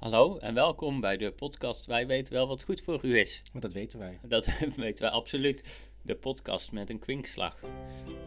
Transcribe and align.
Hallo 0.00 0.38
en 0.38 0.54
welkom 0.54 1.00
bij 1.00 1.16
de 1.16 1.30
podcast 1.30 1.86
Wij 1.86 2.06
weten 2.06 2.32
wel 2.32 2.48
wat 2.48 2.62
goed 2.62 2.80
voor 2.80 2.98
u 3.02 3.18
is. 3.18 3.42
Want 3.52 3.64
dat 3.64 3.72
weten 3.72 3.98
wij. 3.98 4.18
Dat 4.22 4.46
weten 4.76 5.02
wij 5.02 5.10
absoluut. 5.10 5.62
De 6.02 6.14
podcast 6.14 6.72
met 6.72 6.90
een 6.90 6.98
kwinkslag. 6.98 7.56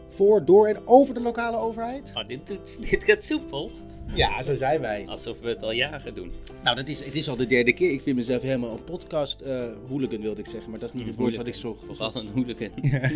Voor, 0.08 0.44
door 0.44 0.66
en 0.66 0.86
over 0.86 1.14
de 1.14 1.20
lokale 1.20 1.56
overheid? 1.56 2.12
Oh, 2.14 2.26
dit, 2.26 2.46
doet, 2.46 2.78
dit 2.90 3.04
gaat 3.04 3.24
soepel. 3.24 3.70
Ja, 4.14 4.42
zo 4.42 4.54
zijn 4.54 4.80
wij. 4.80 5.06
Alsof 5.06 5.40
we 5.40 5.48
het 5.48 5.62
al 5.62 5.70
jaren 5.70 6.14
doen. 6.14 6.32
Nou, 6.62 6.76
dat 6.76 6.88
is, 6.88 7.04
het 7.04 7.14
is 7.14 7.28
al 7.28 7.36
de 7.36 7.46
derde 7.46 7.72
keer. 7.72 7.90
Ik 7.90 8.02
vind 8.02 8.16
mezelf 8.16 8.42
helemaal 8.42 8.72
een 8.72 8.84
podcast 8.84 9.40
eh 9.40 9.64
hooligan, 9.88 10.20
wilde 10.20 10.40
ik 10.40 10.46
zeggen. 10.46 10.70
Maar 10.70 10.80
dat 10.80 10.88
is 10.88 10.94
niet 10.94 11.06
het 11.06 11.16
woord 11.16 11.36
wat 11.36 11.46
ik 11.46 11.54
zocht. 11.54 11.84
Vooral 11.84 12.16
een 12.16 12.28
hooligan. 12.28 12.70
Ja. 12.82 13.10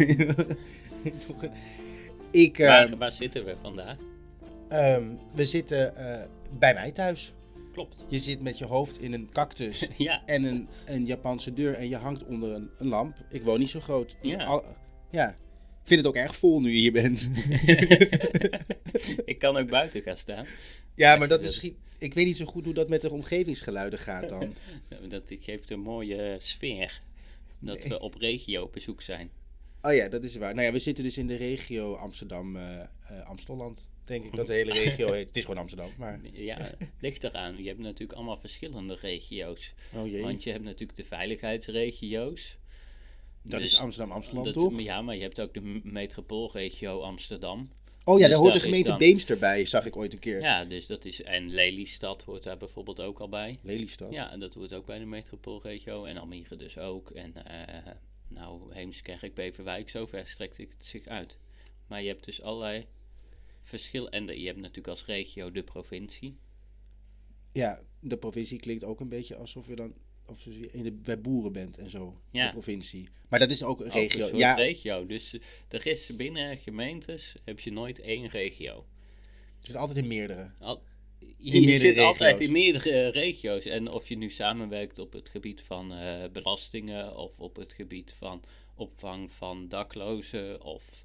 ik, 2.31 2.59
eh, 2.59 2.67
Waar, 2.67 2.97
waar 2.97 3.13
zitten 3.13 3.45
we 3.45 3.57
vandaag? 3.61 3.97
ehm, 4.69 5.05
we 5.35 5.45
zitten 5.45 5.97
eh, 5.97 6.27
bij 6.59 6.75
mij 6.75 6.93
thuis. 6.93 7.33
Klopt. 7.73 8.05
Je 8.09 8.19
zit 8.19 8.41
met 8.41 8.59
je 8.59 8.65
hoofd 8.65 8.99
in 9.01 9.13
een 9.13 9.29
cactus 9.33 9.89
Ja, 9.97 10.23
en 10.27 10.45
een, 10.45 10.69
een 10.87 11.07
Japanse 11.07 11.53
deur 11.53 11.75
en 11.75 11.89
je 11.89 11.97
hangt 11.97 12.25
onder 12.25 12.53
een, 12.55 12.71
een 12.79 12.87
lamp. 12.89 13.17
Ik 13.31 13.43
woon 13.43 13.59
niet 13.59 13.71
zo 13.71 13.81
groot. 13.81 14.17
Dus 14.23 14.31
Ja. 14.33 14.45
al- 14.45 14.65
ja. 15.11 15.29
Ik 15.83 15.95
vind 15.95 16.07
het 16.07 16.09
ook 16.09 16.23
erg 16.23 16.37
vol 16.37 16.61
nu 16.61 16.71
je 16.73 16.79
hier 16.79 16.93
bent. 16.93 17.31
ik 19.25 19.39
kan 19.39 19.57
ook 19.57 19.69
buiten 19.69 20.03
gaan 20.03 20.17
staan. 20.17 20.47
ja, 20.95 21.17
maar 21.17 21.29
dat 21.29 21.41
misschien... 21.41 21.77
Ik 21.99 22.15
weet 22.15 22.27
niet 22.27 22.37
zo 22.37 22.45
goed 22.45 22.65
hoe 22.65 22.75
dat 22.75 22.89
met 22.89 23.01
de 23.01 23.11
omgevingsgeluiden 23.13 23.99
gaat 23.99 24.29
dan. 24.29 24.55
Dat 25.09 25.23
geeft 25.41 25.71
een 25.71 25.81
mooie 25.81 26.37
sfeer. 26.41 27.01
Dat 27.59 27.79
Nee. 27.79 27.89
we 27.89 28.01
op 28.01 28.15
regio 28.15 28.69
bezoek 28.69 29.03
zijn. 29.03 29.31
Oh 29.83 29.95
ja, 29.95 30.09
dat 30.09 30.25
is 30.25 30.37
waar. 30.37 30.55
Nou 30.55 30.67
ja, 30.67 30.73
we 30.73 30.79
zitten 30.79 31.05
dus 31.05 31.19
in 31.19 31.27
de 31.27 31.35
regio 31.37 31.95
Amsterdam, 31.95 32.57
eh 32.57 32.81
eh, 32.81 33.29
denk 34.09 34.25
ik 34.25 34.37
dat 34.37 34.47
de 34.47 34.53
hele 34.53 34.73
regio 34.73 35.13
heet. 35.13 35.27
Het 35.27 35.37
is 35.37 35.45
gewoon 35.45 35.61
Amsterdam, 35.61 35.91
maar... 35.99 36.21
Ja, 36.33 36.71
ligt 37.01 37.25
eraan. 37.25 37.63
Je 37.63 37.69
hebt 37.69 37.79
natuurlijk 37.81 38.13
allemaal 38.13 38.39
verschillende 38.39 38.95
regio's. 39.01 39.73
Oh 39.95 40.07
jee, 40.11 40.23
Want 40.23 40.43
je 40.43 40.51
hebt 40.51 40.65
natuurlijk 40.65 40.99
de 40.99 41.05
veiligheidsregio's. 41.05 42.57
dat 43.43 43.61
Dus 43.61 43.73
is 43.73 43.79
Amsterdam, 43.79 44.13
Amsterdam 44.15 44.45
dat- 44.45 44.55
toch? 44.55 44.81
Ja, 44.81 45.03
maar 45.03 45.15
je 45.17 45.23
hebt 45.23 45.41
ook 45.41 45.55
de 45.55 45.81
metropoolregio 45.83 47.01
Amsterdam. 47.01 47.71
Oh 48.05 48.15
ja, 48.19 48.21
dus 48.25 48.31
daar 48.33 48.39
hoort 48.43 48.53
de 48.53 48.59
daar 48.59 48.69
gemeente 48.69 48.89
dan- 48.91 48.99
Beemster 48.99 49.39
bij, 49.39 49.65
zag 49.65 49.87
ik 49.87 49.97
ooit 49.97 50.13
een 50.13 50.19
keer. 50.19 50.41
Ja, 50.41 50.65
dus 50.65 50.87
dat 50.87 51.05
is. 51.05 51.23
En 51.23 51.51
Lelystad 51.51 52.23
hoort 52.23 52.43
daar 52.43 52.57
bijvoorbeeld 52.57 53.01
ook 53.01 53.19
al 53.19 53.29
bij. 53.29 53.59
Lelystad. 53.63 54.13
Ja, 54.13 54.31
en 54.33 54.41
dat 54.41 54.55
hoort 54.55 54.73
ook 54.75 54.87
bij 54.87 54.99
de 54.99 55.05
metropoolregio. 55.05 56.05
En 56.05 56.17
Almere 56.17 56.57
dus 56.57 56.79
ook. 56.79 57.11
En 57.11 57.45
eh, 57.47 57.93
nou, 58.29 58.75
Heemskerk, 58.75 59.35
Beverwijk, 59.35 59.91
zover 59.91 60.27
strekt 60.27 60.57
het 60.57 60.69
zich 60.79 61.07
uit. 61.07 61.37
Maar 61.87 62.03
je 62.03 62.09
hebt 62.09 62.25
dus 62.25 62.43
allerlei 62.43 62.87
verschillen. 63.63 64.11
En 64.11 64.27
de- 64.27 64.41
je 64.41 64.47
hebt 64.47 64.59
natuurlijk 64.59 64.89
als 64.89 65.05
regio 65.05 65.51
de 65.53 65.63
provincie. 65.63 66.37
Ja, 67.53 67.81
de 68.01 68.17
provincie 68.17 68.59
klinkt 68.59 68.85
ook 68.85 69.01
een 69.01 69.09
beetje 69.09 69.37
alsof 69.37 69.67
je 69.69 69.75
dan 69.77 69.95
of 70.27 70.45
je 70.45 70.69
in 70.73 70.83
de, 70.83 70.93
bij 70.93 71.21
boeren 71.21 71.53
bent 71.53 71.79
en 71.79 71.91
zo. 71.91 72.21
Ja. 72.31 72.47
De 72.47 72.53
provincie. 72.53 73.09
Maar 73.29 73.39
dat 73.39 73.51
is 73.51 73.63
ook 73.63 73.81
een 73.81 73.87
Ook 73.87 73.93
regio. 73.93 74.23
een 74.23 74.29
soort 74.29 74.41
ja, 74.41 74.55
regio. 74.55 75.07
Dus 75.07 75.35
eh, 75.35 75.41
er 75.69 75.87
is 75.87 76.17
binnen 76.17 76.59
gemeentes 76.59 77.35
heb 77.45 77.61
je 77.61 77.73
nooit 77.73 77.99
één 78.01 78.29
regio. 78.29 78.87
is 79.63 79.75
altijd 79.75 79.99
in 79.99 80.07
meerdere. 80.07 80.51
Al, 80.59 80.83
je 81.37 81.53
meerdere 81.61 81.79
zit 81.79 81.99
altijd 81.99 82.41
in 82.41 82.53
meerdere 82.53 82.91
eh, 82.91 83.11
regio's. 83.13 83.65
En 83.65 83.91
of 83.91 84.09
je 84.09 84.17
nu 84.17 84.31
samenwerkt 84.31 84.99
op 84.99 85.13
het 85.13 85.29
gebied 85.29 85.61
van 85.63 85.93
eh, 85.93 86.31
belastingen 86.33 87.17
of 87.17 87.39
op 87.39 87.57
het 87.57 87.73
gebied 87.73 88.13
van 88.13 88.43
opvang 88.75 89.33
van 89.33 89.69
daklozen 89.69 90.63
of 90.63 91.03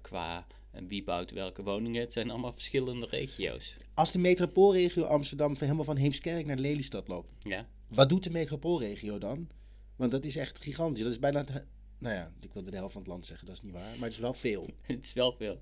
qua 0.00 0.46
eh, 0.76 0.82
wie 0.88 1.04
bouwt 1.04 1.30
welke 1.30 1.62
woningen, 1.62 2.00
het 2.00 2.12
zijn 2.12 2.30
allemaal 2.30 2.52
verschillende 2.52 3.06
regio's. 3.06 3.76
Als 3.94 4.12
de 4.12 4.18
metropoolregio 4.18 5.02
Amsterdam 5.04 5.48
van- 5.56 5.62
helemaal 5.64 5.84
van 5.84 5.96
Heemskerk 5.96 6.46
naar 6.46 6.56
Lelystad 6.58 7.08
loopt, 7.08 7.28
Ja, 7.42 7.66
wat 7.88 8.08
doet 8.08 8.24
de 8.24 8.30
metropoolregio 8.30 9.18
dan? 9.18 9.48
Want 9.96 10.10
dat 10.10 10.24
is 10.24 10.36
echt 10.36 10.58
gigantisch. 10.58 11.02
Dat 11.02 11.12
is 11.12 11.18
bijna... 11.18 11.38
het- 11.44 11.64
Nou 11.98 12.14
ja, 12.14 12.32
ik 12.40 12.52
wilde 12.52 12.70
de 12.70 12.76
helft 12.76 12.92
van 12.92 13.02
het 13.02 13.10
land 13.10 13.26
zeggen, 13.26 13.46
dat 13.46 13.56
is 13.56 13.62
niet 13.62 13.72
waar. 13.72 13.90
Maar 13.94 14.04
het 14.04 14.12
is 14.12 14.18
wel 14.18 14.34
veel. 14.34 14.66
het 14.82 15.04
is 15.04 15.12
wel 15.12 15.32
veel. 15.32 15.60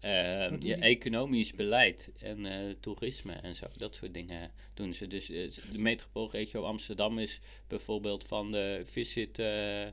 Je 0.00 0.56
die? 0.60 0.74
economisch 0.74 1.52
beleid 1.52 2.10
en 2.18 2.46
eh, 2.46 2.74
toerisme 2.80 3.32
en 3.32 3.56
zo, 3.56 3.66
dat 3.76 3.94
soort 3.94 4.14
dingen 4.14 4.50
doen 4.74 4.94
ze. 4.94 5.06
Dus 5.06 5.30
eh, 5.30 5.50
de 5.72 5.78
metropoolregio 5.78 6.62
Amsterdam 6.62 7.18
is 7.18 7.40
bijvoorbeeld 7.66 8.24
van 8.24 8.52
de 8.52 8.82
Visit 8.84 9.38
eh, 9.38 9.86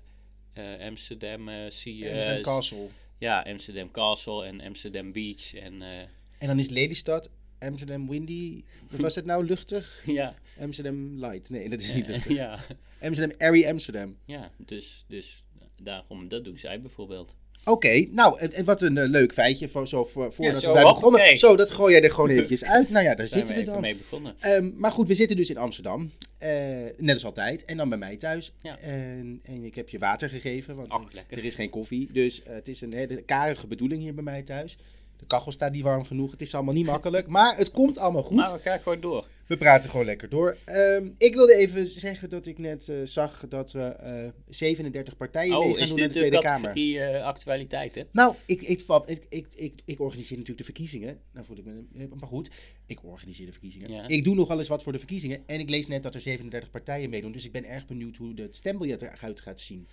Amsterdam, 0.87 1.49
eh 1.49 1.69
Sea, 1.69 2.11
Amsterdam 2.11 2.41
Castle. 2.41 2.87
Ja, 3.17 3.41
Amsterdam 3.41 3.91
Castle 3.91 4.45
en 4.45 4.61
Amsterdam 4.61 5.11
Beach. 5.11 5.53
En 5.53 5.81
eh, 5.81 5.99
En 6.37 6.47
dan 6.47 6.59
is 6.59 6.69
Lelystad, 6.69 7.29
Amsterdam 7.59 8.09
Windy. 8.09 8.63
Wat 8.89 8.99
was 8.99 9.15
het 9.15 9.25
nou? 9.25 9.45
Luchtig? 9.45 10.01
ja, 10.05 10.35
Amsterdam 10.59 11.25
Light. 11.25 11.49
Nee, 11.49 11.69
dat 11.69 11.81
is 11.81 11.93
niet 11.95 12.07
luchtig. 12.07 12.35
ja, 12.35 12.59
Amsterdam 13.01 13.37
Airy 13.39 13.67
Amsterdam. 13.67 14.17
ja, 14.25 14.51
dus, 14.57 15.05
dus 15.07 15.43
daarom, 15.81 16.27
dat 16.27 16.43
doen 16.43 16.57
zij 16.57 16.81
bijvoorbeeld. 16.81 17.35
Oké, 17.67 18.07
nou, 18.11 18.39
en, 18.39 18.53
en 18.53 18.65
wat 18.65 18.81
een 18.81 18.97
eh, 18.97 19.09
leuk 19.09 19.33
feitje 19.33 19.69
voor, 19.69 19.87
zo, 19.87 20.05
voor, 20.05 20.33
voordat 20.33 20.61
zo, 20.61 20.67
we 20.67 20.73
bij 20.73 20.83
begonnen. 20.83 21.37
Zo, 21.37 21.55
dat 21.55 21.71
gooi 21.71 21.93
jij 21.93 22.03
er 22.03 22.11
gewoon 22.11 22.29
eventjes 22.29 22.65
uit. 22.75 22.89
Nou 22.89 23.05
ja, 23.05 23.15
daar 23.15 23.27
zitten 23.27 23.55
we 23.55 23.63
dan. 23.63 23.81
mee 23.81 23.95
begonnen. 23.95 24.35
Ehm, 24.39 24.69
maar 24.75 24.91
goed, 24.91 25.07
we 25.07 25.13
zitten 25.13 25.37
dus 25.37 25.49
in 25.49 25.57
Amsterdam. 25.57 26.11
Eh, 26.37 26.49
net 26.97 27.13
als 27.13 27.25
altijd. 27.25 27.65
En 27.65 27.77
dan 27.77 27.89
bij 27.89 27.97
mij 27.97 28.17
thuis. 28.17 28.53
Ja. 28.61 28.77
En, 28.79 29.41
en 29.43 29.63
ik 29.63 29.75
heb 29.75 29.89
je 29.89 29.99
water 29.99 30.29
gegeven, 30.29 30.75
want 30.75 30.89
Ach, 30.89 31.03
er 31.29 31.45
is 31.45 31.55
geen 31.55 31.69
koffie. 31.69 32.09
Dus 32.11 32.43
eh, 32.43 32.53
het 32.53 32.67
is 32.67 32.81
een 32.81 32.93
hele 32.93 33.21
karige 33.21 33.67
bedoeling 33.67 34.01
hier 34.01 34.13
bij 34.13 34.23
mij 34.23 34.41
thuis. 34.41 34.77
De 35.17 35.25
kachel 35.25 35.51
staat 35.51 35.71
niet 35.71 35.83
warm 35.83 36.05
genoeg. 36.05 36.31
Het 36.31 36.41
is 36.41 36.55
allemaal 36.55 36.73
niet 36.73 36.85
makkelijk. 36.85 37.27
Maar 37.27 37.57
het 37.57 37.71
komt 37.71 37.97
allemaal 37.97 38.23
goed. 38.23 38.35
Maar 38.35 38.53
we 38.53 38.59
gaan 38.59 38.79
gewoon 38.79 39.01
door. 39.01 39.27
We 39.47 39.57
praten 39.57 39.89
gewoon 39.89 40.05
lekker 40.05 40.29
door. 40.29 40.57
Ehm, 40.65 41.09
ik 41.17 41.33
wilde 41.35 41.55
even 41.55 41.87
zeggen 41.87 42.29
dat 42.29 42.45
ik 42.45 42.57
net 42.57 42.89
eh, 42.89 42.95
zag 43.03 43.45
dat 43.49 43.71
we 43.71 43.81
eh 43.81 44.27
37 44.49 45.17
partijen 45.17 45.59
mee 45.59 45.67
Oh, 45.67 45.73
gaan 45.73 45.83
is 45.83 45.87
doen 45.89 45.97
dit 45.97 46.07
de 46.07 46.13
de 46.13 46.19
Tweede 46.19 46.39
Kamer. 46.39 46.67
categorie 46.67 46.99
eh, 46.99 47.25
actualiteiten? 47.25 48.07
Nou, 48.11 48.35
ik, 48.45 48.61
ik, 48.61 48.83
ik, 49.29 49.47
ik, 49.55 49.81
ik, 49.85 49.99
organiseer 49.99 50.37
natuurlijk 50.37 50.67
de 50.67 50.73
verkiezingen. 50.73 51.19
Nou 51.33 51.45
voel 51.45 51.57
ik 51.57 51.65
me, 51.65 52.07
maar 52.19 52.27
goed, 52.27 52.49
ik 52.85 53.03
organiseer 53.03 53.45
de 53.45 53.51
verkiezingen. 53.51 53.91
Ja. 53.91 54.07
Ik 54.07 54.23
doe 54.23 54.35
nog 54.35 54.47
wel 54.47 54.57
eens 54.57 54.67
wat 54.67 54.83
voor 54.83 54.91
de 54.91 54.97
verkiezingen. 54.97 55.43
En 55.45 55.59
ik 55.59 55.69
lees 55.69 55.87
net 55.87 56.03
dat 56.03 56.15
er 56.15 56.21
37 56.21 56.71
partijen 56.71 57.09
meedoen. 57.09 57.31
Dus 57.31 57.45
ik 57.45 57.51
ben 57.51 57.65
erg 57.65 57.85
benieuwd 57.87 58.15
hoe 58.15 58.33
het 58.35 58.55
stembiljet 58.55 59.01
eruit 59.01 59.41
gaat 59.41 59.59
zien. 59.59 59.87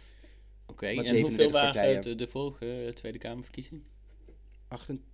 Oké, 0.67 0.87
en 0.87 0.95
37 1.07 1.29
hoeveel 1.29 1.51
waren 1.51 1.71
partijen? 1.73 2.03
de, 2.03 2.15
de 2.15 2.29
vorige 2.29 2.85
eh, 2.87 2.93
Tweede 2.93 3.19
Kamerverkiezing? 3.19 3.83
28 4.69 5.07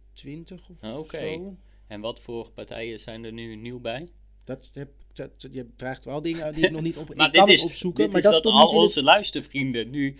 of 0.52 0.60
Ah, 0.80 0.98
Oké. 0.98 1.32
zo? 1.34 1.56
En 1.86 2.00
wat 2.00 2.20
voor 2.20 2.50
partijen 2.50 3.00
zijn 3.00 3.24
er 3.24 3.32
nu 3.32 3.56
nieuw 3.56 3.80
bij? 3.80 4.08
Dat, 4.44 4.70
heb, 4.72 4.90
dat, 5.12 5.48
je 5.50 5.66
vraagt 5.76 6.04
wel 6.04 6.22
dingen 6.22 6.54
die 6.54 6.64
ik 6.64 6.70
nog 6.80 6.82
niet 6.82 6.96
op... 6.96 7.14
Maar 7.14 7.26
ik 7.26 7.32
dit 7.32 7.40
kan 7.40 7.50
is, 7.50 7.62
opzoeken, 7.62 8.02
dit 8.02 8.12
maar 8.12 8.20
is 8.20 8.26
dat 8.26 8.36
stond 8.36 8.56
al 8.56 8.68
onze 8.68 9.02
luistervrienden 9.02 9.90
nu, 9.90 10.16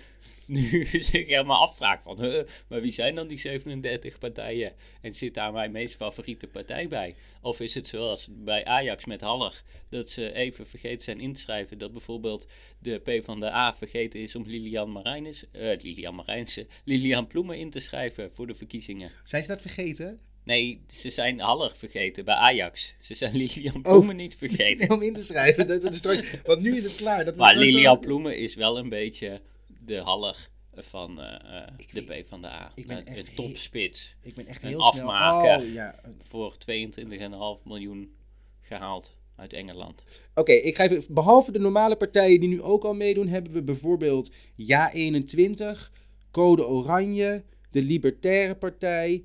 nu 0.57 0.87
zich 0.87 1.27
helemaal 1.27 1.69
afvragen 1.69 2.03
van, 2.03 2.21
huh, 2.25 2.43
maar 2.69 2.81
wie 2.81 2.93
zijn 2.93 3.15
dan 3.15 3.29
die 3.29 3.39
37 3.39 4.19
partijen? 4.19 4.73
En 5.01 5.15
zit 5.15 5.35
daar 5.35 5.53
mijn 5.53 5.71
meest 5.71 5.95
favoriete 5.95 6.47
partij 6.47 6.89
bij? 6.89 7.15
Of 7.41 7.61
is 7.61 7.75
het 7.75 7.87
zoals 7.87 8.29
bij 8.31 8.65
Ajax 8.65 9.05
met 9.05 9.21
Haller, 9.21 9.63
dat 9.89 10.11
ze 10.11 10.33
even 10.33 10.67
vergeten 10.67 11.03
zijn 11.03 11.21
in 11.21 11.33
te 11.33 11.41
schrijven 11.41 11.79
dat 11.79 11.93
bijvoorbeeld 11.93 12.47
de 12.79 12.99
P 12.99 13.25
van 13.25 13.41
de 13.41 13.53
A 13.53 13.75
vergeten 13.75 14.21
is 14.21 14.35
om 14.35 14.45
Lilian 14.47 14.93
Marijnis, 14.93 15.45
eh 15.53 15.83
Lilian 15.83 16.15
Marijnse, 16.15 16.67
Lilian 16.85 17.27
Ploemen 17.27 17.59
in 17.59 17.71
te 17.71 17.81
schrijven 17.81 18.31
voor 18.35 18.47
de 18.47 18.55
verkiezingen? 18.55 19.11
Zijn 19.25 19.43
ze 19.43 19.49
dat 19.49 19.61
vergeten? 19.61 20.21
Nee, 20.45 20.81
ze 20.95 21.11
zijn 21.11 21.41
Haller 21.41 21.73
vergeten 21.77 22.25
bij 22.25 22.35
Ajax. 22.35 22.95
Ze 23.01 23.15
zijn 23.15 23.37
Lilian 23.37 23.77
Oh. 23.77 23.83
Ploemen 23.83 24.17
niet 24.17 24.37
vergeten. 24.37 24.91
Om 24.95 25.03
in 25.03 25.15
te 25.15 25.25
schrijven. 25.25 25.69
Dat 25.69 25.83
we 25.83 25.93
straks, 25.93 26.31
want 26.45 26.61
nu 26.61 26.77
is 26.77 26.85
het 26.85 26.95
klaar. 26.95 27.25
Dat 27.25 27.35
we 27.35 27.41
Maar 27.41 27.57
Lilian 27.57 28.01
Ploemen 28.01 28.39
is 28.39 28.55
wel 28.55 28.79
een 28.79 28.89
beetje 28.89 29.41
de 29.91 30.01
haller 30.01 30.49
van 30.75 31.21
eh, 31.21 31.59
eh, 31.63 31.69
Ik 31.77 31.95
de 31.95 32.05
weet- 32.05 32.25
P 32.25 32.29
van 32.29 32.41
de 32.41 32.47
A. 32.49 32.73
ik 32.75 32.87
ben 32.87 32.97
Een- 32.99 33.07
echt 33.07 33.29
een 33.29 33.35
topspits. 33.35 34.15
Ik 34.23 34.35
ben 34.35 34.47
echt 34.47 34.63
een 34.63 34.69
heel 34.69 34.81
afmaker. 34.83 35.59
snel... 35.61 35.69
Oh, 35.69 35.75
ja. 35.75 36.01
Voor 36.23 36.57
22,5 36.59 37.65
miljoen 37.65 38.15
gehaald 38.61 39.11
uit 39.37 39.53
Engeland. 39.53 40.03
Oké, 40.35 40.53
ik 40.53 40.77
ga 40.77 40.89
even. 40.89 41.15
Behalve 41.15 41.53
de 41.53 41.59
normale 41.59 41.97
partijen 41.97 42.41
die 42.41 42.49
nu 42.49 42.63
ook 42.63 42.85
al 42.85 42.95
meedoen, 42.95 43.27
hebben 43.29 43.53
we 43.53 43.63
bijvoorbeeld 43.63 44.33
Ja21, 44.57 45.91
Code 46.31 46.67
Oranje, 46.67 47.43
de 47.71 47.83
Libertaire 47.83 48.55
Partij, 48.55 49.25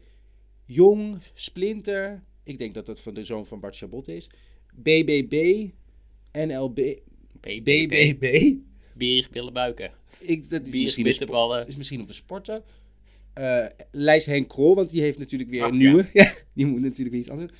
Jong, 0.65 1.17
Splinter. 1.33 2.23
Ik 2.43 2.57
denk 2.57 2.73
dat 2.73 2.85
dat 2.85 2.99
van 2.99 3.13
de 3.13 3.23
zoon 3.23 3.45
van 3.45 3.59
Bart 3.59 3.77
Chabot 3.77 4.07
is. 4.07 4.29
BBB, 4.73 5.67
NLB, 6.31 6.75
BBB. 7.41 7.63
BBB. 7.89 8.53
Bier, 8.93 9.27
billen, 9.31 9.53
buiken. 9.53 9.91
Ik, 10.25 10.49
dat 10.49 10.65
is 10.65 10.71
Bier, 10.71 10.83
misschien, 10.83 11.05
een 11.05 11.67
is 11.67 11.75
misschien 11.75 11.99
om 11.99 12.07
te 12.07 12.13
sporten. 12.13 12.63
Eh 13.33 13.65
Lijs 13.91 14.25
Henk 14.25 14.49
Krol, 14.49 14.75
want 14.75 14.89
die 14.89 15.01
heeft 15.01 15.17
natuurlijk 15.17 15.49
weer 15.49 15.63
Ach, 15.63 15.69
een 15.69 15.77
nieuwe. 15.77 16.09
Ja. 16.13 16.33
die 16.53 16.65
moet 16.65 16.81
natuurlijk 16.81 17.09
weer 17.09 17.19
iets 17.19 17.29
anders. 17.29 17.51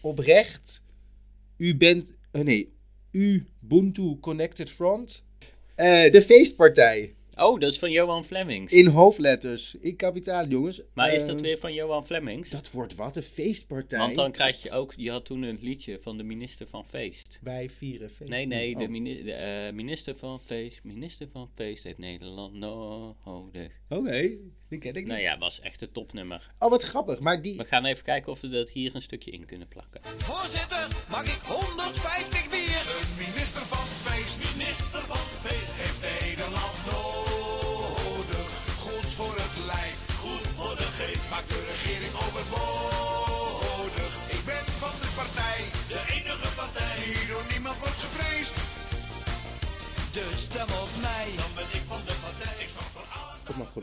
Oprecht. 0.00 0.82
U 1.56 1.76
bent. 1.76 2.14
eh, 2.30 2.42
nee. 2.42 2.72
Ubuntu 3.10 4.16
Connected 4.20 4.70
Front. 4.70 5.24
Eh, 5.74 6.12
de 6.12 6.22
feestpartij. 6.22 7.14
Oh, 7.36 7.60
dat 7.60 7.72
is 7.72 7.78
van 7.78 7.90
Johan 7.90 8.24
Flemings. 8.24 8.72
In 8.72 8.86
hoofdletters. 8.86 9.74
In 9.74 9.96
kapitaal, 9.96 10.46
jongens. 10.46 10.80
Maar 10.92 11.12
is 11.12 11.20
Eh, 11.20 11.26
dat 11.26 11.40
weer 11.40 11.58
van 11.58 11.74
Johan 11.74 12.06
Flemings? 12.06 12.50
Dat 12.50 12.70
wordt 12.70 12.94
wat 12.94 13.16
een 13.16 13.22
feestpartij. 13.22 13.98
Want 13.98 14.14
dan 14.14 14.32
krijg 14.32 14.62
je 14.62 14.70
ook, 14.70 14.92
je 14.96 15.10
had 15.10 15.24
toen 15.24 15.42
een 15.42 15.58
liedje 15.60 15.98
van 16.02 16.16
de 16.16 16.22
minister 16.22 16.66
van 16.66 16.84
Feest. 16.88 17.38
Wij 17.40 17.70
vieren 17.70 18.10
feest. 18.10 18.30
Nee, 18.30 18.46
nee, 18.46 18.76
de, 18.76 18.82
Oh. 18.84 18.88
mini- 18.90 19.22
de, 19.22 19.32
eh, 19.32 19.72
minister 19.72 20.16
van 20.16 20.40
Feest, 20.40 20.80
minister 20.84 21.28
van 21.32 21.50
Feest 21.54 21.82
heeft 21.82 21.98
Nederland 21.98 22.54
nodig. 22.54 23.16
Oké, 23.88 24.30
die 24.68 24.78
ken 24.78 24.90
ik 24.90 24.94
niet. 24.94 25.06
Nou 25.06 25.20
ja, 25.20 25.38
was 25.38 25.60
echt 25.60 25.82
een 25.82 25.92
topnummer. 25.92 26.50
Oh, 26.58 26.70
wat 26.70 26.82
grappig. 26.82 27.18
Maar 27.20 27.42
die... 27.42 27.56
We 27.56 27.64
gaan 27.64 27.84
even 27.84 28.04
kijken 28.04 28.32
of 28.32 28.40
we 28.40 28.48
dat 28.48 28.70
hier 28.70 28.94
een 28.94 29.02
stukje 29.02 29.30
in 29.30 29.44
kunnen 29.46 29.68
plakken. 29.68 30.00
Voorzitter, 30.04 31.04
mag 31.10 31.22
ik 31.24 31.40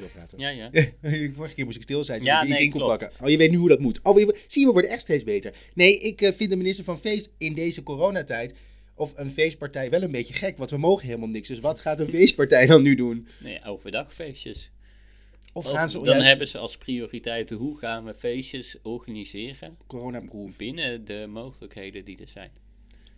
praten. 0.07 0.39
Ja, 0.39 0.49
ja. 0.49 0.69
Vorige 1.35 1.53
keer 1.55 1.65
moest 1.65 1.77
ik 1.77 1.83
stil 1.83 2.03
zijn, 2.03 2.23
Ja, 2.23 2.41
je 2.41 2.47
iets 2.47 2.57
nee, 2.57 2.65
in 2.67 2.71
kon 2.71 2.81
pakken. 2.87 3.11
Oh, 3.21 3.29
je 3.29 3.37
weet 3.37 3.51
nu 3.51 3.57
hoe 3.57 3.69
dat 3.69 3.79
moet. 3.79 3.99
Oh, 4.03 4.19
je- 4.19 4.39
zie 4.47 4.65
we 4.65 4.71
worden 4.71 4.89
echt 4.91 5.01
steeds 5.01 5.23
beter. 5.23 5.53
Nee, 5.73 5.97
ik 5.99 6.21
eh, 6.21 6.31
vind 6.33 6.49
de 6.49 6.55
minister 6.55 6.83
van 6.83 6.99
Feest 6.99 7.29
in 7.37 7.53
deze 7.53 7.83
coronatijd... 7.83 8.53
of 8.95 9.11
een 9.15 9.31
feestpartij 9.31 9.89
wel 9.89 10.01
een 10.01 10.11
beetje 10.11 10.33
gek, 10.33 10.57
want 10.57 10.69
we 10.69 10.77
mogen 10.77 11.05
helemaal 11.07 11.27
niks. 11.29 11.47
Dus 11.47 11.59
wat 11.59 11.79
gaat 11.79 11.99
een 11.99 12.09
feestpartij 12.17 12.65
dan 12.65 12.81
nu 12.81 12.95
doen? 12.95 13.27
Nee, 13.39 13.63
overdagfeestjes. 13.65 14.71
Of 15.53 15.65
Of 15.65 15.71
gaan 15.71 15.89
ze 15.89 15.97
dan 15.97 16.05
juist 16.05 16.27
hebben 16.27 16.47
ze 16.47 16.57
als 16.57 16.77
prioriteit 16.77 17.49
hoe 17.49 17.77
gaan 17.77 18.05
we 18.05 18.13
feestjes 18.13 18.77
organiseren 18.83 19.77
coronaproof? 19.87 20.55
binnen 20.57 21.05
de 21.05 21.25
mogelijkheden 21.29 22.05
die 22.05 22.17
er 22.21 22.27
zijn. 22.27 22.51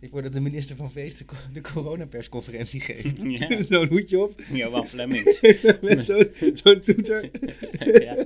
Ik 0.04 0.10
word 0.10 0.24
dat 0.24 0.32
de 0.32 0.40
minister 0.40 0.76
van 0.76 0.90
Feest 0.90 1.18
de, 1.18 1.24
co- 1.24 1.36
de 1.52 1.60
coronapersconferentie 1.60 2.80
geeft. 2.80 3.22
Ja. 3.38 3.62
Zo'n 3.70 3.86
hoedje 3.88 4.18
op, 4.22 4.40
Johan 4.52 4.88
Flemings. 4.94 5.40
met 5.80 6.04
zo'n 6.04 6.28
zo'n 6.54 6.80
toeter. 6.80 7.30
ja. 8.02 8.16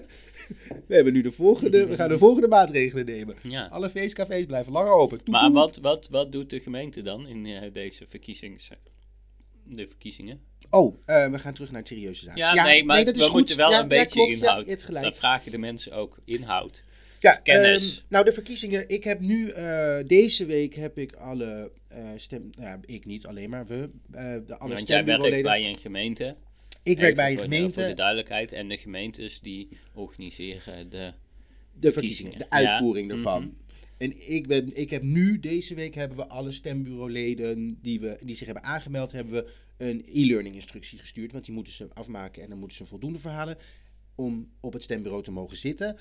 We, 0.87 0.95
hebben 0.95 1.13
nu 1.13 1.23
de 1.23 1.33
volgende, 1.33 1.87
we 1.87 1.95
gaan 1.95 2.09
de 2.09 2.19
volgende 2.19 2.49
maatregelen 2.49 3.05
nemen. 3.07 3.37
ja. 3.43 3.67
Alle 3.67 3.91
feestcafés 3.91 4.47
blijven 4.47 4.73
langer 4.73 4.93
open. 4.93 5.19
Toet, 5.19 5.29
Maar 5.29 5.53
wat, 5.53 5.77
wat, 5.77 6.09
wat 6.11 6.33
doet 6.33 6.51
de 6.51 6.61
gemeente 6.61 7.03
dan 7.03 7.27
in 7.27 7.47
eh, 7.47 7.73
deze 7.73 8.05
verkiezings, 8.09 8.71
de 9.65 9.87
verkiezingen? 9.87 10.41
Oh, 10.71 10.97
eh, 11.07 11.31
we 11.31 11.39
gaan 11.39 11.55
terug 11.55 11.71
naar 11.71 11.81
het 11.81 11.89
serieuze 11.89 12.25
zaken. 12.25 12.39
Ja, 12.41 12.65
nee, 12.65 12.85
maar 12.85 13.05
dat 13.05 13.15
is 13.15 13.21
we 13.21 13.27
goed. 13.27 13.35
moeten 13.39 13.57
wel 13.57 13.71
Ja, 13.71 13.77
een 13.77 13.83
ja, 13.83 13.89
beetje 13.89 14.09
klopt. 14.11 14.39
Ja, 14.39 14.57
inhoud. 14.57 15.03
Dan 15.03 15.15
vragen 15.15 15.51
de 15.51 15.59
mensen 15.59 15.93
ook 15.93 16.19
inhoud. 16.25 16.83
Ja, 17.21 17.35
Kennis. 17.35 17.97
ehm, 17.99 18.05
nou, 18.09 18.25
de 18.25 18.33
verkiezingen. 18.33 18.89
Ik 18.89 19.05
heb 19.05 19.21
nu, 19.21 19.49
eh, 19.51 19.97
deze 20.07 20.47
week 20.47 20.75
heb 20.75 20.99
ik 20.99 21.13
alle 21.13 21.71
uh, 21.93 21.99
stem... 22.17 22.51
Nou, 22.59 22.79
ik 22.87 23.05
niet 23.05 23.27
alleen, 23.27 23.51
maar 23.51 23.67
we. 23.67 23.91
eh, 24.13 24.35
de 24.47 24.57
alle 24.59 24.75
Want 24.75 24.89
jij 24.89 25.05
werkt 25.05 25.43
bij 25.43 25.67
een 25.67 25.79
gemeente. 25.79 26.37
Ik 26.83 26.99
werk 26.99 27.15
bij 27.17 27.31
een 27.31 27.39
voor 27.39 27.49
de- 27.49 27.55
gemeente. 27.55 27.81
voor 27.81 27.89
de 27.89 27.95
duidelijkheid. 27.97 28.53
En 28.53 28.69
de 28.69 28.77
gemeentes 28.77 29.41
die 29.41 29.69
organiseren 29.95 30.91
de... 30.91 31.13
de 31.73 31.93
verkiezingen, 31.93 32.39
de 32.39 32.51
uitvoering 32.51 33.11
Ja, 33.11 33.17
ervan. 33.17 33.43
mhm. 33.43 33.53
En 33.99 34.31
ik, 34.31 34.47
ben, 34.47 34.77
ik 34.77 34.91
heb 34.91 35.03
nu, 35.03 35.41
deze 35.41 35.75
week 35.75 35.95
hebben 35.95 36.17
we 36.17 36.27
alle 36.27 36.53
stembureauleden 36.53 37.79
die, 37.83 38.01
we, 38.01 38.19
die 38.23 38.35
zich 38.35 38.47
hebben 38.47 38.65
aangemeld, 38.65 39.13
hebben 39.13 39.33
we 39.35 39.51
een 39.77 40.05
e-learning 40.13 40.55
instructie 40.55 40.99
gestuurd. 40.99 41.33
Want 41.33 41.45
die 41.45 41.55
moeten 41.55 41.73
ze 41.73 41.89
afmaken 41.93 42.43
en 42.43 42.49
dan 42.49 42.59
moeten 42.59 42.77
ze 42.77 42.87
voldoende 42.87 43.19
verhalen 43.19 43.57
om 44.15 44.51
op 44.61 44.73
het 44.73 44.83
stembureau 44.83 45.23
te 45.23 45.31
mogen 45.31 45.57
zitten. 45.57 45.97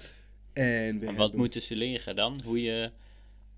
En 0.64 1.00
wat 1.00 1.16
hebben- 1.18 1.38
moeten 1.40 1.62
ze 1.62 1.76
leren 1.76 2.16
dan? 2.16 2.40
Hoe 2.46 2.62
je, 2.62 2.92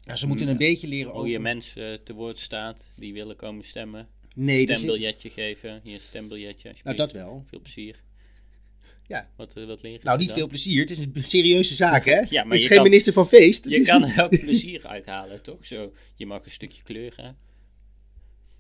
Ja, 0.02 0.16
ze 0.16 0.28
moeten 0.28 0.48
een 0.48 0.58
beetje 0.58 0.88
leren 0.88 1.10
hoe 1.12 1.20
over... 1.20 1.32
je 1.32 1.40
mensen 1.40 2.04
te 2.04 2.14
woord 2.14 2.40
staat 2.40 2.84
die 2.96 3.14
willen 3.14 3.36
komen 3.36 3.66
stemmen. 3.66 4.08
nee, 4.36 4.66
dus 4.66 4.76
Stembiljetje 4.78 5.30
geven. 5.30 5.80
Hier 5.84 5.94
een 5.94 6.00
stembiljetje. 6.00 6.74
nou, 6.84 6.96
dat 6.98 7.12
wel. 7.12 7.44
Veel 7.50 7.60
plezier. 7.60 7.96
Ja. 9.08 9.30
Wat, 9.36 9.54
eh, 9.58 9.66
wat 9.66 9.82
leren 9.82 10.00
Nou, 10.04 10.18
niet 10.18 10.28
dan? 10.28 10.38
veel 10.38 10.48
plezier. 10.48 10.82
Het 10.82 10.90
is 10.92 10.98
een 10.98 11.14
serieuze 11.16 11.76
zaak, 11.76 12.06
hè? 12.06 12.20
Ja, 12.30 12.44
maar 12.44 12.46
het 12.46 12.54
is 12.54 12.62
je 12.62 12.68
geen 12.68 12.78
kan- 12.78 12.86
minister 12.86 13.14
van 13.14 13.28
feest. 13.28 13.64
Het 13.64 13.74
Je 13.76 13.82
is- 13.82 13.90
kan 13.90 14.04
er 14.04 14.24
ook 14.24 14.40
plezier 14.46 14.88
uithalen, 14.88 15.42
toch? 15.42 15.66
Zo, 15.66 15.94
je 16.16 16.26
mag 16.26 16.46
een 16.46 16.52
stukje 16.52 16.82
kleuren. 16.84 17.38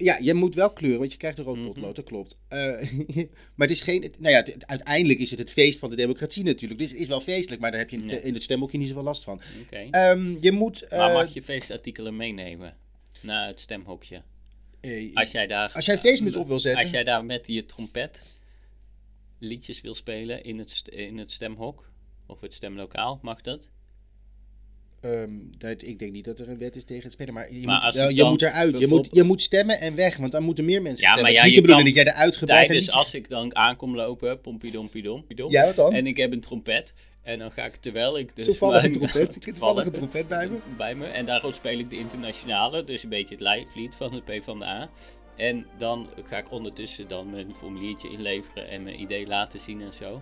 Ja, 0.02 0.18
je 0.22 0.34
moet 0.34 0.56
wel 0.56 0.74
kleuren, 0.74 1.00
want 1.00 1.12
je 1.12 1.18
krijgt 1.18 1.38
een 1.38 1.44
rood 1.44 1.56
Mhm. 1.58 1.66
potlood, 1.66 1.96
dat 1.96 2.06
klopt. 2.06 2.42
Eh, 2.48 2.60
maar 3.56 3.68
het 3.68 3.72
is 3.72 3.82
geen... 3.82 4.14
Nou 4.18 4.34
ja, 4.34 4.44
het- 4.44 4.68
uiteindelijk 4.68 5.20
is 5.20 5.30
het 5.30 5.40
het 5.40 5.52
feest 5.52 5.80
van 5.80 5.90
de 5.90 5.96
democratie 5.96 6.44
natuurlijk. 6.44 6.80
Dus 6.80 6.92
het 6.92 7.00
is 7.00 7.08
wel 7.08 7.22
feestelijk, 7.22 7.62
maar 7.62 7.72
daar 7.72 7.80
heb 7.80 7.90
je 7.90 7.98
in, 7.98 8.08
Ja. 8.10 8.18
in 8.18 8.34
het 8.34 8.44
stemhokje 8.44 8.78
niet 8.78 8.88
zoveel 8.88 9.04
last 9.04 9.24
van. 9.24 9.42
Oké. 9.62 9.88
Ehm, 9.92 10.36
je 10.42 10.52
moet... 10.52 10.82
eh, 10.82 10.98
maar 10.98 11.12
mag 11.12 11.34
je 11.34 11.44
feestartikelen 11.44 12.16
meenemen 12.16 12.76
naar 13.22 13.48
het 13.48 13.60
stemhokje? 13.60 14.22
eh, 14.82 15.10
Als 15.14 15.32
jij 15.32 15.48
daar, 15.48 15.72
als 15.74 15.86
jij 15.86 15.98
feestmuts 15.98 16.36
op 16.36 16.48
wil 16.48 16.60
zetten... 16.60 16.82
als 16.82 16.92
jij 16.92 17.04
daar 17.04 17.26
met 17.26 17.48
je 17.48 17.66
trompet 17.66 18.22
liedjes 19.40 19.82
wil 19.82 19.96
spelen 19.96 20.44
in 20.44 20.60
het, 20.60 20.82
in 20.90 21.18
het 21.18 21.32
stemhok 21.32 21.90
of 22.26 22.42
het 22.42 22.54
stemlokaal, 22.54 23.20
mag 23.22 23.42
dat? 23.42 23.60
Ehm, 25.02 25.30
dat, 25.58 25.82
ik 25.82 26.00
denk 26.00 26.12
niet 26.12 26.26
dat 26.26 26.40
er 26.40 26.50
een 26.50 26.58
wet 26.58 26.76
is 26.76 26.84
tegen 26.84 27.04
het 27.04 27.12
spelen, 27.12 27.34
maar 27.34 27.54
je, 27.54 27.66
Maar 27.66 27.94
moet, 27.96 28.16
je 28.18 28.24
moet 28.24 28.42
eruit. 28.42 28.80
Je 28.80 28.88
moet, 28.88 29.10
je 29.12 29.24
moet 29.24 29.42
stemmen 29.42 29.80
en 29.80 29.96
weg, 29.96 30.18
want 30.18 30.32
dan 30.32 30.44
moeten 30.44 30.66
meer 30.66 30.82
mensen 30.82 31.04
Ja, 31.06 31.12
stemmen. 31.12 31.22
maar 31.22 31.32
Het 31.32 31.40
is 31.40 31.42
ja, 31.42 31.46
niet 31.48 31.56
de 31.56 31.62
bedoeling 31.74 31.96
dat 31.96 32.06
jij 32.06 32.14
eruit 32.14 32.38
gebreid 32.38 32.70
en 32.70 32.90
als 32.90 33.14
ik 33.14 33.30
dan 33.30 33.56
aankom 33.56 33.96
lopen, 33.96 34.42
pompidom, 34.42 34.90
pidom, 34.90 35.24
Ja, 35.50 35.66
wat 35.66 35.76
dan? 35.76 35.94
en 35.94 36.08
ik 36.08 36.18
heb 36.18 36.32
een 36.32 36.42
trompet 36.42 36.94
en 37.24 37.40
dan 37.40 37.52
ga 37.52 37.66
ik 37.66 37.76
terwijl 37.76 38.18
ik 38.18 38.36
dus 38.36 38.46
Toevallig 38.46 38.84
een 38.84 38.92
trompet. 38.92 39.36
Ik 39.36 39.46
heb 39.46 39.56
toevallig 39.56 39.86
een 39.86 39.92
trompet 39.92 40.28
bij 40.28 40.48
me. 40.48 40.58
bij 40.78 40.96
me. 40.96 41.06
En 41.06 41.26
daarop 41.26 41.54
speel 41.54 41.80
ik 41.80 41.90
de 41.90 41.98
internationale, 41.98 42.84
dus 42.84 43.04
een 43.04 43.10
beetje 43.10 43.34
het 43.36 43.44
lijflied 43.44 43.96
van 43.96 44.12
de 44.12 44.22
PvdA. 44.22 44.90
En 45.36 45.66
dan 45.78 46.08
ga 46.26 46.38
ik 46.38 46.52
ondertussen 46.52 47.08
dan 47.08 47.30
mijn 47.30 47.54
formuliertje 47.58 48.10
inleveren 48.12 48.70
en 48.70 48.84
mijn 48.84 49.02
idee 49.02 49.28
laten 49.28 49.60
zien 49.60 49.82
en 49.82 49.94
zo. 50.00 50.22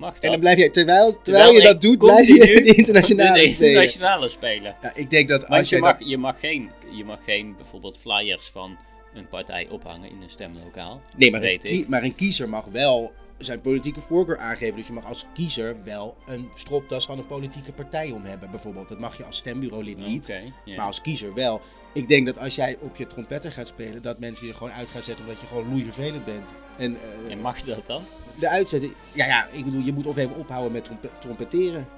Mag 0.00 0.14
dat? 0.14 0.22
En 0.22 0.30
dan 0.30 0.40
blijf 0.40 0.58
je, 0.58 0.70
terwijl, 0.70 1.04
terwijl, 1.22 1.44
Terwijl 1.44 1.52
je 1.52 1.62
dat 1.62 1.80
doet, 1.80 1.98
blijf 1.98 2.26
je 2.26 2.34
de 2.38 2.74
internationale 2.74 3.40
de 3.40 3.48
spelen. 3.48 3.68
internationale 3.68 4.28
spelen. 4.28 4.76
Ja, 4.82 4.92
ik 4.94 5.10
denk 5.10 5.28
dat 5.28 5.48
als 5.48 5.68
je 5.68 5.74
jij 5.74 5.84
mag, 5.84 5.98
dat... 5.98 6.08
je, 6.08 6.16
mag 6.18 6.40
geen, 6.40 6.70
je 6.90 7.04
mag 7.04 7.18
geen 7.24 7.54
bijvoorbeeld 7.56 7.98
flyers 8.00 8.50
van 8.52 8.78
een 9.14 9.28
partij 9.28 9.66
ophangen 9.70 10.10
in 10.10 10.22
een 10.22 10.30
stemlokaal. 10.30 11.00
Nee, 11.16 11.30
maar 11.30 11.40
een, 11.40 11.46
weet 11.46 11.60
kie- 11.62 11.80
ik. 11.80 11.88
maar 11.88 12.02
een 12.02 12.14
kiezer 12.14 12.48
mag 12.48 12.64
wel 12.64 13.12
zijn 13.40 13.60
politieke 13.60 14.00
voorkeur 14.00 14.38
aangeven. 14.38 14.76
Dus 14.76 14.86
je 14.86 14.92
mag 14.92 15.04
als 15.04 15.26
kiezer 15.34 15.76
wel 15.84 16.16
een 16.26 16.48
stropdas 16.54 17.06
van 17.06 17.18
een 17.18 17.26
politieke 17.26 17.72
partij 17.72 18.10
om 18.10 18.24
hebben, 18.24 18.50
bijvoorbeeld. 18.50 18.88
Dat 18.88 18.98
mag 18.98 19.16
je 19.16 19.24
als 19.24 19.36
stembureaulid 19.36 19.98
niet, 19.98 20.30
maar 20.76 20.86
als 20.86 21.00
kiezer 21.00 21.34
wel. 21.34 21.60
Ik 21.92 22.08
denk 22.08 22.26
dat 22.26 22.38
als 22.38 22.54
jij 22.54 22.76
op 22.80 22.96
je 22.96 23.06
trompetter 23.06 23.52
gaat 23.52 23.66
spelen, 23.66 24.02
dat 24.02 24.18
mensen 24.18 24.46
je 24.46 24.54
gewoon 24.54 24.72
uit 24.72 24.88
gaan 24.88 25.02
zetten 25.02 25.24
omdat 25.24 25.40
je 25.40 25.46
gewoon 25.46 25.68
loeivervelend 25.70 26.24
bent. 26.24 26.48
En 26.78 26.96
eh, 27.26 27.32
En 27.32 27.40
mag 27.40 27.62
dat 27.62 27.86
dan? 27.86 28.02
de 28.38 28.48
uitzetten, 28.48 28.92
ja, 29.12 29.26
ja, 29.26 29.46
ik 29.52 29.64
bedoel, 29.64 29.82
je 29.82 29.92
moet 29.92 30.06
of 30.06 30.16
even 30.16 30.36
ophouden 30.36 30.72
met 30.72 30.84
trompe- 30.84 31.10
trompeteren. 31.20 31.88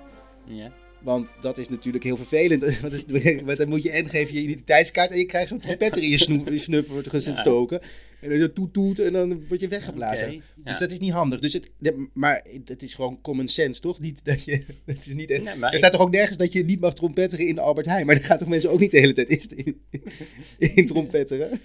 Ja. 0.44 0.70
Want 1.02 1.34
dat 1.40 1.58
is 1.58 1.68
natuurlijk 1.68 2.04
heel 2.04 2.16
vervelend. 2.16 2.80
Want, 3.44 3.58
dan 3.58 3.68
moet 3.68 3.82
je 3.82 3.90
en 3.90 4.08
geef 4.08 4.28
je 4.30 4.34
je 4.34 4.42
identiteitskaart 4.42 5.10
en 5.10 5.18
je 5.18 5.24
krijgt 5.24 5.48
zo'n 5.48 5.58
trompetter 5.58 6.02
in 6.02 6.08
je, 6.08 6.18
snoe, 6.18 6.50
je 6.52 6.58
snuff 6.58 6.88
wordt 6.88 7.08
gestoken. 7.08 7.80
En 8.20 8.28
dan 8.28 8.38
zo 8.38 8.52
toet 8.52 8.72
toet 8.72 8.98
en 8.98 9.12
dan 9.12 9.46
word 9.48 9.60
je 9.60 9.68
weggeblazen. 9.68 10.42
Dus 10.56 10.78
dat 10.78 10.90
is 10.90 10.98
niet 10.98 11.12
handig. 11.12 11.40
Dus 11.40 11.52
het, 11.52 11.70
maar 12.12 12.44
het 12.64 12.82
is 12.82 12.94
gewoon 12.94 13.20
common 13.20 13.48
sense, 13.48 13.80
toch? 13.80 14.00
Niet 14.00 14.24
dat 14.24 14.44
je, 14.44 14.64
het 14.84 15.06
is 15.06 15.14
niet, 15.14 15.28
Nee, 15.28 15.40
er 15.46 15.72
ik- 15.72 15.78
staat 15.78 15.92
toch 15.92 16.00
ook 16.00 16.10
nergens 16.10 16.38
dat 16.38 16.52
je 16.52 16.64
niet 16.64 16.80
mag 16.80 16.94
trompetteren 16.94 17.46
in 17.46 17.54
de 17.54 17.60
Albert 17.60 17.86
Heijn. 17.86 18.06
Maar 18.06 18.14
dan 18.14 18.24
gaan 18.24 18.38
toch 18.38 18.48
mensen 18.48 18.70
ook 18.70 18.80
niet 18.80 18.90
de 18.90 18.98
hele 18.98 19.12
tijd 19.12 19.52
in, 19.52 19.80
in, 20.58 20.74
in 20.74 20.86
trompetteren. 20.86 21.60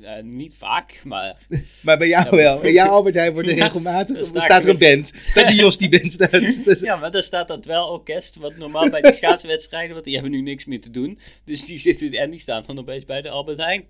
Ja, 0.00 0.20
niet 0.40 0.54
vaak, 0.58 1.00
maar 1.04 1.36
Maar 1.80 1.98
bij 1.98 2.08
jou 2.08 2.24
Ja, 2.24 2.30
wel. 2.42 2.58
Bij 2.60 2.72
jouw 2.72 2.88
Albert 2.88 3.14
Heijn 3.14 3.32
wordt 3.32 3.48
er 3.48 3.54
regelmatig, 3.54 4.24
sta 4.24 4.40
staat 4.40 4.64
er 4.64 4.70
een 4.70 4.78
band. 4.78 5.12
Staat 5.18 5.46
die 5.46 5.56
Jos 5.60 5.78
die 5.78 5.88
band 5.88 6.12
staat. 6.12 6.30
Dus- 6.64 6.80
Ja, 6.80 6.96
maar 6.96 7.10
daar 7.10 7.22
staat 7.22 7.48
dat 7.48 7.64
wel 7.64 7.88
orkest, 7.88 8.36
wat 8.36 8.56
normaal 8.56 8.90
bij 8.90 9.00
die 9.00 9.12
schaatswedstrijden, 9.22 9.92
want 9.92 10.04
die 10.04 10.14
hebben 10.14 10.32
nu 10.32 10.40
niks 10.40 10.64
meer 10.64 10.80
te 10.80 10.90
doen. 10.90 11.18
Dus 11.44 11.64
die 11.66 11.78
zitten, 11.78 12.12
en 12.12 12.30
die 12.30 12.40
staan 12.40 12.64
dan 12.66 12.78
opeens 12.78 13.04
bij 13.04 13.22
de 13.22 13.28
Albert 13.28 13.58
Heijn. 13.58 13.84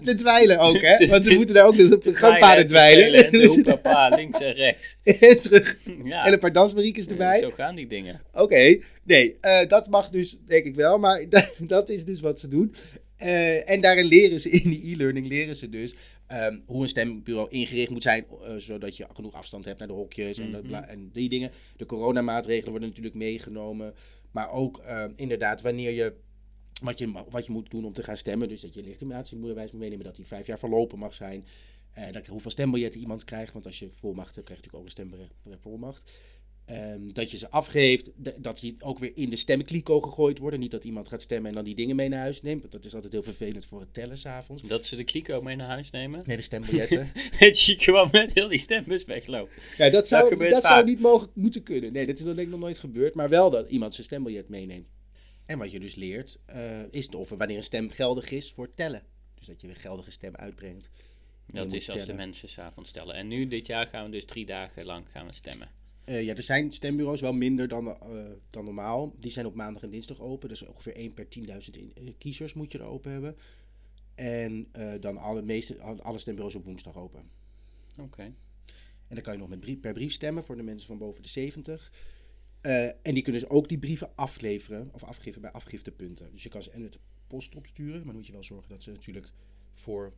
Te 0.00 0.14
dwijlen 0.14 0.58
ook, 0.58 0.80
hè? 0.80 1.06
Want 1.06 1.22
ze 1.24 1.30
te- 1.30 1.36
moeten 1.36 1.54
daar 1.54 1.66
ook 1.66 1.76
de 1.76 1.98
Te 1.98 2.14
gangpaden 2.14 2.66
dweilen, 2.66 3.06
dweilen. 3.06 3.24
En 3.24 3.30
de 3.32 3.38
Dus- 3.38 3.54
hoepapa, 3.54 4.08
links 4.08 4.40
en 4.40 4.52
rechts. 4.52 4.96
en 5.02 5.38
terug. 5.38 5.76
Ja, 6.04 6.26
En 6.26 6.32
een 6.32 6.38
paar 6.38 6.52
dansmariekes 6.52 7.06
erbij. 7.06 7.40
zo 7.40 7.50
gaan 7.50 7.74
die 7.74 7.86
dingen. 7.86 8.20
Oké, 8.32 8.78
nee, 9.02 9.36
eh, 9.40 9.68
dat 9.68 9.88
mag 9.88 10.08
dus, 10.08 10.36
denk 10.46 10.64
ik 10.64 10.74
wel, 10.74 10.98
maar 10.98 11.26
da- 11.28 11.48
dat 11.58 11.88
is 11.88 12.04
dus 12.04 12.20
wat 12.20 12.40
ze 12.40 12.48
doen. 12.48 12.74
Eh, 13.16 13.70
en 13.70 13.80
daarin 13.80 14.04
leren 14.04 14.40
ze, 14.40 14.50
in 14.60 14.70
die 14.70 14.92
e-learning 14.92 15.26
leren 15.26 15.56
ze 15.56 15.68
dus 15.68 15.94
ehm, 16.26 16.58
hoe 16.66 16.82
een 16.82 16.88
stembureau 16.88 17.50
ingericht 17.50 17.90
moet 17.90 18.02
zijn, 18.02 18.26
eh, 18.44 18.56
zodat 18.56 18.96
je 18.96 19.06
genoeg 19.14 19.34
afstand 19.34 19.64
hebt 19.64 19.78
naar 19.78 19.88
de 19.88 19.94
hokjes 19.94 20.38
en, 20.38 20.62
bla- 20.62 20.88
en 20.88 21.10
die 21.12 21.28
dingen. 21.28 21.50
De 21.76 21.86
coronamaatregelen 21.86 22.70
worden 22.70 22.88
natuurlijk 22.88 23.16
meegenomen, 23.16 23.94
maar 24.30 24.50
ook 24.50 24.78
eh, 24.78 25.04
inderdaad 25.16 25.60
wanneer 25.60 25.90
je, 25.90 26.12
wat 26.82 26.98
je, 26.98 27.12
wat 27.30 27.46
je 27.46 27.52
moet 27.52 27.70
doen 27.70 27.84
om 27.84 27.92
te 27.92 28.02
gaan 28.02 28.16
stemmen, 28.16 28.48
dus 28.48 28.60
dat 28.60 28.74
je 28.74 28.82
legitimatie 28.82 29.36
moet 29.36 29.72
meenemen, 29.72 30.04
dat 30.04 30.16
die 30.16 30.26
vijf 30.26 30.46
jaar 30.46 30.58
verlopen 30.58 30.98
mag 30.98 31.14
zijn. 31.14 31.44
Eh, 31.92 32.12
dat, 32.12 32.26
hoeveel 32.26 32.50
stembiljetten 32.50 33.00
iemand 33.00 33.24
krijgt, 33.24 33.52
want 33.52 33.66
als 33.66 33.78
je 33.78 33.88
volmacht 33.90 34.34
hebt, 34.34 34.46
krijg 34.46 34.60
je 34.60 34.66
natuurlijk 34.66 34.98
ook 35.00 35.06
een 35.06 35.30
stembiljet 35.40 35.62
Ehm, 36.66 37.12
dat 37.12 37.30
je 37.30 37.36
ze 37.36 37.50
afgeeft, 37.50 38.10
dat 38.36 38.58
ze 38.58 38.74
ook 38.78 38.98
weer 38.98 39.12
in 39.14 39.30
de 39.30 39.36
stemkliko 39.36 40.00
gegooid 40.00 40.38
worden. 40.38 40.60
Niet 40.60 40.70
dat 40.70 40.84
iemand 40.84 41.08
gaat 41.08 41.22
stemmen 41.22 41.48
en 41.48 41.54
dan 41.54 41.64
die 41.64 41.74
dingen 41.74 41.96
mee 41.96 42.08
naar 42.08 42.20
huis 42.20 42.42
neemt. 42.42 42.60
want 42.60 42.72
Dat 42.72 42.84
is 42.84 42.94
altijd 42.94 43.12
heel 43.12 43.22
vervelend 43.22 43.66
voor 43.66 43.80
het 43.80 43.94
tellen 43.94 44.16
s'avonds. 44.16 44.62
Dat 44.62 44.86
ze 44.86 44.96
de 44.96 45.04
kliko 45.04 45.42
mee 45.42 45.56
naar 45.56 45.68
huis 45.68 45.90
nemen. 45.90 46.22
Nee, 46.26 46.36
de 46.36 46.42
stembiljetten. 46.42 47.10
Dat 47.40 47.60
je 47.60 47.78
gewoon 47.78 48.08
met 48.12 48.32
heel 48.34 48.48
die 48.48 48.58
stembus 48.58 49.04
wegloopt. 49.04 49.52
ja, 49.76 49.90
dat 49.90 50.08
zou, 50.08 50.48
dat 50.48 50.64
zou 50.64 50.84
niet 50.84 51.00
mogen 51.00 51.30
moeten 51.34 51.62
kunnen. 51.62 51.92
Nee, 51.92 52.06
dat 52.06 52.18
is 52.18 52.24
dan 52.24 52.34
denk 52.34 52.46
ik 52.46 52.52
nog 52.52 52.62
nooit 52.62 52.78
gebeurd. 52.78 53.14
Maar 53.14 53.28
wel 53.28 53.50
dat 53.50 53.70
iemand 53.70 53.94
zijn 53.94 54.06
stembiljet 54.06 54.48
meeneemt. 54.48 54.88
En 55.46 55.58
wat 55.58 55.72
je 55.72 55.80
dus 55.80 55.94
leert, 55.94 56.38
eh, 56.46 56.80
is 56.90 57.08
of 57.08 57.28
wanneer 57.28 57.56
een 57.56 57.62
stem 57.62 57.90
geldig 57.90 58.30
is 58.30 58.52
voor 58.52 58.74
tellen. 58.74 59.02
Dus 59.34 59.46
dat 59.46 59.60
je 59.60 59.66
weer 59.66 59.76
geldige 59.76 60.10
stem 60.10 60.34
uitbrengt. 60.34 60.90
Dat 61.46 61.72
is 61.72 61.86
als 61.86 61.96
de 61.96 62.02
tellen. 62.02 62.16
mensen 62.16 62.48
s'avonds 62.48 62.90
stellen. 62.90 63.14
En 63.14 63.28
nu, 63.28 63.48
dit 63.48 63.66
jaar, 63.66 63.86
gaan 63.86 64.04
we 64.04 64.10
dus 64.10 64.24
drie 64.24 64.46
dagen 64.46 64.84
lang 64.84 65.04
gaan 65.12 65.26
we 65.26 65.32
stemmen. 65.32 65.68
Eh, 66.06 66.22
ja, 66.22 66.34
er 66.34 66.42
zijn 66.42 66.72
stembureaus 66.72 67.20
wel 67.20 67.32
minder 67.32 67.68
dan, 67.68 67.88
eh, 67.88 68.24
dan 68.50 68.64
normaal. 68.64 69.14
Die 69.18 69.30
zijn 69.30 69.46
op 69.46 69.54
maandag 69.54 69.82
en 69.82 69.90
dinsdag 69.90 70.20
open. 70.20 70.48
Dus 70.48 70.62
ongeveer 70.62 70.96
1 70.98 71.14
per 71.14 71.28
10.000 71.28 71.76
in- 71.76 71.92
eh, 71.94 72.12
kiezers 72.18 72.54
moet 72.54 72.72
je 72.72 72.78
er 72.78 72.84
open 72.84 73.12
hebben. 73.12 73.36
En 74.14 74.68
dan 75.00 75.16
alle, 75.16 75.42
meeste, 75.42 75.80
al- 75.80 76.02
alle 76.02 76.18
stembureaus 76.18 76.54
op 76.54 76.64
woensdag 76.64 76.96
open. 76.96 77.30
Oké. 78.00 78.22
En 78.22 79.14
dan 79.14 79.22
kan 79.22 79.32
je 79.32 79.38
nog 79.38 79.48
met 79.48 79.60
brief, 79.60 79.80
per 79.80 79.92
brief 79.92 80.12
stemmen 80.12 80.44
voor 80.44 80.56
de 80.56 80.62
mensen 80.62 80.86
van 80.86 80.98
boven 80.98 81.22
de 81.22 81.28
70. 81.28 81.92
Eh, 82.60 82.84
en 82.84 83.14
die 83.14 83.22
kunnen 83.22 83.40
dus 83.40 83.50
ook 83.50 83.68
die 83.68 83.78
brieven 83.78 84.10
afleveren 84.16 84.88
of 84.92 85.04
afgeven 85.04 85.40
bij 85.40 85.50
afgiftepunten. 85.50 86.28
Dus 86.32 86.42
je 86.42 86.48
kan 86.48 86.62
ze 86.62 86.70
en 86.70 86.82
met 86.82 86.92
de 86.92 86.98
post 87.26 87.54
opsturen, 87.54 87.96
maar 87.96 88.04
dan 88.06 88.14
moet 88.14 88.26
je 88.26 88.32
wel 88.32 88.44
zorgen 88.44 88.68
dat 88.68 88.82
ze 88.82 88.90
natuurlijk 88.90 89.30
voor 89.74 90.12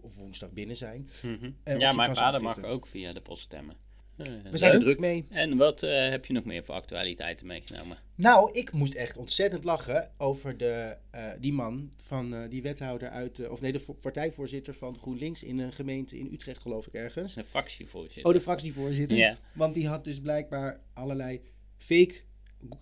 of 0.00 0.14
woensdag 0.16 0.52
binnen 0.52 0.76
zijn. 0.76 1.08
Mhm. 1.22 1.50
ja, 1.78 1.92
mijn 1.96 2.08
vader 2.16 2.40
mag 2.42 2.54
ook 2.64 2.86
via 2.86 3.12
de 3.12 3.20
post 3.20 3.42
stemmen. 3.42 3.76
Eh, 4.16 4.26
We 4.50 4.56
zijn 4.58 4.72
er 4.72 4.80
druk 4.80 4.98
mee. 4.98 5.26
En 5.30 5.56
wat 5.56 5.82
eh, 5.82 6.08
heb 6.08 6.24
je 6.24 6.32
nog 6.32 6.44
meer 6.44 6.64
voor 6.64 6.74
actualiteiten 6.74 7.46
meegenomen? 7.46 7.98
Nou, 8.14 8.52
ik 8.52 8.72
moest 8.72 8.94
echt 8.94 9.16
ontzettend 9.16 9.64
lachen 9.64 10.10
over 10.16 10.56
de, 10.56 10.96
eh, 11.10 11.24
die 11.40 11.52
man 11.52 11.90
van 12.02 12.48
die 12.48 12.62
wethouder 12.62 13.08
uit, 13.10 13.48
of 13.48 13.60
nee, 13.60 13.72
de 13.72 13.80
vo- 13.80 13.92
partijvoorzitter 13.92 14.74
van 14.74 14.98
GroenLinks 14.98 15.42
in 15.42 15.58
een 15.58 15.72
gemeente 15.72 16.18
in 16.18 16.28
Utrecht, 16.32 16.60
geloof 16.60 16.86
ik 16.86 16.92
ergens. 16.92 17.36
Een 17.36 17.44
fractievoorzitter. 17.44 18.24
Oh, 18.26 18.32
de 18.32 18.40
fractievoorzitter. 18.40 19.16
Ja. 19.16 19.36
Want 19.52 19.74
die 19.74 19.88
had 19.88 20.04
dus 20.04 20.20
blijkbaar 20.20 20.80
allerlei 20.92 21.40
fake 21.78 22.14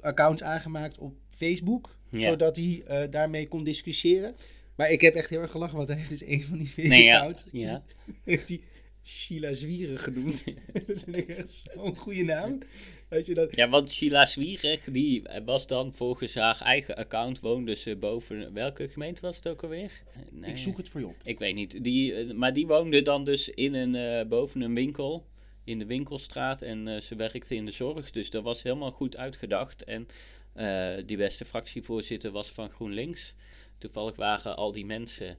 accounts 0.01 0.43
aangemaakt 0.43 0.99
op 0.99 1.15
Facebook, 1.31 1.97
Ja. 2.11 2.21
zodat 2.21 2.57
hij 2.57 3.09
daarmee 3.11 3.49
kon 3.49 3.65
discussiëren. 3.65 4.35
Maar 4.77 4.91
ik 4.91 5.01
heb 5.01 5.15
echt 5.15 5.31
heel 5.31 5.41
erg 5.41 5.51
gelachen, 5.51 5.77
want 5.77 5.89
hij 5.89 5.97
heeft 5.97 6.09
dus 6.11 6.25
een 6.27 6.43
van 6.43 6.59
die 6.59 6.67
fake 6.67 6.89
Nee, 6.89 7.05
ja. 7.05 7.17
accounts, 7.17 7.45
ja. 7.53 7.83
heeft 8.25 8.49
hij 8.49 8.61
Sheila 9.05 9.53
Zwieren 9.53 9.99
genoemd. 9.99 10.45
dat 10.87 11.03
vind 11.03 11.17
ik 11.17 11.29
echt 11.29 11.67
zo'n 11.75 11.97
goede 11.97 12.23
naam. 12.23 12.59
Weet 13.09 13.27
je 13.27 13.35
dat? 13.35 13.57
Ja, 13.57 13.69
want 13.69 13.93
Sheila 13.93 14.25
Zwierig, 14.25 14.85
die 14.85 15.23
was 15.45 15.67
dan 15.67 15.93
volgens 15.93 16.35
haar 16.35 16.61
eigen 16.61 16.97
account, 16.97 17.41
woonde 17.41 17.75
ze 17.75 17.97
boven, 17.97 18.53
welke 18.53 18.89
gemeente 18.89 19.21
was 19.21 19.37
het 19.37 19.49
ook 19.49 19.63
alweer? 19.63 20.03
Nee, 20.31 20.51
Ik 20.51 20.59
zoek 20.59 20.77
het 20.77 20.89
voor 20.89 21.01
je 21.01 21.07
op. 21.07 21.17
Ik 21.23 21.39
weet 21.39 21.55
niet, 21.55 21.85
die, 21.85 22.15
eh, 22.15 22.35
maar 22.35 22.53
die 22.53 22.67
woonde 22.67 23.03
dan 23.03 23.25
dus 23.25 23.49
in 23.49 23.75
een, 23.75 23.95
eh, 23.95 24.29
boven 24.29 24.61
een 24.61 24.75
winkel, 24.75 25.27
in 25.65 25.79
de 25.79 25.87
winkelstraat 25.87 26.63
en 26.63 26.89
eh, 26.89 27.01
ze 27.01 27.17
werkte 27.17 27.55
in 27.55 27.67
de 27.67 27.73
zorg, 27.73 28.11
dus 28.11 28.31
dat 28.31 28.43
was 28.43 28.63
helemaal 28.63 28.93
goed 28.93 29.17
uitgedacht. 29.17 29.85
En 29.85 30.09
die 31.07 31.17
beste 31.17 31.45
fractievoorzitter 31.45 32.31
was 32.31 32.49
van 32.49 32.71
GroenLinks. 32.71 33.35
Toevallig 33.79 34.17
waren 34.17 34.57
al 34.57 34.73
die 34.73 34.87
mensen 34.87 35.37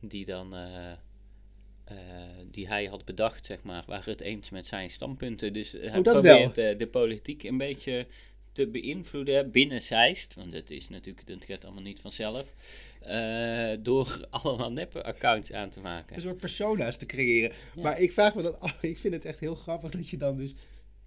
die 0.00 0.24
dan... 0.24 0.54
eh, 1.86 1.96
die 2.50 2.68
hij 2.68 2.84
had 2.84 3.04
bedacht, 3.04 3.46
zeg 3.46 3.62
maar, 3.62 3.84
waren 3.86 4.12
het 4.12 4.20
eens 4.20 4.50
met 4.50 4.66
zijn 4.66 4.90
standpunten. 4.90 5.52
Dus 5.52 5.74
eh, 5.74 5.90
hij 5.90 5.98
Oh, 5.98 6.04
probeert 6.04 6.58
eh, 6.58 6.78
de 6.78 6.86
politiek 6.86 7.42
een 7.42 7.58
beetje 7.58 8.06
te 8.52 8.66
beïnvloeden 8.66 9.50
binnen 9.50 9.82
Zeist. 9.82 10.34
Want 10.34 10.52
het 10.52 10.70
is 10.70 10.88
natuurlijk, 10.88 11.26
dat 11.26 11.44
gaat 11.44 11.64
allemaal 11.64 11.82
niet 11.82 12.00
vanzelf. 12.00 12.46
door 13.78 14.26
allemaal 14.30 14.72
neppe 14.72 15.02
accounts 15.02 15.52
aan 15.52 15.70
te 15.70 15.80
maken. 15.80 16.16
Een 16.16 16.20
soort 16.20 16.36
persona's 16.36 16.96
te 16.96 17.06
creëren. 17.06 17.52
Ja. 17.74 17.82
Maar 17.82 18.00
ik 18.00 18.12
vraag 18.12 18.34
me 18.34 18.42
dan 18.42 18.56
ik 18.80 18.98
vind 18.98 19.14
het 19.14 19.24
echt 19.24 19.40
heel 19.40 19.54
grappig 19.54 19.90
dat 19.90 20.08
je 20.08 20.16
dan 20.16 20.36
dus 20.36 20.54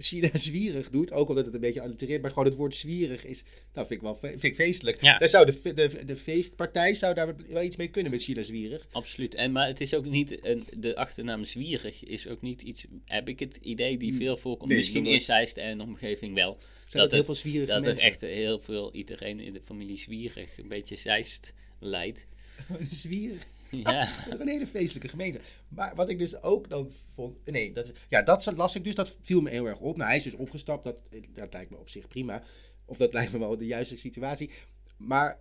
China 0.02 0.30
zwierig 0.34 0.90
doet. 0.90 1.12
Ook 1.12 1.30
omdat 1.30 1.46
het 1.46 1.54
een 1.54 1.60
beetje 1.60 1.82
allitereert, 1.82 2.22
maar 2.22 2.30
gewoon 2.32 2.46
het 2.46 2.56
woord 2.56 2.76
zwierig 2.76 3.26
is. 3.26 3.44
Nou, 3.74 3.88
vind 3.88 4.02
ik 4.02 4.02
wel 4.02 4.16
vind 4.22 4.44
ik 4.44 4.56
feestelijk. 4.56 5.02
Ja. 5.02 5.18
Daar 5.18 5.30
zou 5.30 5.46
de, 5.46 5.74
de, 5.74 6.06
de 6.06 6.16
feestpartij 6.16 6.94
zou 6.94 7.14
daar 7.14 7.36
wel 7.50 7.64
iets 7.64 7.76
mee 7.76 7.88
kunnen 7.88 8.12
met 8.12 8.24
China 8.24 8.42
zwierig. 8.42 8.88
Absoluut. 8.92 9.36
En, 9.36 9.52
maar 9.52 9.68
het 9.68 9.82
is 9.82 9.94
ook 9.94 10.06
niet, 10.06 10.46
een, 10.46 10.68
de 10.78 10.96
achternaam 10.96 11.46
Zwierig 11.46 12.04
is 12.04 12.28
ook 12.28 12.42
niet 12.42 12.62
iets, 12.62 12.86
heb 13.06 13.28
ik 13.28 13.40
het 13.40 13.58
idee, 13.62 13.98
die 13.98 14.14
veel 14.14 14.38
voorkomt. 14.38 14.70
Nee, 14.70 14.78
Misschien 14.78 15.06
in. 15.06 15.22
Zeist 15.22 15.58
en 15.58 15.82
omgeving 15.82 16.36
wel. 16.36 16.58
Zijn 16.86 17.02
Dat 17.02 17.02
dat 17.02 17.12
heel 17.12 17.24
veel 17.24 17.36
zwierige 17.36 17.72
Dat 17.72 17.82
er 17.82 17.88
mensen. 17.88 18.08
echt 18.08 18.22
heel 18.22 18.60
veel, 18.60 18.94
iedereen 18.94 19.40
in 19.40 19.54
de 19.54 19.62
familie 19.66 19.98
Zwierig 19.98 20.58
een 20.58 20.68
beetje 20.68 20.96
Zeist 20.96 21.54
leidt. 21.80 22.26
zwierig. 22.90 23.48
Ja. 23.70 24.10
Een 24.40 24.48
hele 24.48 24.68
feestelijke 24.68 25.08
gemeente. 25.08 25.40
Maar 25.68 25.96
wat 25.96 26.10
ik 26.10 26.20
dus 26.20 26.42
ook 26.42 26.70
dan 26.70 26.92
vond. 27.16 27.46
Nee, 27.46 27.74
dat, 27.74 27.92
ja, 28.10 28.22
dat 28.22 28.54
las 28.56 28.76
ik 28.76 28.84
dus. 28.84 28.96
Dat 28.96 29.16
viel 29.22 29.42
me 29.42 29.50
heel 29.50 29.66
erg 29.66 29.80
op. 29.80 29.98
Nou, 29.98 30.08
hij 30.08 30.18
is 30.18 30.24
dus 30.24 30.36
opgestapt. 30.36 30.84
Dat, 30.84 31.02
dat 31.34 31.54
lijkt 31.54 31.70
me 31.70 31.78
op 31.78 31.90
zich 31.90 32.08
prima. 32.08 32.44
Of 32.86 32.98
dat 32.98 33.14
lijkt 33.14 33.32
me 33.32 33.40
wel 33.40 33.58
de 33.58 33.66
juiste 33.66 33.98
situatie. 33.98 34.52
Maar 34.98 35.40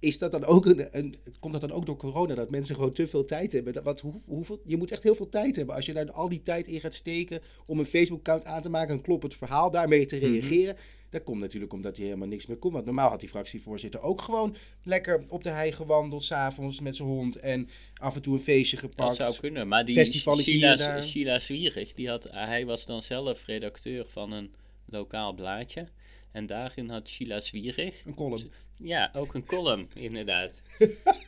is 0.00 0.18
dat 0.18 0.30
dan 0.30 0.44
ook 0.44 0.66
een, 0.66 0.88
een. 0.98 1.14
Komt 1.40 1.52
dat 1.52 1.62
dan 1.68 1.72
ook 1.72 1.86
door 1.86 1.96
corona? 1.96 2.34
Dat 2.34 2.50
mensen 2.50 2.74
gewoon 2.74 2.92
te 2.92 3.06
veel 3.06 3.24
tijd 3.24 3.52
hebben? 3.52 3.72
Dat, 3.72 3.84
wat, 3.84 4.00
hoe, 4.00 4.20
hoeveel, 4.24 4.60
je 4.64 4.76
moet 4.76 4.90
echt 4.90 5.02
heel 5.02 5.14
veel 5.14 5.28
tijd 5.28 5.56
hebben. 5.56 5.74
Als 5.74 5.86
je 5.86 5.92
daar 5.92 6.12
al 6.12 6.28
die 6.28 6.42
tijd 6.42 6.66
in 6.66 6.80
gaat 6.80 6.94
steken. 6.94 7.40
om 7.66 7.78
een 7.78 7.86
Facebook-account 7.86 8.44
aan 8.44 8.62
te 8.62 8.70
maken. 8.70 8.94
een 8.94 9.00
kloppend 9.02 9.34
verhaal 9.34 9.70
daarmee 9.70 10.06
te 10.06 10.16
Mhm. 10.16 10.24
reageren. 10.24 10.76
Dat 11.10 11.22
komt 11.24 11.40
natuurlijk 11.40 11.72
omdat 11.72 11.96
hij 11.96 12.04
helemaal 12.06 12.28
niks 12.28 12.46
meer 12.46 12.56
kon. 12.56 12.72
Want 12.72 12.84
normaal 12.84 13.10
had 13.10 13.20
die 13.20 13.28
fractievoorzitter 13.28 14.00
ook 14.02 14.20
gewoon 14.20 14.56
lekker 14.82 15.22
op 15.28 15.42
de 15.42 15.48
hei 15.50 15.72
gewandeld. 15.72 16.24
s'avonds 16.24 16.80
met 16.80 16.96
zijn 16.96 17.08
hond. 17.08 17.36
En 17.36 17.68
af 17.94 18.14
en 18.14 18.22
toe 18.22 18.34
een 18.34 18.40
feestje 18.40 18.76
Dat 18.76 18.84
gepakt. 18.90 19.16
zou 19.16 19.36
kunnen, 19.40 19.68
maar 19.68 19.84
die 19.84 20.04
Sheila. 20.04 21.02
Sheila 21.02 21.38
Zwierig, 21.38 21.92
die 21.94 22.08
had, 22.08 22.24
hij 22.30 22.66
was 22.66 22.86
dan 22.86 23.02
zelf 23.02 23.46
redacteur 23.46 24.06
van 24.06 24.32
een 24.32 24.54
lokaal 24.86 25.34
blaadje. 25.34 25.88
En 26.32 26.46
daarin 26.46 26.88
had 26.90 27.08
Sheila 27.08 27.40
Zwierig, 27.40 28.04
Een 28.04 28.14
column. 28.14 28.50
ja, 28.76 29.10
ook 29.14 29.34
een 29.34 29.44
column, 29.46 29.88
inderdaad. 30.08 30.62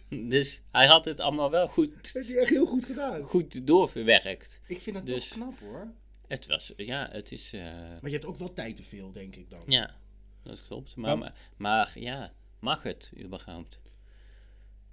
dus 0.08 0.60
hij 0.70 0.86
had 0.86 1.04
het 1.04 1.20
allemaal 1.20 1.50
wel 1.50 1.68
goed, 1.68 1.94
Dat 1.94 2.12
heeft 2.12 2.28
hij 2.28 2.38
echt 2.38 2.50
heel 2.50 2.66
goed 2.66 2.84
gedaan. 2.84 3.22
goed 3.22 3.66
doorverwerkt. 3.66 4.60
Ik 4.66 4.80
vind 4.80 4.96
dat 4.96 5.06
Dus- 5.06 5.28
toch 5.28 5.38
knap 5.38 5.58
hoor. 5.60 5.92
Het 6.28 6.46
was, 6.46 6.72
ja, 6.76 7.08
het 7.12 7.32
is, 7.32 7.50
eh, 7.52 7.62
Maar 7.62 7.98
je 8.02 8.10
hebt 8.10 8.24
ook 8.24 8.38
wel 8.38 8.52
tijd 8.52 8.76
te 8.76 8.82
veel, 8.82 9.12
denk 9.12 9.36
ik 9.36 9.50
dan. 9.50 9.62
ja, 9.66 9.96
dat 10.42 10.62
klopt. 10.66 10.96
Maar, 10.96 11.18
Maar- 11.18 11.34
maar, 11.56 11.90
ja, 11.94 12.32
mag 12.60 12.82
het 12.82 13.10
überhaupt? 13.18 13.78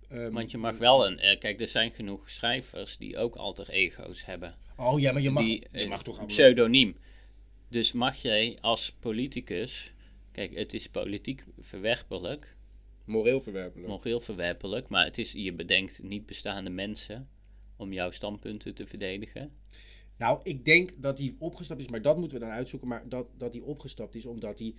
Ehm, 0.09 0.31
Want 0.31 0.51
je 0.51 0.57
mag 0.57 0.77
wel 0.77 1.05
een, 1.07 1.19
eh, 1.19 1.39
kijk, 1.39 1.61
er 1.61 1.67
zijn 1.67 1.91
genoeg 1.91 2.29
schrijvers 2.29 2.97
die 2.97 3.17
ook 3.17 3.35
alter 3.35 3.69
ego's 3.69 4.25
hebben. 4.25 4.55
Oh 4.77 4.99
ja, 4.99 5.11
maar 5.11 5.21
je 5.21 5.29
mag, 5.29 5.43
die, 5.43 5.59
je 5.71 5.79
eh, 5.79 5.87
mag 5.89 6.03
toch 6.03 6.13
allemaal- 6.17 6.35
pseudoniem. 6.35 6.97
Dus 7.69 7.91
mag 7.91 8.15
jij 8.21 8.57
als 8.61 8.93
politicus, 8.99 9.91
kijk, 10.38 10.56
het 10.56 10.74
is 10.74 10.89
politiek 10.89 11.44
verwerpelijk, 11.60 12.56
moreel 13.06 13.41
verwerpelijk. 13.41 13.88
moreel 13.88 14.20
verwerpelijk, 14.20 14.88
maar 14.88 15.06
het 15.06 15.17
is, 15.17 15.32
je 15.32 15.53
bedenkt 15.53 16.03
niet 16.03 16.25
bestaande 16.25 16.70
mensen 16.70 17.27
om 17.75 17.94
jouw 17.94 18.12
standpunten 18.12 18.74
te 18.74 18.88
verdedigen. 18.88 19.51
Nou, 20.17 20.39
ik 20.44 20.65
denk 20.65 20.91
dat 20.96 21.17
hij 21.17 21.36
opgestapt 21.39 21.79
is, 21.79 21.88
maar 21.88 22.01
dat 22.01 22.17
moeten 22.17 22.39
we 22.39 22.46
dan 22.46 22.53
uitzoeken. 22.53 22.88
Maar 22.88 23.03
dat, 23.10 23.27
dat 23.38 23.53
hij 23.53 23.62
opgestapt 23.62 24.15
is 24.15 24.25
omdat 24.25 24.60
hij 24.60 24.74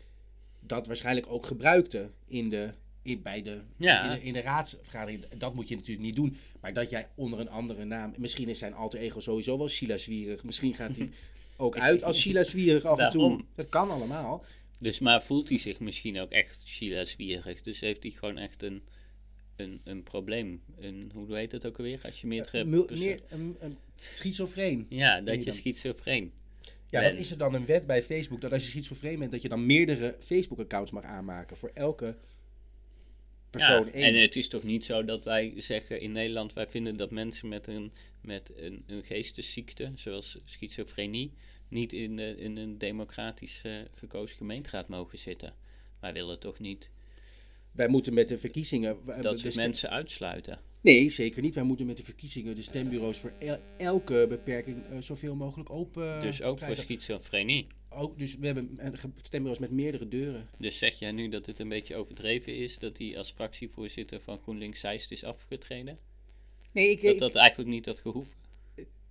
dat 0.60 0.86
waarschijnlijk 0.86 1.26
ook 1.32 1.46
gebruikte 1.46 2.10
in 2.26 2.48
de, 2.48 2.70
in, 3.02 3.22
bij 3.22 3.42
de, 3.42 3.60
Ja. 3.76 4.02
in, 4.12 4.20
de, 4.20 4.26
in 4.26 4.32
de 4.32 4.40
raadsvergadering. 4.40 5.28
Dat 5.28 5.54
moet 5.54 5.68
je 5.68 5.74
natuurlijk 5.74 6.06
niet 6.06 6.16
doen. 6.16 6.36
Maar 6.60 6.72
dat 6.74 6.90
jij 6.90 7.08
onder 7.14 7.40
een 7.40 7.50
andere 7.50 7.84
naam, 7.84 8.14
misschien 8.16 8.48
is 8.48 8.58
zijn 8.58 8.74
alter 8.74 8.98
ego 8.98 9.20
sowieso 9.20 9.58
wel 9.58 9.68
Sheila 9.68 9.96
Zwierig. 9.96 10.44
Misschien 10.44 10.74
gaat 10.74 10.96
hij 10.96 11.10
ook 11.56 11.78
uit 11.78 12.02
als 12.02 12.20
Sheila 12.20 12.42
Zwierig 12.42 12.84
af 12.84 12.98
en 12.98 13.10
toe. 13.10 13.44
Dat 13.54 13.68
kan 13.68 13.90
allemaal. 13.90 14.44
Dus 14.78 14.98
maar 14.98 15.22
voelt 15.22 15.48
hij 15.48 15.58
zich 15.58 15.80
misschien 15.80 16.18
ook 16.18 16.30
echt 16.30 16.62
Sheila 16.66 17.04
Zwierig? 17.04 17.62
Dus 17.62 17.80
heeft 17.80 18.02
hij 18.02 18.12
gewoon 18.12 18.38
echt 18.38 18.62
een, 18.62 18.82
een, 19.56 19.80
een 19.84 20.02
probleem. 20.02 20.62
Een, 20.78 21.10
hoe 21.14 21.36
heet 21.36 21.52
het 21.52 21.66
ook 21.66 21.78
alweer? 21.78 22.00
Als 22.02 22.20
je 22.20 22.26
meerdere... 22.26 22.58
Eh, 22.58 22.98
meer, 22.98 23.20
een, 23.28 23.56
een 23.60 23.76
schizofreen. 23.96 24.86
ja, 24.88 25.20
dat 25.20 25.44
je 25.44 25.52
schizofreen. 25.52 26.32
Ja, 26.90 27.02
wat 27.02 27.18
is 27.18 27.30
er 27.30 27.38
dan 27.38 27.54
een 27.54 27.66
wet 27.66 27.86
bij 27.86 28.02
Facebook 28.02 28.40
dat 28.40 28.52
als 28.52 28.62
je 28.62 28.68
schizofreen 28.68 29.18
bent, 29.18 29.30
dat 29.30 29.42
je 29.42 29.48
dan 29.48 29.66
meerdere 29.66 30.16
Facebook-accounts 30.20 30.90
mag 30.90 31.04
aanmaken 31.04 31.56
voor 31.56 31.70
elke 31.74 32.16
persoon 33.50 33.86
Ja, 33.86 33.92
één? 33.92 34.04
en 34.04 34.20
het 34.20 34.36
is 34.36 34.48
toch 34.48 34.62
niet 34.62 34.84
zo 34.84 35.04
dat 35.04 35.24
wij 35.24 35.52
zeggen 35.56 36.00
in 36.00 36.12
Nederland, 36.12 36.52
wij 36.52 36.66
vinden 36.66 36.96
dat 36.96 37.10
mensen 37.10 37.48
met 37.48 37.66
een, 37.66 37.92
met 38.20 38.52
een, 38.56 38.84
een 38.86 39.04
geestesziekte, 39.04 39.92
zoals 39.94 40.38
schizofrenie, 40.44 41.32
niet 41.68 41.92
in, 41.92 42.16
de, 42.16 42.34
in 42.38 42.56
een 42.56 42.78
democratisch 42.78 43.60
eh, 43.62 43.72
gekozen 43.94 44.36
gemeenteraad 44.36 44.88
mogen 44.88 45.18
zitten. 45.18 45.54
Wij 46.00 46.12
willen 46.12 46.38
toch 46.38 46.58
niet 46.58 46.90
Wij 47.72 47.88
moeten 47.88 48.14
met 48.14 48.28
de 48.28 48.38
verkiezingen... 48.38 48.98
eh, 49.06 49.22
dat 49.22 49.40
we 49.40 49.52
mensen 49.56 49.90
uitsluiten. 49.90 50.58
Nee, 50.80 51.08
zeker 51.08 51.42
niet. 51.42 51.54
Wij 51.54 51.64
moeten 51.64 51.86
met 51.86 51.96
de 51.96 52.04
verkiezingen 52.04 52.54
de 52.54 52.62
stembureaus 52.62 53.18
voor 53.18 53.32
el- 53.38 53.60
elke 53.78 54.26
beperking 54.28 54.84
eh, 54.90 54.98
zoveel 55.00 55.34
mogelijk 55.34 55.70
open 55.70 56.20
dus 56.20 56.42
ook 56.42 56.58
voor 56.58 56.66
krijgen. 56.74 56.84
schizofrenie. 56.84 57.66
Ook, 57.90 58.18
dus 58.18 58.36
we 58.36 58.46
hebben 58.46 58.78
eh, 58.78 58.92
stembureaus 59.22 59.58
met 59.60 59.70
meerdere 59.70 60.08
deuren. 60.08 60.48
Dus 60.58 60.78
zeg 60.78 60.98
jij 60.98 61.12
nu 61.12 61.28
dat 61.28 61.46
het 61.46 61.58
een 61.58 61.68
beetje 61.68 61.96
overdreven 61.96 62.56
is 62.56 62.78
dat 62.78 62.98
hij 62.98 63.18
als 63.18 63.30
fractievoorzitter 63.32 64.20
van 64.20 64.38
GroenLinks 64.42 64.80
Zeist 64.80 65.10
is 65.10 65.24
afgetreden? 65.24 65.98
Nee, 66.72 66.90
ik, 66.90 67.02
Dat 67.02 67.12
ik- 67.12 67.18
dat 67.18 67.34
eigenlijk 67.34 67.70
niet 67.70 67.86
had 67.86 68.00
gehoeven? 68.00 68.32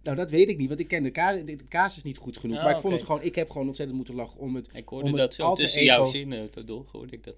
Nou 0.07 0.19
dat 0.19 0.29
weet 0.29 0.49
ik 0.49 0.57
niet, 0.57 0.67
want 0.67 0.79
ik 0.79 0.87
ken 0.87 1.03
de, 1.03 1.09
ka 1.11 1.31
de 1.31 1.57
casus 1.69 2.03
niet 2.03 2.17
goed 2.17 2.37
genoeg. 2.37 2.57
Ah, 2.57 2.63
maar 2.63 2.75
ik 2.75 2.81
vond 2.81 2.93
het 2.93 3.03
gewoon, 3.03 3.21
ik 3.23 3.35
heb 3.35 3.49
gewoon 3.49 3.67
ontzettend 3.67 3.97
moeten 3.97 4.15
lachen 4.15 4.39
om 4.39 4.55
het. 4.55 4.67
Ik 4.73 4.87
hoorde 4.87 5.09
Om 5.09 5.15
dat 5.15 5.33
zo 5.33 5.55
tussen 5.55 5.79
ego- 5.79 5.93
jouw 5.93 6.09
zinnen 6.09 6.49
door, 6.65 6.85
hoorde 6.91 7.15
ik 7.15 7.23
dat. 7.23 7.35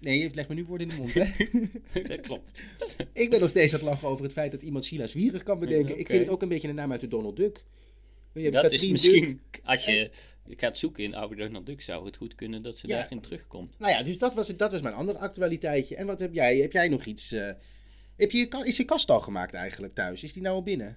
Nee, 0.00 0.18
je 0.18 0.30
legt 0.34 0.48
me 0.48 0.54
nu 0.54 0.64
woorden 0.64 0.90
in 0.90 0.94
de 0.96 1.00
mond. 1.00 1.14
Hè? 1.14 2.02
dat 2.16 2.20
klopt. 2.20 2.62
ik 3.12 3.30
ben 3.30 3.40
nog 3.40 3.48
steeds 3.48 3.72
aan 3.72 3.78
het 3.80 3.88
lachen 3.88 4.08
over 4.08 4.22
het 4.24 4.32
feit 4.32 4.50
dat 4.52 4.62
iemand 4.62 4.84
Sheila 4.84 5.06
Zwierig 5.06 5.42
kan 5.42 5.58
bedenken. 5.58 5.98
Ik 5.98 6.06
vind 6.06 6.18
het 6.20 6.28
ook 6.28 6.42
een 6.42 6.48
beetje 6.48 6.68
een 6.68 6.74
naam 6.74 6.92
uit 6.92 7.00
de 7.00 7.08
Donald 7.08 7.36
Duck. 7.36 7.64
Dat 8.32 8.42
is 8.44 8.50
Katrien 8.50 8.92
misschien, 8.92 9.40
Duck. 9.50 9.60
als 9.64 9.84
je 9.84 10.10
gaat 10.46 10.76
zoeken 10.78 11.04
in 11.04 11.14
oude 11.14 11.34
Donald 11.36 11.66
Duck, 11.66 11.82
zou 11.82 12.06
het 12.06 12.16
goed 12.16 12.34
kunnen 12.34 12.62
dat 12.62 12.78
ze 12.78 12.88
Ja. 12.88 12.96
daarin 12.96 13.20
terugkomt. 13.20 13.78
Nou 13.78 13.92
ja, 13.92 14.02
dus 14.02 14.18
dat 14.18 14.34
was, 14.34 14.48
het, 14.48 14.58
dat 14.58 14.70
was 14.70 14.80
mijn 14.80 14.94
andere 14.94 15.18
actualiteitje. 15.18 15.96
En 15.96 16.06
wat 16.06 16.20
heb 16.20 16.34
jij? 16.34 16.56
Heb 16.58 16.72
jij 16.72 16.88
nog 16.88 17.04
iets? 17.04 17.32
eh, 17.32 17.50
heb 18.16 18.30
je, 18.30 18.62
is 18.64 18.76
je 18.76 18.84
kast 18.84 19.10
al 19.10 19.20
gemaakt 19.20 19.54
eigenlijk 19.54 19.94
thuis? 19.94 20.22
Is 20.22 20.32
die 20.32 20.42
nou 20.42 20.54
al 20.54 20.62
binnen? 20.62 20.96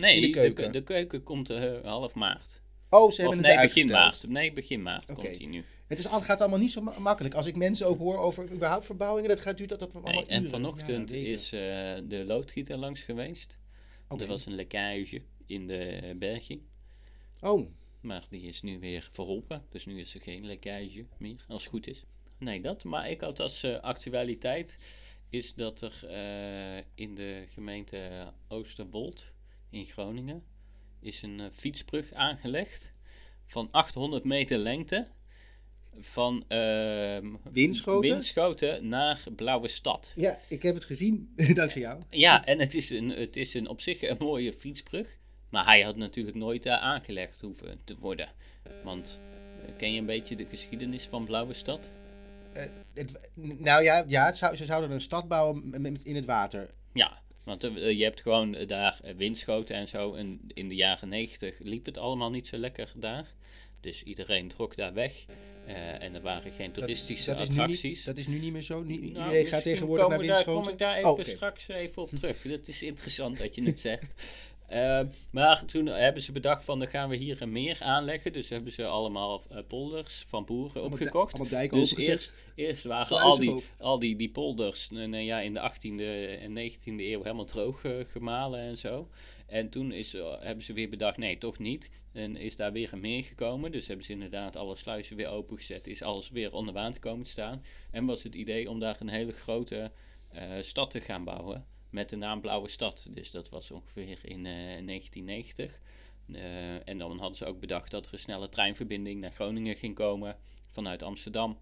Nee, 0.00 0.14
In 0.16 0.20
de 0.22 0.30
keuken. 0.30 0.72
de, 0.72 0.82
keuken 0.82 1.22
komt 1.22 1.50
eh, 1.50 1.80
half 1.82 2.14
maart. 2.14 2.60
Oh, 2.90 3.00
ze 3.00 3.04
Of 3.06 3.16
hebben 3.16 3.40
nee, 3.40 3.50
het 3.56 3.60
begin 3.74 3.94
uitgesteld. 3.94 4.22
maart. 4.22 4.28
Nee, 4.28 4.52
begin 4.52 4.82
maart 4.82 5.06
komt 5.06 5.22
hij 5.38 5.46
nu. 5.46 5.64
Het 5.86 5.98
is, 5.98 6.06
gaat 6.06 6.40
allemaal 6.40 6.58
niet 6.58 6.70
zo 6.70 6.80
ma- 6.80 6.98
makkelijk. 6.98 7.34
Als 7.34 7.46
ik 7.46 7.56
mensen 7.56 7.86
ook 7.86 7.98
hoor 7.98 8.18
over 8.18 8.50
überhaupt 8.52 8.86
verbouwingen, 8.86 9.28
dat 9.28 9.40
gaat 9.40 9.56
duurt 9.56 9.68
dat, 9.68 9.78
dat 9.78 9.92
allemaal 9.94 10.12
Nee, 10.12 10.26
en 10.26 10.38
uren, 10.38 10.50
vanochtend 10.50 11.10
ja, 11.10 11.16
is 11.16 11.44
eh, 11.44 11.60
de 12.08 12.24
loodgieter 12.26 12.76
langs 12.76 13.00
geweest. 13.00 13.56
Er 14.18 14.26
was 14.26 14.46
een 14.46 14.54
lekkage 14.54 15.22
in 15.46 15.66
de 15.66 16.12
berging. 16.16 16.60
Oh, 17.40 17.68
Maar 18.00 18.26
die 18.30 18.42
is 18.42 18.62
nu 18.62 18.78
weer 18.78 19.08
verholpen. 19.12 19.62
Dus 19.70 19.86
nu 19.86 20.00
is 20.00 20.14
er 20.14 20.20
geen 20.20 20.46
lekkage 20.46 21.04
meer, 21.18 21.44
als 21.48 21.62
het 21.62 21.70
goed 21.72 21.86
is. 21.86 22.04
Nee, 22.38 22.60
dat. 22.60 22.84
Maar 22.84 23.10
ik 23.10 23.20
had 23.20 23.40
als 23.40 23.62
eh, 23.62 23.80
actualiteit 23.80 24.78
is 25.28 25.54
dat 25.54 25.80
er 25.80 26.04
in 26.94 27.14
de 27.14 27.44
gemeente 27.52 28.32
Oosterwold 28.48 29.24
in 29.70 29.84
Groningen 29.84 30.42
is 31.00 31.22
een 31.22 31.40
eh, 31.40 31.46
fietsbrug 31.52 32.12
aangelegd 32.12 32.92
van 33.46 33.68
800 33.70 34.24
meter 34.24 34.58
lengte 34.58 35.06
van 35.98 36.44
ehm 36.48 37.34
Winschoten? 37.52 38.10
Winschoten 38.10 38.88
naar 38.88 39.24
Blauwe 39.36 39.68
Stad. 39.68 40.12
ja, 40.14 40.38
ik 40.48 40.62
heb 40.62 40.74
het 40.74 40.84
gezien, 40.84 41.32
dankzij 41.54 41.80
jou. 41.80 42.02
Ja, 42.10 42.44
en 42.44 42.58
het 42.58 42.74
is, 42.74 42.90
een, 42.90 43.08
het 43.08 43.36
is 43.36 43.54
een, 43.54 43.68
op 43.68 43.80
zich 43.80 44.02
een 44.02 44.16
mooie 44.18 44.52
fietsbrug. 44.52 45.18
Maar 45.50 45.64
hij 45.64 45.82
had 45.82 45.96
natuurlijk 45.96 46.36
nooit 46.36 46.62
daar 46.62 46.78
aangelegd 46.78 47.40
hoeven 47.40 47.80
te 47.84 47.96
worden. 47.98 48.28
Want 48.84 49.18
eh, 49.66 49.76
ken 49.76 49.92
je 49.92 49.98
een 49.98 50.06
beetje 50.06 50.36
de 50.36 50.46
geschiedenis 50.46 51.04
van 51.04 51.24
Blauwe 51.24 51.54
Stad? 51.54 51.90
Eh, 52.52 52.64
het, 52.94 53.12
nou 53.34 53.82
ja, 53.82 54.04
ja 54.06 54.26
het 54.26 54.36
zou, 54.36 54.56
ze 54.56 54.64
zouden 54.64 54.90
een 54.90 55.00
stad 55.00 55.28
bouwen 55.28 55.84
in 56.02 56.14
het 56.14 56.24
water. 56.24 56.70
Ja, 56.92 57.22
want 57.44 57.64
eh, 57.64 57.98
je 57.98 58.02
hebt 58.04 58.20
gewoon 58.20 58.54
eh, 58.54 58.68
daar 58.68 59.00
eh, 59.02 59.14
windschoten 59.14 59.76
en 59.76 59.88
zo. 59.88 60.14
En 60.14 60.40
in 60.46 60.68
de 60.68 60.74
jaren 60.74 61.08
negentig 61.08 61.58
liep 61.58 61.86
het 61.86 61.98
allemaal 61.98 62.30
niet 62.30 62.46
zo 62.46 62.56
lekker 62.56 62.92
daar. 62.94 63.26
Dus 63.80 64.02
iedereen 64.02 64.48
trok 64.48 64.76
daar 64.76 64.94
weg. 64.94 65.24
En 65.98 66.14
er 66.14 66.20
waren 66.20 66.52
geen 66.52 66.72
toeristische 66.72 67.30
dat, 67.30 67.48
attracties. 67.48 67.82
niet, 67.82 68.04
dat 68.04 68.16
is 68.16 68.26
nu 68.26 68.38
niet 68.38 68.52
meer 68.52 68.62
zo. 68.62 68.82
Niet, 68.82 69.00
Nou, 69.00 69.08
iedereen 69.08 69.46
gaat 69.46 69.62
tegenwoordig 69.62 70.08
naar 70.08 70.16
komen 70.16 70.26
daar, 70.26 70.44
kom 70.44 70.68
ik 70.68 70.78
daar 70.78 70.96
even 70.96 71.10
Oh, 71.10 71.18
oké. 71.18 71.30
straks 71.30 71.68
even 71.68 72.02
op 72.02 72.10
terug. 72.10 72.42
Dat 72.42 72.68
is 72.68 72.82
interessant 72.82 73.38
dat 73.38 73.54
je 73.54 73.62
het 73.62 73.80
zegt. 73.90 74.12
Eh, 74.70 75.00
maar 75.30 75.64
toen 75.64 75.86
hebben 75.86 76.22
ze 76.22 76.32
bedacht 76.32 76.64
van 76.64 76.78
dan 76.78 76.88
gaan 76.88 77.08
we 77.08 77.16
hier 77.16 77.42
een 77.42 77.52
meer 77.52 77.76
aanleggen. 77.80 78.32
Dus 78.32 78.48
hebben 78.48 78.72
ze 78.72 78.86
allemaal 78.86 79.42
eh, 79.48 79.58
polders 79.68 80.24
van 80.28 80.44
boeren 80.44 80.82
opgekocht. 80.82 81.32
Allemaal 81.32 81.50
dijken 81.50 81.78
Dus 81.78 81.96
eerst, 81.96 82.32
eerst 82.54 82.84
waren 82.84 83.06
Sluizen 83.06 83.30
al 83.30 83.56
die, 83.56 83.64
al 83.78 83.98
die, 83.98 84.16
die 84.16 84.30
polders 84.30 84.88
eh, 84.90 84.96
nou 84.96 85.16
ja, 85.16 85.40
in 85.40 85.54
de 85.54 85.72
18e 85.72 86.02
en 86.42 86.70
19e 86.70 86.84
eeuw 86.84 87.22
helemaal 87.22 87.44
droog 87.44 87.84
eh, 87.84 87.92
gemalen 88.08 88.60
en 88.60 88.78
zo. 88.78 89.08
En 89.46 89.70
toen 89.70 89.92
is, 89.92 90.12
hebben 90.40 90.64
ze 90.64 90.72
weer 90.72 90.88
bedacht, 90.88 91.16
nee, 91.16 91.38
toch 91.38 91.58
niet. 91.58 91.90
En 92.12 92.36
is 92.36 92.56
daar 92.56 92.72
weer 92.72 92.92
een 92.92 93.00
meer 93.00 93.24
gekomen. 93.24 93.72
Dus 93.72 93.86
hebben 93.86 94.04
ze 94.04 94.12
inderdaad 94.12 94.56
alle 94.56 94.76
sluizen 94.76 95.16
weer 95.16 95.28
opengezet. 95.28 95.86
Is 95.86 96.02
alles 96.02 96.30
weer 96.30 96.52
onder 96.52 96.74
water 96.74 97.00
komen 97.00 97.24
te 97.24 97.30
staan. 97.30 97.64
En 97.90 98.04
was 98.04 98.22
het 98.22 98.34
idee 98.34 98.70
om 98.70 98.78
daar 98.80 98.96
een 99.00 99.08
hele 99.08 99.32
grote 99.32 99.90
stad 100.60 100.90
te 100.90 101.00
gaan 101.00 101.24
bouwen. 101.24 101.66
Met 101.90 102.08
de 102.08 102.16
naam 102.16 102.40
Blauwe 102.40 102.68
Stad. 102.68 103.06
Dus 103.10 103.30
dat 103.30 103.48
was 103.48 103.70
ongeveer 103.70 104.18
in 104.22 104.46
eh, 104.46 104.86
1990. 104.86 105.80
Eh, 106.32 106.88
en 106.88 106.98
dan 106.98 107.18
hadden 107.18 107.36
ze 107.38 107.46
ook 107.46 107.60
bedacht 107.60 107.90
dat 107.90 108.06
er 108.06 108.12
een 108.12 108.18
snelle 108.18 108.48
treinverbinding 108.48 109.20
naar 109.20 109.32
Groningen 109.32 109.76
ging 109.76 109.94
komen 109.94 110.36
vanuit 110.70 111.02
Amsterdam. 111.02 111.58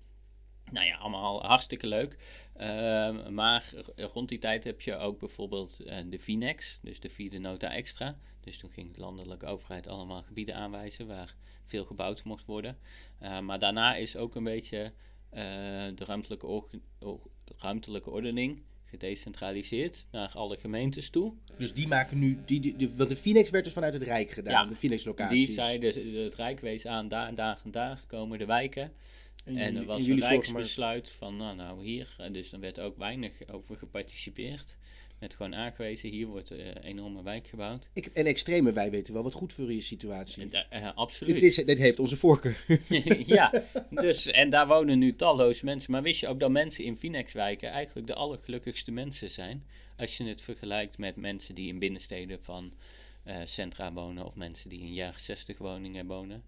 Nou 0.71 0.87
ja, 0.87 0.97
allemaal 0.97 1.47
hartstikke 1.47 1.87
leuk. 1.87 2.17
Ehm, 2.57 3.35
maar 3.35 3.73
rond 3.97 4.29
die 4.29 4.39
tijd 4.39 4.65
heb 4.65 4.81
je 4.81 4.97
ook 4.97 5.19
bijvoorbeeld 5.19 5.81
eh, 5.81 5.99
de 6.07 6.19
VINEX, 6.19 6.79
dus 6.83 7.01
de 7.01 7.09
vierde 7.09 7.39
nota 7.39 7.75
extra. 7.75 8.19
Dus 8.41 8.59
toen 8.59 8.71
ging 8.71 8.95
de 8.95 9.01
landelijke 9.01 9.47
overheid 9.47 9.87
allemaal 9.87 10.23
gebieden 10.23 10.55
aanwijzen 10.55 11.07
waar 11.07 11.35
veel 11.67 11.85
gebouwd 11.85 12.25
mocht 12.25 12.45
worden. 12.45 12.79
Eh, 13.19 13.41
maar 13.41 13.59
daarna 13.59 13.95
is 13.95 14.17
ook 14.17 14.35
een 14.35 14.45
beetje 14.45 14.93
eh, 15.31 15.43
de 15.95 16.05
ruimtelijke, 16.05 16.65
ruimtelijke 17.57 18.11
ordening 18.11 18.63
gedecentraliseerd 18.91 20.07
naar 20.11 20.31
alle 20.35 20.57
gemeentes 20.57 21.11
toe. 21.11 21.33
Dus 21.59 21.73
die 21.75 21.87
maken 21.89 22.19
nu, 22.19 22.39
die, 22.47 22.61
die, 22.61 22.77
die- 22.77 22.91
want 22.97 23.09
de 23.09 23.17
Phoenix 23.17 23.51
werd 23.51 23.65
dus 23.65 23.73
vanuit 23.73 23.93
het 23.93 24.03
Rijk 24.03 24.31
gedaan, 24.31 24.53
Ja, 24.53 24.65
de 24.71 24.77
Phoenix 24.77 25.05
locaties. 25.05 25.47
Die 25.47 25.55
zei, 25.55 25.79
de, 25.79 25.93
de- 25.93 26.19
het 26.19 26.35
Rijk 26.35 26.61
wees 26.61 26.87
aan, 26.87 27.09
daar 27.09 27.29
en 27.29 27.35
daar 27.35 27.59
en 27.65 27.71
daar 27.71 28.01
komen 28.07 28.39
de 28.39 28.47
wijken. 28.47 28.93
En 29.45 29.55
jullie- 29.55 29.79
er 29.79 29.85
was 29.85 29.99
en 30.05 30.11
een 30.11 30.19
rijksbesluit 30.21 31.11
van, 31.11 31.37
nou, 31.37 31.57
nou 31.57 31.85
hier. 31.85 32.15
En 32.19 32.33
dus 32.33 32.53
er 32.53 32.61
werd 32.61 32.81
ook 32.81 32.99
weinig 32.99 33.33
over 33.51 33.77
geparticipeerd. 33.77 34.77
Met 35.19 35.35
gewoon 35.35 35.55
aangewezen, 35.55 36.11
hier 36.11 36.27
wordt 36.27 36.51
een 36.51 36.77
enorme 36.77 37.23
wijk 37.23 37.47
gebouwd. 37.47 37.89
Ik, 37.93 38.07
en 38.07 38.27
extreme, 38.27 38.73
wij 38.73 38.91
weten 38.91 39.15
wel 39.15 39.23
wat 39.23 39.33
goed 39.33 39.53
voor 39.53 39.73
je 39.73 39.81
situatie. 39.81 40.49
Da- 40.49 40.67
eh, 40.71 40.95
absoluut. 40.95 41.35
Dit, 41.35 41.43
is, 41.43 41.65
dit 41.65 41.79
heeft 41.79 41.99
onze 41.99 42.17
voorkeur. 42.17 42.65
ja, 43.27 43.63
dus, 43.91 44.27
en 44.27 44.51
daar 44.51 44.67
wonen 44.67 44.99
nu 44.99 45.17
talloze 45.17 45.65
mensen. 45.65 45.93
Maar 45.93 46.03
wist 46.03 46.21
je 46.21 46.29
ook 46.29 46.41
dat 46.41 46.51
mensen 46.51 46.85
in 46.85 46.99
Phoenixwijken 46.99 47.71
eigenlijk 47.71 48.07
de 48.07 48.15
allergelukkigste 48.15 48.91
mensen 48.91 49.31
zijn? 49.31 49.65
Als 49.97 50.17
je 50.17 50.25
het 50.25 50.43
vergelijkt 50.43 50.99
met 50.99 51.17
mensen 51.17 51.55
die 51.55 51.69
in 51.69 51.79
binnensteden 51.79 52.39
van 52.43 52.73
eh, 53.29 53.37
centra 53.45 53.93
wonen. 53.93 54.25
Of 54.25 54.35
mensen 54.35 54.69
die 54.69 54.81
in 54.81 54.95
jaren 54.95 55.21
60 55.21 55.59
woningen 55.59 56.07
wonen. 56.07 56.43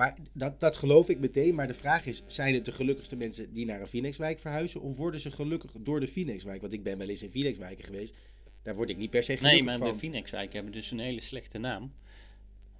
Maar 0.00 0.16
dat, 0.32 0.60
dat 0.60 0.76
geloof 0.76 1.08
ik 1.08 1.18
meteen. 1.18 1.54
Maar 1.54 1.66
de 1.66 1.74
vraag 1.74 2.06
is, 2.06 2.22
zijn 2.26 2.54
het 2.54 2.64
de 2.64 2.72
gelukkigste 2.72 3.16
mensen 3.16 3.52
die 3.52 3.66
naar 3.66 3.80
een 3.80 3.86
Phoenixwijk 3.86 4.38
verhuizen? 4.40 4.80
Of 4.80 4.96
worden 4.96 5.20
ze 5.20 5.30
gelukkig 5.30 5.70
door 5.78 6.00
de 6.00 6.08
Phoenixwijk? 6.08 6.60
Want 6.60 6.72
ik 6.72 6.82
ben 6.82 6.98
wel 6.98 7.08
eens 7.08 7.22
in 7.22 7.30
Phoenixwijken 7.30 7.84
geweest. 7.84 8.14
Daar 8.62 8.74
word 8.74 8.88
ik 8.90 8.96
niet 8.96 9.10
per 9.10 9.22
se 9.22 9.36
gelukkig 9.36 9.60
Nee, 9.64 9.68
maar 9.68 9.78
van. 9.78 9.92
de 9.92 9.98
Phoenixwijken 9.98 10.54
hebben 10.54 10.72
dus 10.72 10.90
een 10.90 10.98
hele 10.98 11.20
slechte 11.20 11.58
naam. 11.58 11.92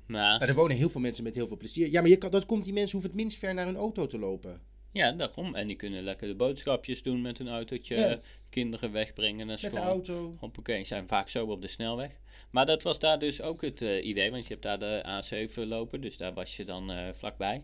Maar 0.06 0.38
Maar 0.38 0.48
er 0.48 0.54
wonen 0.54 0.76
heel 0.76 0.90
veel 0.90 1.00
mensen 1.00 1.24
met 1.24 1.35
heel 1.35 1.46
veel 1.46 1.56
plezier. 1.56 1.90
Ja, 1.90 2.00
maar 2.00 2.11
je 2.11 2.16
kan, 2.16 2.30
dat 2.30 2.46
komt 2.46 2.64
die 2.64 2.72
mensen 2.72 2.92
hoeven 2.92 3.11
het 3.11 3.20
minst 3.20 3.38
ver 3.38 3.54
naar 3.54 3.66
hun 3.66 3.76
auto 3.76 4.06
te 4.06 4.18
lopen. 4.18 4.61
ja, 4.92 5.12
daarom. 5.12 5.54
En 5.54 5.66
die 5.66 5.76
kunnen 5.76 6.02
lekker 6.02 6.28
de 6.28 6.35
boodschapjes 6.35 7.02
doen 7.02 7.20
met 7.20 7.38
een 7.38 7.48
autootje. 7.48 7.96
Ja. 7.96 8.20
Kinderen 8.50 8.92
wegbrengen 8.92 9.46
naar 9.46 9.59
Met 9.62 9.72
school. 9.72 9.85
de 9.85 9.90
auto. 9.90 10.35
Hoppakee, 10.38 10.85
zijn 10.85 11.06
vaak 11.09 11.28
zo 11.28 11.46
op 11.46 11.62
de 11.62 11.68
snelweg. 11.68 12.11
Maar 12.50 12.66
dat 12.66 12.82
was 12.82 12.98
daar 12.98 13.18
dus 13.18 13.42
ook 13.42 13.62
het 13.62 13.82
eh, 13.82 14.04
idee, 14.04 14.30
want 14.30 14.46
je 14.46 14.48
hebt 14.48 14.62
daar 14.62 14.78
de 14.78 15.22
A7 15.22 15.54
lopen, 15.54 16.00
dus 16.00 16.16
daar 16.16 16.34
was 16.34 16.56
je 16.56 16.64
dan 16.64 16.90
eh, 16.90 17.08
vlakbij. 17.12 17.62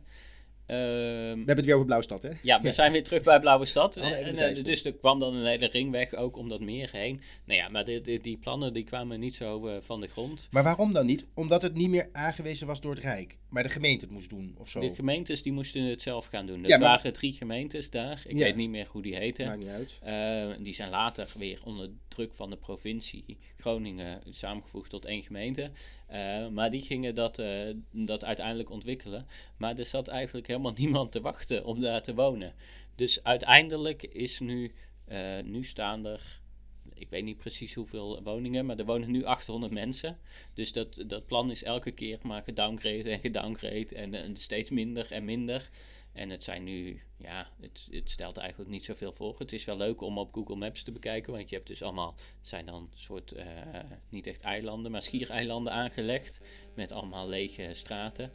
Ehm, 0.66 0.78
We 0.78 1.34
hebben 1.36 1.56
het 1.56 1.64
weer 1.64 1.74
over 1.74 1.86
Blauwstad, 1.86 2.22
hè? 2.22 2.30
ja, 2.42 2.60
we 2.60 2.72
zijn 2.72 2.92
weer 2.92 3.04
terug 3.04 3.22
bij 3.22 3.40
Blauwe 3.40 3.66
Stad. 3.66 3.96
Even 3.96 4.36
En, 4.36 4.56
eh, 4.56 4.64
dus 4.64 4.84
er 4.84 4.94
kwam 4.94 5.18
dan 5.18 5.34
een 5.34 5.46
hele 5.46 5.66
ringweg 5.66 6.14
ook 6.14 6.36
om 6.36 6.48
dat 6.48 6.60
meer 6.60 6.88
heen. 6.92 7.20
Nou 7.44 7.58
ja, 7.58 7.68
maar 7.68 7.84
die, 7.84 8.00
die, 8.00 8.20
die 8.20 8.36
plannen 8.36 8.72
die 8.72 8.84
kwamen 8.84 9.20
niet 9.20 9.34
zo 9.34 9.80
van 9.80 10.00
de 10.00 10.06
grond. 10.06 10.48
Maar 10.50 10.62
waarom 10.62 10.92
dan 10.92 11.06
niet? 11.06 11.26
Omdat 11.34 11.62
het 11.62 11.74
niet 11.74 11.88
meer 11.88 12.08
aangewezen 12.12 12.66
was 12.66 12.80
door 12.80 12.94
het 12.94 13.02
Rijk. 13.02 13.36
Maar 13.56 13.64
de 13.64 13.70
gemeente 13.70 14.04
het 14.04 14.14
moest 14.14 14.28
doen, 14.28 14.54
of 14.58 14.68
zo. 14.68 14.80
De 14.80 14.94
gemeentes 14.94 15.42
die 15.42 15.52
moesten 15.52 15.82
het 15.82 16.02
zelf 16.02 16.26
gaan 16.26 16.46
doen. 16.46 16.62
Er 16.62 16.68
Ja, 16.68 16.78
maar- 16.78 16.88
waren 16.88 17.12
drie 17.12 17.32
gemeentes 17.32 17.90
daar. 17.90 18.22
Ik 18.26 18.36
Ja. 18.36 18.44
weet 18.44 18.56
niet 18.56 18.68
meer 18.70 18.86
hoe 18.90 19.02
die 19.02 19.16
heten. 19.16 19.46
Maakt 19.46 19.58
niet 19.58 19.68
uit. 19.68 19.98
Eh, 20.02 20.64
die 20.64 20.74
zijn 20.74 20.90
later 20.90 21.32
weer 21.38 21.60
onder 21.64 21.90
druk 22.08 22.34
van 22.34 22.50
de 22.50 22.56
provincie 22.56 23.38
Groningen 23.58 24.20
samengevoegd 24.30 24.90
tot 24.90 25.04
één 25.04 25.22
gemeente. 25.22 25.70
Eh, 26.06 26.48
maar 26.48 26.70
die 26.70 26.82
gingen 26.82 27.14
dat, 27.14 27.38
eh, 27.38 27.70
dat 27.92 28.24
uiteindelijk 28.24 28.70
ontwikkelen. 28.70 29.26
Maar 29.58 29.78
er 29.78 29.84
zat 29.86 30.08
eigenlijk 30.08 30.46
helemaal 30.46 30.74
niemand 30.82 31.12
te 31.12 31.20
wachten 31.20 31.64
om 31.64 31.80
daar 31.80 32.02
te 32.02 32.14
wonen. 32.14 32.54
Dus 32.94 33.22
uiteindelijk 33.22 34.02
is 34.02 34.40
nu, 34.40 34.72
nu 35.44 35.64
staan 35.64 36.06
er, 36.06 36.40
ik 36.94 37.10
weet 37.10 37.24
niet 37.24 37.38
precies 37.38 37.74
hoeveel 37.74 38.22
woningen, 38.22 38.66
maar 38.66 38.78
er 38.78 38.84
wonen 38.84 39.10
nu 39.10 39.24
800 39.24 39.72
mensen. 39.72 40.18
Dus 40.54 40.72
dat, 40.72 41.04
dat 41.06 41.26
plan 41.26 41.50
is 41.50 41.62
elke 41.62 41.90
keer 41.90 42.18
maar 42.22 42.42
gedowngrade 42.42 43.10
en 43.10 43.20
gedowngrade 43.20 43.94
en, 43.94 44.14
en 44.14 44.36
steeds 44.36 44.70
minder 44.70 45.12
en 45.12 45.24
minder. 45.24 45.70
En 46.16 46.30
het 46.30 46.44
zijn 46.44 46.64
nu, 46.64 47.02
ja, 47.16 47.50
het, 47.60 47.86
het 47.90 48.10
stelt 48.10 48.36
eigenlijk 48.36 48.70
niet 48.70 48.84
zoveel 48.84 49.12
voor. 49.12 49.38
Het 49.38 49.52
is 49.52 49.64
wel 49.64 49.76
leuk 49.76 50.00
om 50.00 50.18
op 50.18 50.34
Google 50.34 50.56
Maps 50.56 50.82
te 50.82 50.92
bekijken, 50.92 51.32
want 51.32 51.48
je 51.48 51.54
hebt 51.54 51.68
dus 51.68 51.82
allemaal, 51.82 52.14
het 52.38 52.48
zijn 52.48 52.66
dan 52.66 52.90
soort, 52.94 53.32
eh, 53.32 53.46
niet 54.08 54.26
echt 54.26 54.40
eilanden, 54.40 54.90
maar 54.90 55.02
schiereilanden 55.02 55.72
aangelegd. 55.72 56.40
Met 56.74 56.92
allemaal 56.92 57.28
lege 57.28 57.70
straten. 57.72 58.32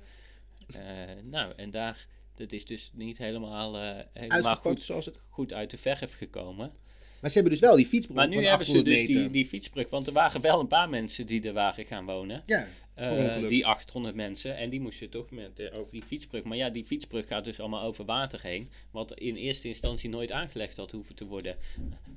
Eh, 0.68 0.82
nou, 1.24 1.54
en 1.56 1.72
daar, 1.72 2.08
dat 2.36 2.52
is 2.52 2.66
dus 2.66 2.92
niet 2.94 3.18
helemaal, 3.18 3.78
eh, 3.78 4.06
helemaal 4.14 4.56
goed, 4.56 4.82
zoals 4.82 5.06
het... 5.06 5.20
goed 5.30 5.54
uit 5.54 5.70
de 5.70 5.78
verf 5.78 6.18
gekomen. 6.18 6.74
Maar 7.22 7.30
ze 7.30 7.40
hebben 7.40 7.52
dus 7.52 7.62
wel 7.68 7.76
die 7.76 7.86
fietsbrug 7.88 8.16
Maar 8.18 8.28
nu 8.28 8.36
hebben 8.36 8.66
ze 8.66 8.72
800 8.72 8.86
dus 8.86 8.96
meter. 8.96 9.22
die, 9.22 9.32
die 9.32 9.46
fietsbrug, 9.46 9.90
want 9.90 10.08
er 10.08 10.14
waren 10.14 10.42
wel 10.42 10.60
een 10.60 10.68
paar 10.68 10.90
mensen 10.90 11.26
die 11.26 11.48
er 11.48 11.54
waren 11.54 11.86
gaan 11.86 12.06
wonen. 12.06 12.44
Ja, 12.46 12.68
Eh, 12.94 13.48
die 13.48 13.66
800 13.66 14.16
mensen. 14.16 14.58
En 14.58 14.70
die 14.70 14.80
moesten 14.82 15.10
toch 15.10 15.32
met, 15.32 15.60
eh, 15.60 15.80
over 15.80 15.92
die 15.92 16.04
fietsbrug. 16.04 16.44
Maar 16.44 16.58
ja, 16.58 16.70
die 16.70 16.86
fietsbrug 16.86 17.28
gaat 17.28 17.44
dus 17.44 17.60
allemaal 17.60 17.84
over 17.84 18.06
water 18.06 18.42
heen. 18.42 18.70
Wat 18.92 19.20
in 19.20 19.36
eerste 19.36 19.68
instantie 19.68 20.10
nooit 20.10 20.32
aangelegd 20.32 20.78
had 20.78 20.92
hoeven 20.92 21.16
te 21.16 21.26
worden. 21.26 21.56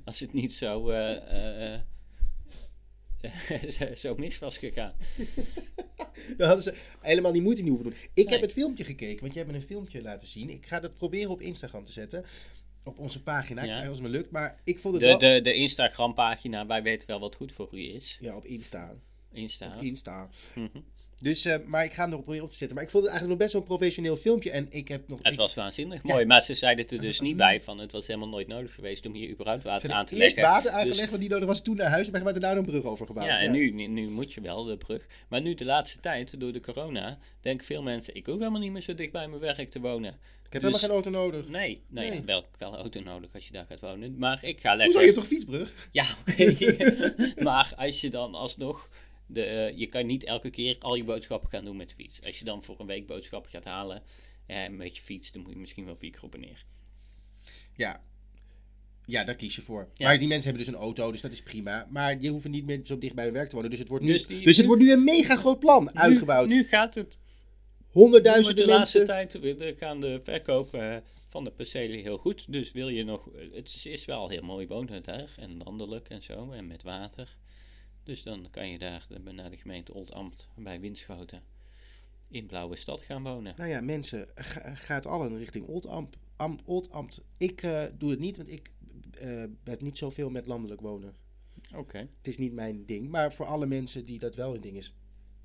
Als 0.03 0.19
het 0.19 0.33
niet 0.33 0.53
zo, 0.53 0.89
eh, 0.89 1.79
zo- 3.95 4.15
mis 4.15 4.39
was 4.39 4.57
gegaan. 4.57 4.93
Daar 6.37 6.47
hadden 6.47 6.63
ze 6.63 6.73
helemaal 7.01 7.31
die 7.31 7.41
moeite 7.41 7.61
niet 7.61 7.71
hoeven 7.71 7.89
doen. 7.89 7.99
Ik 8.13 8.29
heb 8.29 8.41
het 8.41 8.51
filmpje 8.51 8.83
gekeken, 8.83 9.19
want 9.21 9.33
jij 9.33 9.41
hebt 9.43 9.55
me 9.55 9.61
een 9.61 9.67
filmpje 9.67 10.01
laten 10.01 10.27
zien. 10.27 10.49
Ik 10.49 10.65
ga 10.65 10.79
dat 10.79 10.97
proberen 10.97 11.31
op 11.31 11.41
Instagram 11.41 11.85
te 11.85 11.91
zetten. 11.91 12.25
Op 12.85 12.99
onze 12.99 13.23
pagina, 13.23 13.63
Ja. 13.63 13.77
als 13.87 13.97
het 13.97 14.01
me 14.01 14.09
lukt. 14.09 14.31
Maar 14.31 14.59
ik 14.63 14.79
vond 14.79 14.93
het 14.93 15.03
De, 15.03 15.09
wel... 15.09 15.17
de, 15.17 15.41
de 15.41 15.53
Instagram 15.53 16.13
pagina, 16.13 16.65
wij 16.65 16.83
weten 16.83 17.07
wel 17.07 17.19
wat 17.19 17.35
goed 17.35 17.51
voor 17.51 17.69
u 17.71 17.79
is. 17.79 18.17
Ja, 18.21 18.35
op 18.35 18.45
Insta. 18.45 18.93
Insta. 19.31 19.75
Op 19.75 19.83
Insta. 19.83 20.29
Mhm. 20.55 20.67
Dus, 21.19 21.45
eh, 21.45 21.55
maar 21.65 21.83
ik 21.83 21.93
ga 21.93 22.01
hem 22.01 22.09
erop 22.11 22.21
proberen 22.23 22.45
op 22.45 22.51
te 22.51 22.57
zetten. 22.57 22.75
Maar 22.75 22.85
ik 22.85 22.91
vond 22.91 23.03
het 23.03 23.11
eigenlijk 23.13 23.39
nog 23.39 23.49
best 23.49 23.53
wel 23.53 23.61
een 23.71 23.77
professioneel 23.77 24.17
filmpje. 24.17 24.51
En 24.51 24.67
ik 24.69 24.87
heb 24.87 25.07
nog... 25.07 25.17
Het 25.23 25.33
ik- 25.33 25.39
was 25.39 25.53
waanzinnig 25.53 26.01
Ja. 26.03 26.13
mooi, 26.13 26.25
maar 26.25 26.41
ze 26.43 26.53
zeiden 26.53 26.87
er 26.89 27.01
dus 27.01 27.19
niet 27.19 27.37
bij 27.37 27.61
van 27.61 27.77
het 27.79 27.91
was 27.91 28.07
helemaal 28.07 28.27
nooit 28.29 28.47
nodig 28.47 28.73
geweest 28.73 29.05
om 29.05 29.13
hier 29.13 29.29
überhaupt 29.29 29.63
water 29.63 29.91
aan 29.91 30.05
te 30.05 30.15
eerst 30.15 30.35
leggen. 30.37 30.53
water 30.53 30.71
aangelegd, 30.71 30.99
Dus- 30.99 31.09
want 31.09 31.21
die 31.21 31.29
nodig 31.29 31.47
was 31.47 31.61
toen 31.61 31.75
naar 31.75 31.89
huis. 31.89 32.09
Maar 32.09 32.19
we 32.19 32.25
hebben 32.25 32.43
daar 32.43 32.57
een 32.57 32.65
brug 32.65 32.83
over 32.83 33.05
gebouwd. 33.05 33.27
Ja, 33.27 33.39
en 33.39 33.51
nu, 33.51 33.71
nu, 33.71 33.87
nu 33.87 34.09
moet 34.09 34.33
je 34.33 34.41
wel 34.41 34.63
de 34.63 34.77
brug. 34.77 35.05
Maar 35.29 35.41
nu 35.41 35.53
de 35.53 35.65
laatste 35.65 35.99
tijd, 35.99 36.39
door 36.39 36.51
de 36.53 36.59
corona, 36.59 37.17
denken 37.41 37.65
veel 37.65 37.81
mensen, 37.81 38.15
ik 38.15 38.25
hoef 38.25 38.37
helemaal 38.37 38.61
niet 38.61 38.71
meer 38.71 38.81
zo 38.81 38.93
dicht 38.93 39.11
bij 39.11 39.27
mijn 39.27 39.41
werk 39.41 39.71
te 39.71 39.79
wonen. 39.79 40.17
Ik 40.45 40.53
heb 40.53 40.61
dus- 40.71 40.81
helemaal 40.81 41.01
geen 41.01 41.11
auto 41.13 41.29
nodig. 41.31 41.47
Nee, 41.49 41.81
nee, 41.89 42.09
Nee. 42.09 42.21
Wel, 42.21 42.45
wel 42.57 42.75
auto 42.77 43.01
nodig 43.01 43.29
als 43.33 43.45
je 43.47 43.51
daar 43.53 43.65
gaat 43.65 43.79
wonen. 43.79 44.17
Maar 44.17 44.39
ik 44.43 44.59
ga 44.59 44.69
Hoezo? 44.69 44.83
lekker... 44.83 44.99
Je 44.99 45.05
hebt 45.05 45.17
toch 45.17 45.27
fietsbrug? 45.27 45.87
Ja, 45.91 46.05
oké. 46.29 47.33
maar 47.43 47.73
als 47.75 48.01
je 48.01 48.09
dan 48.09 48.33
alsnog... 48.35 48.89
De, 49.27 49.43
eh, 49.43 49.77
je 49.77 49.87
kan 49.87 50.05
niet 50.05 50.23
elke 50.23 50.49
keer 50.49 50.75
al 50.79 50.95
je 50.95 51.03
boodschappen 51.03 51.49
gaan 51.49 51.65
doen 51.65 51.77
met 51.77 51.89
de 51.89 51.95
fiets. 51.95 52.23
Als 52.23 52.39
je 52.39 52.45
dan 52.45 52.63
voor 52.63 52.79
een 52.79 52.85
week 52.85 53.07
boodschappen 53.07 53.51
gaat 53.51 53.63
halen, 53.63 54.01
eh, 54.45 54.67
met 54.69 54.95
je 54.97 55.01
fiets, 55.03 55.31
dan 55.31 55.41
moet 55.41 55.51
je 55.51 55.57
misschien 55.57 55.85
wel 55.85 55.95
vier 55.95 56.11
keer 56.11 56.23
op 56.23 56.33
en 56.33 56.39
neer. 56.39 56.65
Ja. 57.75 58.01
Ja, 59.05 59.23
daar 59.23 59.35
kies 59.35 59.55
je 59.55 59.61
voor. 59.61 59.89
Ja. 59.93 60.07
Maar 60.07 60.19
die 60.19 60.27
mensen 60.27 60.47
hebben 60.49 60.65
dus 60.65 60.75
een 60.75 60.81
auto, 60.81 61.11
dus 61.11 61.21
dat 61.21 61.31
is 61.31 61.41
prima. 61.43 61.87
Maar 61.89 62.19
die 62.19 62.29
hoeven 62.31 62.51
niet 62.51 62.65
meer 62.65 62.81
zo 62.83 62.97
dicht 62.97 63.15
bij 63.15 63.23
hun 63.23 63.33
werk 63.33 63.49
te 63.49 63.55
wonen. 63.55 63.69
Dus 63.69 63.79
het 63.79 63.87
wordt 63.87 64.03
nu, 64.03 64.11
Dus 64.11 64.27
dus 64.27 64.57
het 64.57 64.65
wordt 64.65 64.81
nu 64.81 64.91
een 64.91 65.03
mega 65.03 65.35
groot 65.35 65.59
plan 65.59 65.97
uitgebouwd. 65.97 66.47
Nu, 66.47 66.63
gaat 66.63 66.95
het 66.95 67.17
Honderdduizenden 67.91 68.65
de 68.67 68.71
laatste 68.71 68.97
mensen. 68.97 69.15
tijd 69.15 69.43
we- 69.43 69.55
de- 69.65 69.75
gaan 69.77 70.01
de 70.01 70.19
verkopen 70.23 70.91
eh, 70.95 71.01
van 71.29 71.43
de 71.43 71.51
percelen 71.51 71.99
heel 71.99 72.17
goed. 72.17 72.51
Dus 72.51 72.71
wil 72.71 72.89
je 72.89 73.03
nog... 73.03 73.29
Het 73.53 73.67
is, 73.75 73.85
is 73.85 74.05
wel 74.05 74.29
heel 74.29 74.41
mooi 74.43 74.67
wonen 74.67 75.03
daar. 75.03 75.33
En 75.37 75.57
landelijk 75.63 76.09
en 76.09 76.23
zo. 76.23 76.51
En 76.51 76.67
met 76.67 76.83
water. 76.83 77.35
Dus 78.05 78.23
dan 78.23 78.47
kan 78.51 78.69
je 78.69 78.77
daar 78.77 79.07
naar 79.31 79.49
de 79.49 79.57
gemeente 79.57 79.93
Oldambt 79.93 80.47
bij 80.55 80.79
Winschoten 80.79 81.43
in 82.27 82.45
Blauwe 82.45 82.75
Stad 82.75 83.01
gaan 83.01 83.23
wonen. 83.23 83.53
Nou 83.57 83.69
ja, 83.69 83.81
mensen, 83.81 84.27
ga, 84.35 84.75
gaat 84.75 85.05
allen 85.05 85.37
richting 85.37 85.67
Oldambt. 85.67 86.17
Am, 86.35 86.59
Oldambt. 86.65 87.21
Ik 87.37 87.63
eh, 87.63 87.83
doe 87.97 88.09
het 88.11 88.19
niet, 88.19 88.37
want 88.37 88.49
ik 88.49 88.71
eh 89.19 89.43
heb 89.63 89.81
niet 89.81 89.97
zoveel 89.97 90.29
met 90.29 90.45
landelijk 90.45 90.81
wonen. 90.81 91.15
Oké. 91.75 91.97
Het 91.97 92.27
is 92.27 92.37
niet 92.37 92.53
mijn 92.53 92.85
ding. 92.85 93.09
Maar 93.09 93.33
voor 93.33 93.45
alle 93.45 93.65
mensen 93.65 94.05
die 94.05 94.19
dat 94.19 94.35
wel 94.35 94.51
hun 94.51 94.61
ding 94.61 94.77
is. 94.77 94.93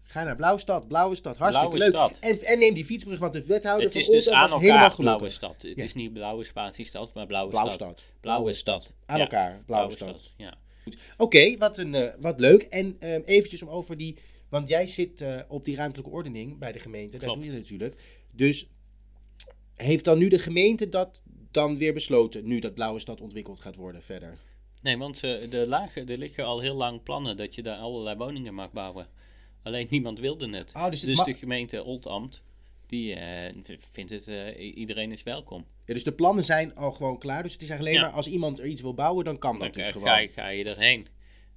Ga 0.02 0.22
naar 0.24 0.36
Blauwstad, 0.36 0.88
Blauwe 0.88 1.14
Stad, 1.14 1.36
hartstikke 1.36 1.74
Blauwe 1.76 1.98
leuk. 1.98 2.10
Stad. 2.12 2.30
En, 2.30 2.42
en 2.46 2.58
neem 2.58 2.74
die 2.74 2.84
fietsbrug, 2.84 3.18
want 3.18 3.32
de 3.32 3.44
wethouder 3.44 3.84
Het 3.84 3.92
van 3.92 4.00
is 4.00 4.06
dus 4.08 4.26
Oldambt 4.28 4.42
aan 4.44 4.50
was 4.50 4.60
helemaal 4.60 4.90
gelukkig. 4.90 5.04
Blauwe 5.04 5.30
Stad. 5.30 5.62
Het 5.62 5.76
Ja. 5.76 5.84
is 5.84 5.94
niet 5.94 6.12
Blauwe 6.12 6.44
Spatiestad, 6.44 7.14
maar 7.14 7.26
Blauwe, 7.26 7.50
Blauwe 7.50 7.70
Stad. 7.70 7.98
Stad. 7.98 8.20
Blauwe 8.20 8.52
Stad. 8.54 8.92
Aan 9.06 9.16
Ja, 9.16 9.22
elkaar, 9.22 9.62
Blauwe, 9.66 9.92
Stad. 9.92 10.32
Ja. 10.36 10.58
Oké, 11.16 11.56
wat, 11.56 11.78
een, 11.78 11.94
eh, 11.94 12.14
wat 12.18 12.40
leuk. 12.40 12.62
En 12.62 12.96
ehm, 12.98 13.20
eventjes 13.24 13.62
om 13.62 13.68
over 13.68 13.96
die... 13.96 14.16
Want 14.48 14.68
jij 14.68 14.86
zit 14.86 15.20
eh, 15.20 15.40
op 15.48 15.64
die 15.64 15.76
ruimtelijke 15.76 16.12
ordening 16.12 16.58
bij 16.58 16.72
de 16.72 16.78
gemeente. 16.78 17.16
Klopt. 17.16 17.34
doe 17.34 17.44
je 17.44 17.52
natuurlijk. 17.52 17.94
Dus 18.32 18.68
heeft 19.76 20.04
dan 20.04 20.18
nu 20.18 20.28
de 20.28 20.38
gemeente 20.38 20.88
dat 20.88 21.22
dan 21.50 21.78
weer 21.78 21.94
besloten... 21.94 22.46
nu 22.46 22.58
dat 22.58 22.74
Blauwe 22.74 23.00
Stad 23.00 23.20
ontwikkeld 23.20 23.60
gaat 23.60 23.76
worden 23.76 24.02
verder? 24.02 24.38
Nee, 24.82 24.98
want 24.98 25.22
eh, 25.22 25.50
de 25.50 25.66
lagen, 25.66 26.08
er 26.08 26.18
liggen 26.18 26.44
al 26.44 26.60
heel 26.60 26.74
lang 26.74 27.02
plannen 27.02 27.36
dat 27.36 27.54
je 27.54 27.62
daar 27.62 27.76
allerlei 27.76 28.16
woningen 28.16 28.54
mag 28.54 28.72
bouwen. 28.72 29.06
Alleen 29.62 29.86
niemand 29.90 30.18
wilde 30.18 30.56
het. 30.56 30.72
Oh, 30.74 30.90
dus, 30.90 31.00
Dus 31.00 31.24
de 31.24 31.34
gemeente 31.34 31.82
Oldambt, 31.84 32.42
die 32.90 33.14
eh, 33.14 33.54
vindt 33.92 34.10
het, 34.10 34.28
eh, 34.28 34.76
iedereen 34.76 35.12
is 35.12 35.22
welkom. 35.22 35.64
ja, 35.86 35.94
dus 35.94 36.04
de 36.04 36.12
plannen 36.12 36.44
zijn 36.44 36.74
al 36.76 36.92
gewoon 36.92 37.18
klaar. 37.18 37.42
Dus 37.42 37.52
het 37.52 37.62
is 37.62 37.68
eigenlijk 37.68 37.98
alleen 37.98 38.08
Ja. 38.08 38.14
maar 38.16 38.24
als 38.24 38.34
iemand 38.34 38.58
er 38.58 38.66
iets 38.66 38.80
wil 38.82 38.94
bouwen... 38.94 39.24
dan 39.24 39.38
kan 39.38 39.50
Dan 39.58 39.60
dat 39.66 39.74
dus 39.74 39.84
ga, 39.86 39.92
gewoon. 39.92 40.06
ga, 40.08 40.18
je- 40.18 40.28
ga 40.28 40.48
je 40.48 40.64
erheen. 40.64 41.06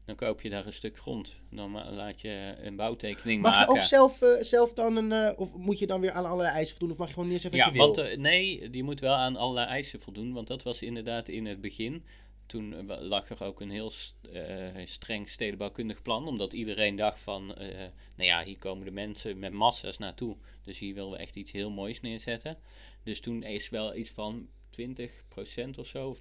Dan 0.05 0.15
koop 0.15 0.41
je 0.41 0.49
daar 0.49 0.65
een 0.65 0.73
stuk 0.73 0.97
grond. 0.97 1.35
Dan 1.49 1.71
laat 1.93 2.21
je 2.21 2.53
een 2.61 2.75
bouwtekening 2.75 3.41
Mag 3.41 3.51
je 3.53 3.57
maken. 3.59 3.73
ook 3.75 3.81
zelf, 3.81 4.21
eh, 4.21 4.29
zelf 4.41 4.73
dan 4.73 4.95
een... 4.95 5.11
eh, 5.11 5.39
of 5.39 5.53
moet 5.55 5.79
je 5.79 5.87
dan 5.87 6.01
weer 6.01 6.11
aan 6.11 6.25
allerlei 6.25 6.53
eisen 6.55 6.77
voldoen? 6.77 6.91
Of 6.91 6.97
mag 6.97 7.07
je 7.07 7.13
gewoon 7.13 7.29
niet 7.29 7.43
eens 7.43 7.45
even 7.53 7.57
Ja, 7.57 7.63
wat 7.65 7.73
je 7.73 7.79
wil? 7.79 7.93
want 7.95 8.09
eh, 8.11 8.17
nee, 8.17 8.69
die 8.69 8.83
moet 8.83 8.99
wel 8.99 9.13
aan 9.13 9.35
allerlei 9.35 9.67
eisen 9.67 10.01
voldoen. 10.01 10.33
Want 10.33 10.47
dat 10.47 10.63
was 10.63 10.81
inderdaad 10.81 11.27
in 11.27 11.45
het 11.45 11.61
begin. 11.61 12.03
Toen 12.45 12.89
eh, 12.89 12.97
lag 13.01 13.29
er 13.29 13.43
ook 13.43 13.61
een 13.61 13.69
heel 13.71 13.91
st- 13.91 14.15
eh, 14.33 14.41
streng 14.85 15.29
stedenbouwkundig 15.29 16.01
plan. 16.01 16.27
Omdat 16.27 16.53
iedereen 16.53 16.95
dacht 16.95 17.19
van, 17.21 17.55
eh, 17.55 17.67
nou 18.15 18.29
ja, 18.29 18.43
hier 18.43 18.57
komen 18.57 18.85
de 18.85 18.91
mensen 18.91 19.39
met 19.39 19.51
massa's 19.53 19.97
naartoe. 19.97 20.35
Dus 20.63 20.79
hier 20.79 20.93
willen 20.93 21.11
we 21.11 21.17
echt 21.17 21.35
iets 21.35 21.51
heel 21.51 21.69
moois 21.71 22.01
neerzetten. 22.01 22.57
Dus 23.03 23.19
toen 23.19 23.43
is 23.43 23.69
wel 23.69 23.95
iets 23.95 24.09
van 24.09 24.47
20% 24.81 25.77
of 25.77 25.87
zo, 25.87 26.07
of 26.09 26.17
30% 26.17 26.19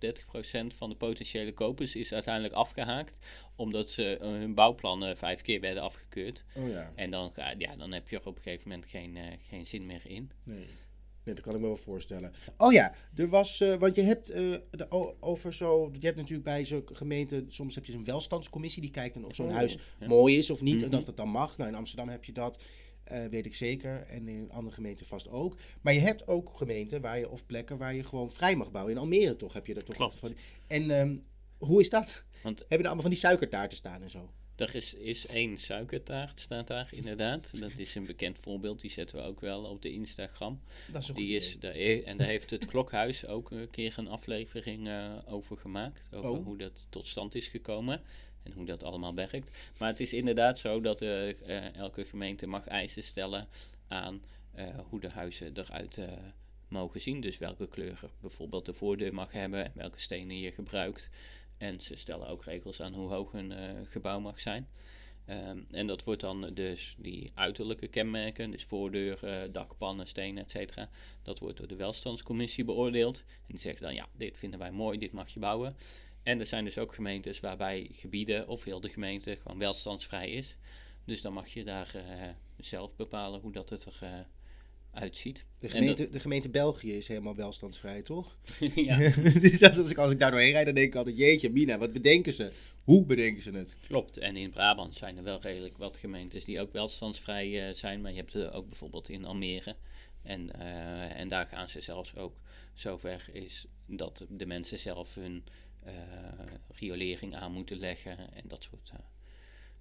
van 0.77 0.89
de 0.91 0.97
potentiële 0.97 1.53
kopers 1.53 1.95
is 1.95 2.13
uiteindelijk 2.13 2.55
afgehaakt. 2.55 3.17
Omdat 3.57 3.91
ze 3.91 4.17
eh, 4.19 4.29
hun 4.29 4.55
bouwplannen 4.55 5.17
vijf 5.17 5.41
keer 5.41 5.61
werden 5.61 5.83
afgekeurd. 5.83 6.45
Oh 6.57 6.69
ja, 6.69 6.93
En 6.95 7.11
dan, 7.11 7.33
ja, 7.59 7.77
dan 7.77 7.93
heb 7.93 8.09
je 8.09 8.17
er 8.19 8.27
op 8.27 8.37
een 8.37 8.43
gegeven 8.43 8.69
moment 8.69 8.89
geen, 8.89 9.17
eh, 9.17 9.23
geen 9.49 9.67
zin 9.67 9.87
meer 9.87 10.03
in. 10.05 10.31
nee. 10.45 10.67
Nee, 11.25 11.35
dat 11.35 11.45
kan 11.45 11.55
ik 11.55 11.61
me 11.61 11.67
wel 11.67 11.77
voorstellen. 11.77 12.33
Oh 12.57 12.73
ja, 12.73 12.95
er 13.15 13.29
was, 13.29 13.61
eh, 13.61 13.75
want 13.75 13.95
je 13.97 14.03
hebt 14.03 14.27
de, 14.27 14.63
over 15.21 15.55
zo, 15.55 15.91
je 15.99 16.07
hebt 16.07 16.17
natuurlijk 16.17 16.45
bij 16.45 16.65
zo'n 16.65 16.83
gemeente, 16.93 17.45
soms 17.49 17.75
heb 17.75 17.85
je 17.85 17.93
een 17.93 18.05
welstandscommissie 18.05 18.83
die 18.83 18.91
kijkt 18.91 19.15
dan 19.15 19.25
of 19.25 19.35
zo'n 19.35 19.47
Oh, 19.49 19.53
huis 19.55 19.77
ja. 20.01 20.07
mooi 20.07 20.37
is 20.37 20.51
of 20.51 20.61
niet 20.61 20.83
en 20.83 20.89
Mhm. 20.89 20.97
dat 20.97 21.07
het 21.07 21.17
dan 21.17 21.29
mag. 21.29 21.57
Nou, 21.57 21.71
in 21.71 21.77
Amsterdam 21.77 22.09
heb 22.09 22.25
je 22.25 22.33
dat, 22.33 22.63
eh, 23.05 23.27
weet 23.27 23.47
ik 23.47 23.55
zeker, 23.55 24.07
en 24.09 24.29
in 24.29 24.51
andere 24.51 24.75
gemeenten 24.75 25.07
vast 25.07 25.29
ook. 25.29 25.57
Maar 25.81 25.93
je 25.93 26.01
hebt 26.01 26.27
ook 26.27 26.51
gemeenten 26.57 27.01
waar 27.01 27.19
je, 27.19 27.29
of 27.29 27.47
plekken 27.47 27.79
waar 27.79 27.95
je 27.95 28.05
gewoon 28.05 28.33
vrij 28.33 28.57
mag 28.57 28.71
bouwen. 28.71 28.95
In 28.95 29.01
Almere 29.01 29.37
toch 29.37 29.53
heb 29.53 29.67
je 29.67 29.75
dat 29.75 29.87
toch? 29.87 29.97
Klopt. 29.97 30.17
Van, 30.17 30.35
en 30.67 30.91
ehm, 30.91 31.17
hoe 31.59 31.81
is 31.81 31.91
dat? 31.91 32.25
Want 32.43 32.59
Hebben 32.59 32.79
er 32.79 32.85
allemaal 32.85 33.03
van 33.03 33.11
die 33.11 33.21
suikertaarten 33.21 33.77
staan 33.77 34.03
en 34.03 34.11
zo? 34.11 34.31
er 34.57 34.75
is, 34.75 34.95
is 34.95 35.27
één 35.27 35.59
suikertaart, 35.59 36.41
staat 36.41 36.67
daar 36.67 36.89
inderdaad. 36.91 37.61
Dat 37.61 37.79
is 37.79 37.95
een 37.95 38.07
bekend 38.07 38.39
voorbeeld, 38.41 38.81
die 38.81 38.91
zetten 38.91 39.17
we 39.17 39.23
ook 39.23 39.41
wel 39.41 39.65
op 39.65 39.83
de 39.83 39.93
Instagram. 39.93 40.61
Dat 40.93 41.03
is 41.03 41.09
een 41.09 41.15
Die 41.15 41.37
is, 41.37 41.57
daar, 41.61 41.75
en 41.75 42.17
daar 42.17 42.27
heeft 42.27 42.51
het 42.51 42.67
Klokhuis 42.67 43.27
ook 43.27 43.51
een 43.51 43.71
keer 43.71 43.95
een 43.97 44.09
aflevering 44.09 44.89
eh, 44.89 45.13
over 45.27 45.57
gemaakt. 45.57 46.09
Over 46.13 46.31
Oh. 46.31 46.45
hoe 46.45 46.57
dat 46.57 46.87
tot 46.91 47.07
stand 47.07 47.35
is 47.35 47.47
gekomen 47.47 48.01
en 48.43 48.53
hoe 48.53 48.65
dat 48.65 48.83
allemaal 48.83 49.15
werkt. 49.15 49.51
Maar 49.79 49.89
het 49.89 50.01
is 50.01 50.13
inderdaad 50.13 50.59
zo 50.59 50.81
dat 50.81 51.03
eh, 51.03 51.29
eh, 51.31 51.75
elke 51.75 52.05
gemeente 52.05 52.47
mag 52.47 52.67
eisen 52.67 53.03
stellen 53.03 53.49
aan 53.89 54.23
eh, 54.55 54.67
hoe 54.89 55.01
de 55.01 55.11
huizen 55.11 55.53
eruit 55.55 55.99
mogen 56.69 57.01
zien. 57.01 57.21
Dus 57.21 57.39
welke 57.39 57.69
kleur 57.69 58.01
bijvoorbeeld 58.21 58.67
de 58.67 58.75
voordeur 58.75 59.15
mag 59.15 59.33
hebben 59.33 59.65
en 59.65 59.73
welke 59.75 60.01
stenen 60.01 60.39
je 60.39 60.53
gebruikt. 60.53 61.09
En 61.59 61.81
ze 61.81 61.97
stellen 61.97 62.29
ook 62.29 62.45
regels 62.45 62.81
aan 62.81 62.95
hoe 62.95 63.09
hoog 63.09 63.33
een 63.33 63.53
gebouw 63.87 64.21
mag 64.21 64.41
zijn. 64.41 64.69
Ehm, 65.25 65.59
en 65.71 65.87
dat 65.87 66.05
wordt 66.05 66.21
dan 66.21 66.51
dus 66.55 66.95
die 66.99 67.31
uiterlijke 67.35 67.89
kenmerken, 67.89 68.51
dus 68.51 68.65
voordeur, 68.65 69.49
dakpannen, 69.53 70.07
stenen, 70.07 70.43
et 70.43 70.51
cetera. 70.51 70.89
Dat 71.23 71.39
wordt 71.39 71.57
door 71.57 71.69
de 71.69 71.77
welstandscommissie 71.77 72.65
beoordeeld. 72.65 73.17
En 73.19 73.47
die 73.47 73.59
zeggen 73.59 73.83
dan, 73.83 73.95
ja, 73.95 74.07
dit 74.17 74.39
vinden 74.39 74.59
wij 74.59 74.71
mooi, 74.71 74.99
dit 74.99 75.13
mag 75.13 75.29
je 75.29 75.41
bouwen. 75.41 75.77
En 76.23 76.41
er 76.41 76.47
zijn 76.47 76.65
dus 76.65 76.79
ook 76.79 76.95
gemeentes 76.95 77.41
waarbij 77.41 77.89
gebieden 77.93 78.49
of 78.49 78.65
heel 78.65 78.81
de 78.81 78.89
gemeente 78.89 79.37
gewoon 79.37 79.59
welstandsvrij 79.59 80.31
is. 80.31 80.57
Dus 81.05 81.21
dan 81.21 81.33
mag 81.33 81.49
je 81.49 81.65
daar 81.65 81.95
eh, 81.95 82.29
zelf 82.59 82.97
bepalen 82.97 83.41
hoe 83.41 83.53
dat 83.53 83.71
het 83.71 83.85
er 83.85 83.99
eh, 84.01 84.19
uitziet. 84.91 85.45
De 85.59 85.67
En 85.67 85.73
gemeente, 85.73 86.09
de 86.09 86.21
gemeente 86.21 86.49
België 86.49 86.97
is 86.97 87.09
helemaal 87.09 87.35
welstandsvrij, 87.35 88.03
toch? 88.03 88.37
ja, 88.75 88.99
dus 89.41 89.63
als, 89.63 89.91
ik, 89.91 89.99
als 89.99 90.13
ik 90.13 90.19
daar 90.19 90.31
doorheen 90.31 90.53
rijd, 90.53 90.67
dan 90.67 90.75
denk 90.75 90.87
ik 90.87 90.95
altijd, 90.95 91.17
jeetje, 91.17 91.51
Mina, 91.51 91.79
wat 91.79 91.93
bedenken 91.93 92.33
ze? 92.33 92.53
Hoe 92.85 93.05
bedenken 93.05 93.43
ze 93.43 93.51
het? 93.51 93.77
klopt. 93.87 94.17
En 94.17 94.37
in 94.37 94.51
Brabant 94.51 94.95
zijn 94.95 95.17
er 95.17 95.23
wel 95.23 95.41
redelijk 95.41 95.77
wat 95.77 95.97
gemeentes 95.97 96.45
die 96.45 96.61
ook 96.61 96.73
welstandsvrij 96.73 97.69
eh, 97.69 97.75
zijn. 97.75 98.01
Maar 98.01 98.11
je 98.11 98.17
hebt 98.17 98.35
er 98.35 98.53
ook 98.53 98.69
bijvoorbeeld 98.69 99.09
in 99.09 99.25
Almere, 99.25 99.77
En, 100.23 100.61
en 101.15 101.29
daar 101.29 101.47
gaan 101.47 101.69
ze 101.69 101.81
zelfs 101.81 102.17
ook 102.17 102.41
zover 102.75 103.29
is 103.33 103.67
dat 103.87 104.27
de 104.29 104.47
mensen 104.47 104.79
zelf 104.79 105.15
hun 105.15 105.45
riolering 106.75 107.35
aan 107.37 107.53
moeten 107.53 107.79
leggen 107.79 108.19
en 108.19 108.43
dat 108.45 108.63
soort 108.71 108.91
eh, 108.93 108.99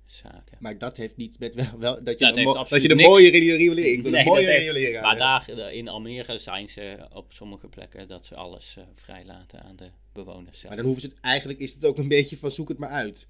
zaken. 0.06 0.58
Maar 0.60 0.78
dat 0.78 0.98
heeft 0.98 1.18
niet 1.18 1.40
met 1.40 1.56
wel, 1.56 1.66
wel 1.80 2.04
dat 2.04 2.20
je 2.20 2.26
Dat 2.26 2.38
een, 2.38 2.44
dat 2.70 2.82
je 2.82 2.88
niks- 2.96 3.08
mooie 3.10 3.30
riolering, 3.30 3.98
ik 3.98 4.02
wil 4.02 4.12
Nee, 4.12 4.22
een 4.22 4.28
mooie 4.28 4.58
riolering 4.58 5.02
Maar 5.02 5.18
daar 5.18 5.50
eh, 5.50 5.78
in 5.78 5.88
Almere 5.88 6.40
zijn 6.40 6.70
ze 6.70 7.08
op 7.14 7.34
sommige 7.34 7.68
plekken 7.68 8.08
dat 8.08 8.26
ze 8.26 8.36
alles 8.36 8.76
eh, 8.78 8.84
vrijlaten 8.96 9.62
aan 9.64 9.76
de 9.76 9.90
bewoners 10.14 10.58
zelf. 10.60 10.68
Maar 10.68 10.76
dan 10.76 10.86
hoeven 10.86 11.02
ze 11.02 11.08
het, 11.08 11.18
eigenlijk 11.22 11.60
is 11.60 11.74
het 11.74 11.86
ook 11.86 11.98
een 11.98 12.08
beetje 12.08 12.38
van 12.38 12.52
zoek 12.52 12.70
het 12.70 12.78
maar 12.78 12.90
uit. 12.90 13.28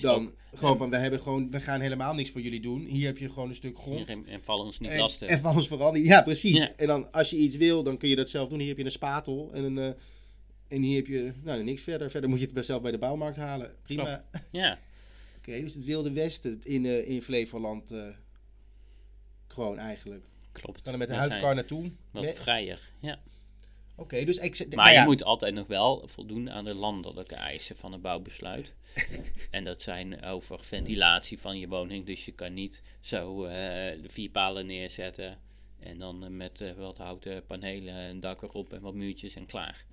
Dan 0.00 0.26
ook- 0.26 0.32
gewoon 0.58 0.76
van, 0.78 0.90
we 0.90 0.96
hebben 0.96 1.22
gewoon, 1.22 1.50
we 1.50 1.60
gaan 1.60 1.80
helemaal 1.80 2.14
niks 2.14 2.30
voor 2.30 2.40
jullie 2.40 2.60
doen. 2.60 2.84
Hier 2.84 3.06
heb 3.06 3.18
je 3.18 3.28
gewoon 3.28 3.48
een 3.48 3.54
stuk 3.54 3.78
grond. 3.78 4.06
en, 4.08 4.26
en 4.26 4.42
vallen 4.42 4.64
ons 4.66 4.78
niet 4.78 4.90
En, 4.90 4.98
lastig. 4.98 5.28
en 5.28 5.38
van 5.40 5.56
ons 5.56 5.68
vooral 5.68 5.92
niet. 5.92 6.06
Ja, 6.06 6.22
precies. 6.22 6.60
Ja. 6.60 6.72
En 6.76 6.86
dan 6.86 7.12
als 7.12 7.30
je 7.30 7.36
iets 7.36 7.56
wil, 7.56 7.82
dan 7.82 7.96
kun 7.98 8.08
je 8.08 8.16
dat 8.16 8.30
zelf 8.30 8.48
doen. 8.48 8.58
Hier 8.58 8.68
heb 8.68 8.78
je 8.78 8.84
een 8.84 8.90
spatel 8.90 9.50
en 9.52 9.76
een... 9.76 9.94
en 10.74 10.82
hier 10.82 10.96
heb 10.96 11.06
je, 11.06 11.32
nou, 11.42 11.62
niks 11.62 11.82
verder. 11.82 12.10
Verder 12.10 12.30
moet 12.30 12.38
je 12.38 12.44
het 12.44 12.54
bij- 12.54 12.62
zelf 12.62 12.82
bij 12.82 12.90
de 12.90 12.98
bouwmarkt 12.98 13.36
halen. 13.36 13.74
Prima. 13.82 14.24
Ja, 14.50 14.78
Oké, 15.38 15.60
dus 15.60 15.74
het 15.74 15.84
wilde 15.84 16.12
westen 16.12 16.60
in, 16.62 16.86
eh 16.86 17.08
in 17.08 17.22
Flevoland 17.22 17.90
eh, 17.90 18.06
gewoon 19.46 19.78
eigenlijk. 19.78 20.24
klopt. 20.52 20.82
Kan 20.82 20.92
er 20.92 20.98
met 20.98 21.08
de 21.08 21.14
zijn 21.14 21.54
naartoe. 21.54 21.90
Wat 22.10 22.22
Nee? 22.22 22.34
vrijer, 22.34 22.80
ja. 23.00 23.18
Oké, 23.96 24.24
dus 24.24 24.36
ik... 24.36 24.74
Maar 24.74 24.84
nou 24.92 24.98
je 25.00 25.04
moet 25.06 25.24
altijd 25.24 25.54
nog 25.54 25.66
wel 25.66 26.08
voldoen 26.08 26.50
aan 26.50 26.64
de 26.64 26.74
landelijke 26.74 27.34
eisen 27.34 27.76
van 27.76 27.92
een 27.92 28.00
bouwbesluit. 28.00 28.72
en 29.50 29.64
dat 29.64 29.82
zijn 29.82 30.22
over 30.22 30.64
ventilatie 30.64 31.38
van 31.38 31.58
je 31.58 31.68
woning. 31.68 32.06
Dus 32.06 32.24
je 32.24 32.32
kan 32.32 32.54
niet 32.54 32.82
zo 33.00 33.44
eh, 33.44 33.52
de 34.02 34.08
vier 34.08 34.30
palen 34.30 34.66
neerzetten. 34.66 35.38
En 35.78 35.98
dan 35.98 36.36
met 36.36 36.74
wat 36.76 36.98
houten 36.98 37.46
panelen, 37.46 37.94
een 37.94 38.20
dak 38.20 38.42
erop 38.42 38.72
en 38.72 38.80
wat 38.80 38.94
muurtjes 38.94 39.34
en 39.34 39.46
klaar. 39.46 39.84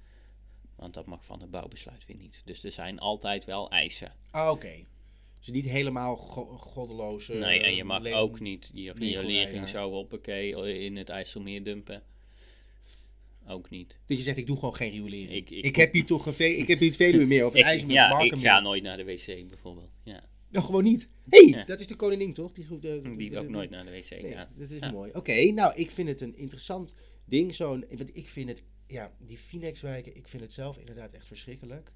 Want 0.81 0.93
dat 0.93 1.05
mag 1.05 1.25
van 1.25 1.41
het 1.41 1.51
bouwbesluit 1.51 2.05
weer 2.07 2.17
niet. 2.17 2.41
Dus 2.45 2.63
er 2.63 2.71
zijn 2.71 2.99
altijd 2.99 3.45
wel 3.45 3.69
eisen. 3.71 4.11
Ah, 4.31 4.49
Oké. 4.51 4.73
Dus 5.39 5.47
niet 5.49 5.65
helemaal 5.65 6.15
go- 6.15 6.57
goddeloos. 6.57 7.29
eh, 7.29 7.39
nee, 7.39 7.59
en 7.63 7.75
je 7.75 7.83
mag 7.83 8.05
ook 8.05 8.39
niet 8.39 8.69
je 8.73 8.91
riolering 8.93 9.69
zo 9.69 9.91
hoppakee 9.91 10.79
in 10.83 10.97
het 10.97 11.09
IJsselmeer 11.09 11.63
dumpen. 11.63 12.03
Ook 13.47 13.69
niet. 13.69 13.97
Dat 14.07 14.17
je 14.17 14.23
zegt, 14.23 14.37
ik 14.37 14.45
doe 14.45 14.55
gewoon 14.57 14.75
geen 14.75 14.91
riolering. 14.91 15.31
Ik- 15.31 15.49
Ik, 15.49 15.63
ik- 15.65 15.75
heb 15.75 15.93
hier 15.93 16.05
toch 16.05 16.25
een 16.25 16.33
ve- 16.33 16.43
ik 16.57 16.67
heb 16.67 16.79
hier 16.79 16.87
het 16.87 16.97
Veluwe 16.97 17.25
meer 17.25 17.45
of 17.45 17.53
het 17.57 17.61
IJsselmeer 17.63 17.95
ja, 17.95 18.19
ik 18.19 18.35
ga 18.35 18.59
nooit 18.59 18.83
naar 18.83 18.97
de 18.97 19.03
wc 19.03 19.25
bijvoorbeeld. 19.49 19.91
Ja. 20.03 20.23
Nou, 20.49 20.65
gewoon 20.65 20.83
niet. 20.83 21.09
Hé, 21.29 21.37
hey, 21.39 21.47
Ja. 21.59 21.65
dat 21.65 21.79
is 21.79 21.87
de 21.87 21.95
koningin 21.95 22.33
toch? 22.33 22.51
Die, 22.53 22.65
goed, 22.65 22.85
eh, 22.85 22.93
Die 23.17 23.37
ook 23.39 23.49
nooit 23.49 23.69
naar 23.69 23.85
de 23.85 23.91
wc 23.91 24.09
Nee, 24.21 24.31
gaat. 24.33 24.49
dat 24.57 24.71
is 24.71 24.79
Ja. 24.79 24.91
mooi. 24.91 25.11
Oké, 25.13 25.51
nou, 25.51 25.73
ik 25.75 25.91
vind 25.91 26.07
het 26.09 26.21
een 26.21 26.37
interessant 26.37 26.95
ding. 27.25 27.55
Zo'n, 27.55 27.85
want 27.91 28.15
ik 28.15 28.29
vind 28.29 28.49
het, 28.49 28.63
ja, 28.91 29.11
die 29.17 29.37
Phoenix-wijken, 29.37 30.15
ik 30.15 30.27
vind 30.27 30.43
het 30.43 30.53
zelf 30.53 30.77
inderdaad 30.77 31.11
echt 31.13 31.25
verschrikkelijk. 31.27 31.91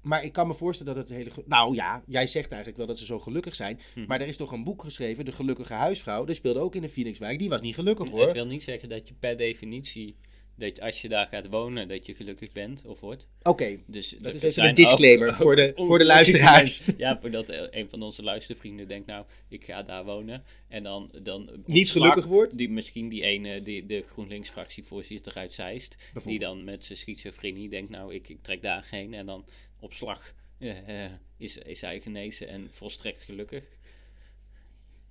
Maar 0.00 0.24
ik 0.24 0.32
kan 0.32 0.46
me 0.46 0.54
voorstellen 0.54 0.94
dat 0.94 1.08
het 1.08 1.16
hele... 1.16 1.30
Nou 1.46 1.74
ja, 1.74 2.02
jij 2.06 2.26
zegt 2.26 2.48
eigenlijk 2.48 2.76
wel 2.76 2.86
dat 2.86 2.98
ze 2.98 3.04
zo 3.04 3.18
gelukkig 3.18 3.54
zijn. 3.54 3.80
Hm. 3.94 4.04
Maar 4.06 4.20
er 4.20 4.26
is 4.26 4.36
toch 4.36 4.52
een 4.52 4.64
boek 4.64 4.82
geschreven, 4.82 5.24
De 5.24 5.32
Gelukkige 5.32 5.74
Huisvrouw. 5.74 6.24
Die 6.24 6.34
speelde 6.34 6.60
ook 6.60 6.74
in 6.74 6.82
de 6.82 6.88
Phoenixwijk. 6.88 7.38
Die 7.38 7.48
was 7.48 7.60
niet 7.60 7.74
gelukkig 7.74 8.04
Het 8.04 8.14
hoor. 8.14 8.32
wil 8.32 8.46
niet 8.46 8.62
zeggen 8.62 8.88
dat 8.88 9.08
je 9.08 9.14
per 9.14 9.36
definitie, 9.36 10.16
dat 10.60 10.80
als 10.80 11.00
je 11.00 11.08
daar 11.08 11.26
gaat 11.26 11.48
wonen, 11.48 11.88
dat 11.88 12.06
je 12.06 12.14
gelukkig 12.14 12.52
bent 12.52 12.84
of 12.84 13.00
wordt. 13.00 13.26
Oké, 13.42 13.78
Dus 13.86 14.14
dat 14.18 14.34
is 14.34 14.42
even 14.42 14.64
een 14.64 14.74
disclaimer 14.74 15.28
ook- 15.28 15.34
voor, 15.34 15.56
de, 15.56 15.62
voor 15.76 15.76
de 15.76 15.82
ongelukkige 15.82 16.06
luisteraars. 16.06 16.84
Ja, 16.96 17.18
voordat 17.20 17.48
eh, 17.48 17.62
een 17.70 17.88
van 17.88 18.02
onze 18.02 18.22
luistervrienden 18.22 18.88
denkt, 18.88 19.06
nou, 19.06 19.24
ik 19.48 19.64
ga 19.64 19.82
daar 19.82 20.04
wonen. 20.04 20.44
En 20.68 20.82
dan... 20.82 21.10
dan 21.22 21.50
Niet 21.66 21.90
gelukkig 21.90 22.24
wordt. 22.24 22.56
Die, 22.56 22.70
misschien 22.70 23.08
die 23.08 23.22
ene, 23.22 23.62
die, 23.62 23.86
de 23.86 24.04
GroenLinks-fractievoorzitter 24.12 25.34
uit 25.34 25.52
Zeist, 25.52 25.96
die 26.24 26.38
dan 26.38 26.64
met 26.64 26.84
zijn 26.84 26.98
schizofrenie 26.98 27.68
denkt, 27.68 27.90
nou, 27.90 28.14
ik, 28.14 28.28
ik 28.28 28.42
trek 28.42 28.62
daar 28.62 28.86
heen. 28.90 29.14
En 29.14 29.26
dan 29.26 29.44
op 29.80 29.92
slag 29.92 30.34
eh, 30.58 31.04
eh, 31.04 31.10
is, 31.36 31.56
is 31.56 31.80
hij 31.80 32.00
genezen 32.00 32.48
en 32.48 32.68
volstrekt 32.70 33.22
gelukkig. 33.22 33.64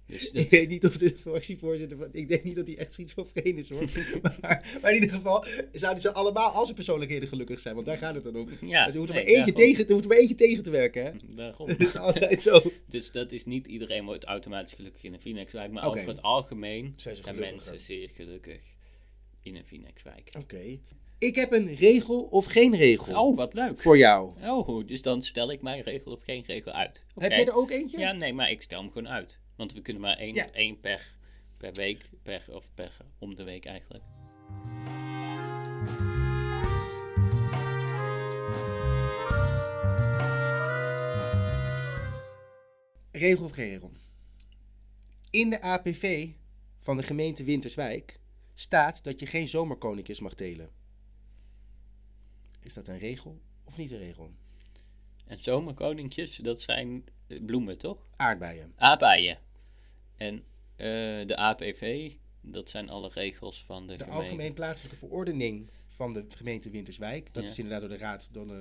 Dus 0.10 0.30
Ik 0.32 0.50
weet 0.50 0.70
niet 0.70 0.86
of 0.86 0.98
de 0.98 1.16
fractievoorzitter. 1.22 1.98
van- 1.98 2.10
Ik 2.12 2.28
denk 2.28 2.44
niet 2.44 2.56
dat 2.56 2.68
hij 2.68 2.78
echt 2.78 2.94
schizofreen 2.94 3.58
is 3.58 3.70
hoor. 3.70 3.82
maar, 4.42 4.78
maar 4.82 4.90
in 4.94 5.02
ieder 5.02 5.16
geval 5.16 5.46
zouden 5.72 6.02
ze 6.02 6.14
allemaal 6.14 6.52
als 6.52 6.66
hun 6.68 6.76
persoonlijkheden 6.76 7.28
gelukkig 7.28 7.60
zijn. 7.60 7.74
Want 7.76 7.86
daar 7.88 7.98
gaat 7.98 8.16
het 8.16 8.24
dan 8.24 8.36
om. 8.36 8.48
ja, 8.62 8.86
Dus 8.86 8.94
er 8.94 9.00
hoeft 9.00 9.10
er 9.10 9.16
nee, 9.16 9.26
maar 9.26 9.34
eentje 9.36 9.52
daarom. 9.54 9.54
tegen, 9.56 9.86
er 9.86 9.92
hoeft 9.92 10.04
er 10.04 10.10
maar 10.10 10.20
eentje 10.20 10.36
tegen 10.36 10.64
te 10.64 10.70
werken. 10.70 11.04
Hè? 11.06 11.12
Daarom. 11.36 11.68
Dat 11.68 11.80
is 11.80 11.96
altijd 11.96 12.42
zo. 12.42 12.62
Dus 12.86 13.12
dat 13.12 13.32
is 13.32 13.46
niet 13.46 13.68
iedereen 13.68 14.06
wordt 14.06 14.24
automatisch 14.24 14.74
gelukkig 14.74 15.04
in 15.04 15.14
een 15.14 15.20
Phoenixwijk, 15.20 15.72
maar 15.72 15.86
over 15.88 16.08
het 16.08 16.22
algemeen 16.22 16.94
Zijn 16.96 17.16
ze 17.16 17.24
zijn 17.24 17.40
mensen 17.40 17.80
zeer 17.80 18.10
gelukkig 18.14 18.60
in 19.44 19.56
een 19.56 19.66
Phoenixwijk. 19.66 20.30
Oké. 20.40 20.80
Ik 21.20 21.36
heb 21.36 21.52
een 21.52 21.76
regel 21.76 22.22
of 22.22 22.46
geen 22.46 22.76
regel 22.76 23.22
Oh, 23.28 23.36
wat 23.38 23.54
leuk. 23.54 23.82
voor 23.82 23.98
jou. 23.98 24.32
Oh, 24.44 24.88
dus 24.88 25.02
dan 25.02 25.22
stel 25.24 25.52
ik 25.52 25.62
mijn 25.62 25.82
regel 25.82 26.12
of 26.12 26.24
geen 26.24 26.44
regel 26.48 26.72
uit. 26.72 27.04
Heb 27.18 27.32
jij 27.32 27.46
er 27.46 27.54
ook 27.56 27.72
eentje? 27.72 28.00
Ja, 28.00 28.12
nee, 28.12 28.34
maar 28.34 28.52
ik 28.52 28.62
stel 28.62 28.80
hem 28.82 28.92
gewoon 28.92 29.10
uit. 29.10 29.38
Want 29.60 29.74
we 29.74 29.82
kunnen 29.82 30.02
maar 30.02 30.18
één, 30.18 30.34
Ja. 30.34 30.52
één 30.52 30.80
per, 30.80 31.14
per 31.58 31.74
week, 31.74 32.10
per, 32.24 32.46
of 32.52 32.66
per 32.76 32.98
om 33.18 33.36
de 33.36 33.44
week 33.44 33.66
eigenlijk. 33.66 34.04
Regel 43.12 43.46
of 43.46 43.52
geen 43.52 43.70
regel? 43.70 43.92
In 45.30 45.50
de 45.50 45.62
APV 45.62 46.30
van 46.80 46.98
de 46.98 47.04
gemeente 47.04 47.44
Winterswijk 47.44 48.20
staat 48.54 49.04
dat 49.04 49.20
je 49.20 49.26
geen 49.26 49.48
zomerkoninkjes 49.48 50.20
mag 50.20 50.34
telen. 50.34 50.70
Is 52.62 52.74
dat 52.74 52.88
een 52.88 52.98
regel 53.00 53.42
of 53.64 53.78
niet 53.78 53.92
een 53.92 53.98
regel? 53.98 54.32
En 55.26 55.44
zomerkoninkjes, 55.44 56.36
dat 56.36 56.62
zijn 56.62 57.04
eh, 57.28 57.46
bloemen, 57.46 57.78
toch? 57.78 58.08
Aardbeien. 58.16 58.74
Aardbeien. 58.76 59.38
En 60.20 60.44
eh, 60.76 60.86
de 61.28 61.36
APV, 61.36 62.12
dat 62.42 62.70
zijn 62.70 62.90
alle 62.90 63.10
regels 63.14 63.64
van 63.66 63.88
de, 63.88 63.96
De 63.96 64.04
gemeente. 64.04 64.24
algemeen 64.24 64.54
plaatselijke 64.54 64.98
verordening 64.98 65.70
van 65.90 66.14
de 66.14 66.26
gemeente 66.36 66.70
Winterswijk. 66.70 67.34
Dat 67.34 67.44
Ja. 67.44 67.50
is 67.50 67.58
inderdaad 67.60 67.82
door 67.90 67.98
de 67.98 68.04
raad 68.04 68.28
dan, 68.32 68.50
eh, 68.52 68.58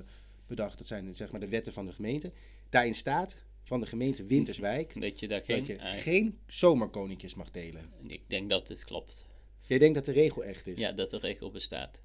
bedacht. 0.47 0.77
Dat 0.77 0.87
zijn 0.87 1.15
zeg 1.15 1.31
maar 1.31 1.39
de 1.39 1.47
wetten 1.47 1.73
van 1.73 1.85
de 1.85 1.91
gemeente. 1.91 2.31
Daarin 2.69 2.95
staat 2.95 3.35
van 3.63 3.79
de 3.79 3.85
gemeente 3.85 4.25
Winterswijk 4.25 5.01
Dat 5.01 5.19
je 5.19 5.27
daar 5.27 5.41
geen... 5.43 5.57
dat 5.57 5.67
je 5.67 5.77
geen 5.79 6.39
zomerkoninkjes 6.47 7.33
mag 7.33 7.49
telen. 7.49 7.89
Ik 8.07 8.21
denk 8.27 8.49
dat 8.49 8.67
het 8.67 8.83
klopt. 8.85 9.25
Jij 9.67 9.77
denkt 9.77 9.95
dat 9.95 10.05
de 10.05 10.11
regel 10.11 10.43
echt 10.43 10.67
is? 10.67 10.77
Ja, 10.79 10.91
dat 10.91 11.09
de 11.09 11.17
regel 11.17 11.51
bestaat. 11.51 11.99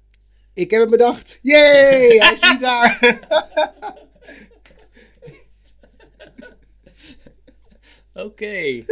Ik 0.53 0.71
heb 0.71 0.81
hem 0.81 0.89
bedacht. 0.89 1.39
Yay! 1.41 2.17
Hij 2.17 2.31
is 2.33 2.41
niet 2.51 2.61
waar. 2.61 2.99
Oké. 8.15 8.53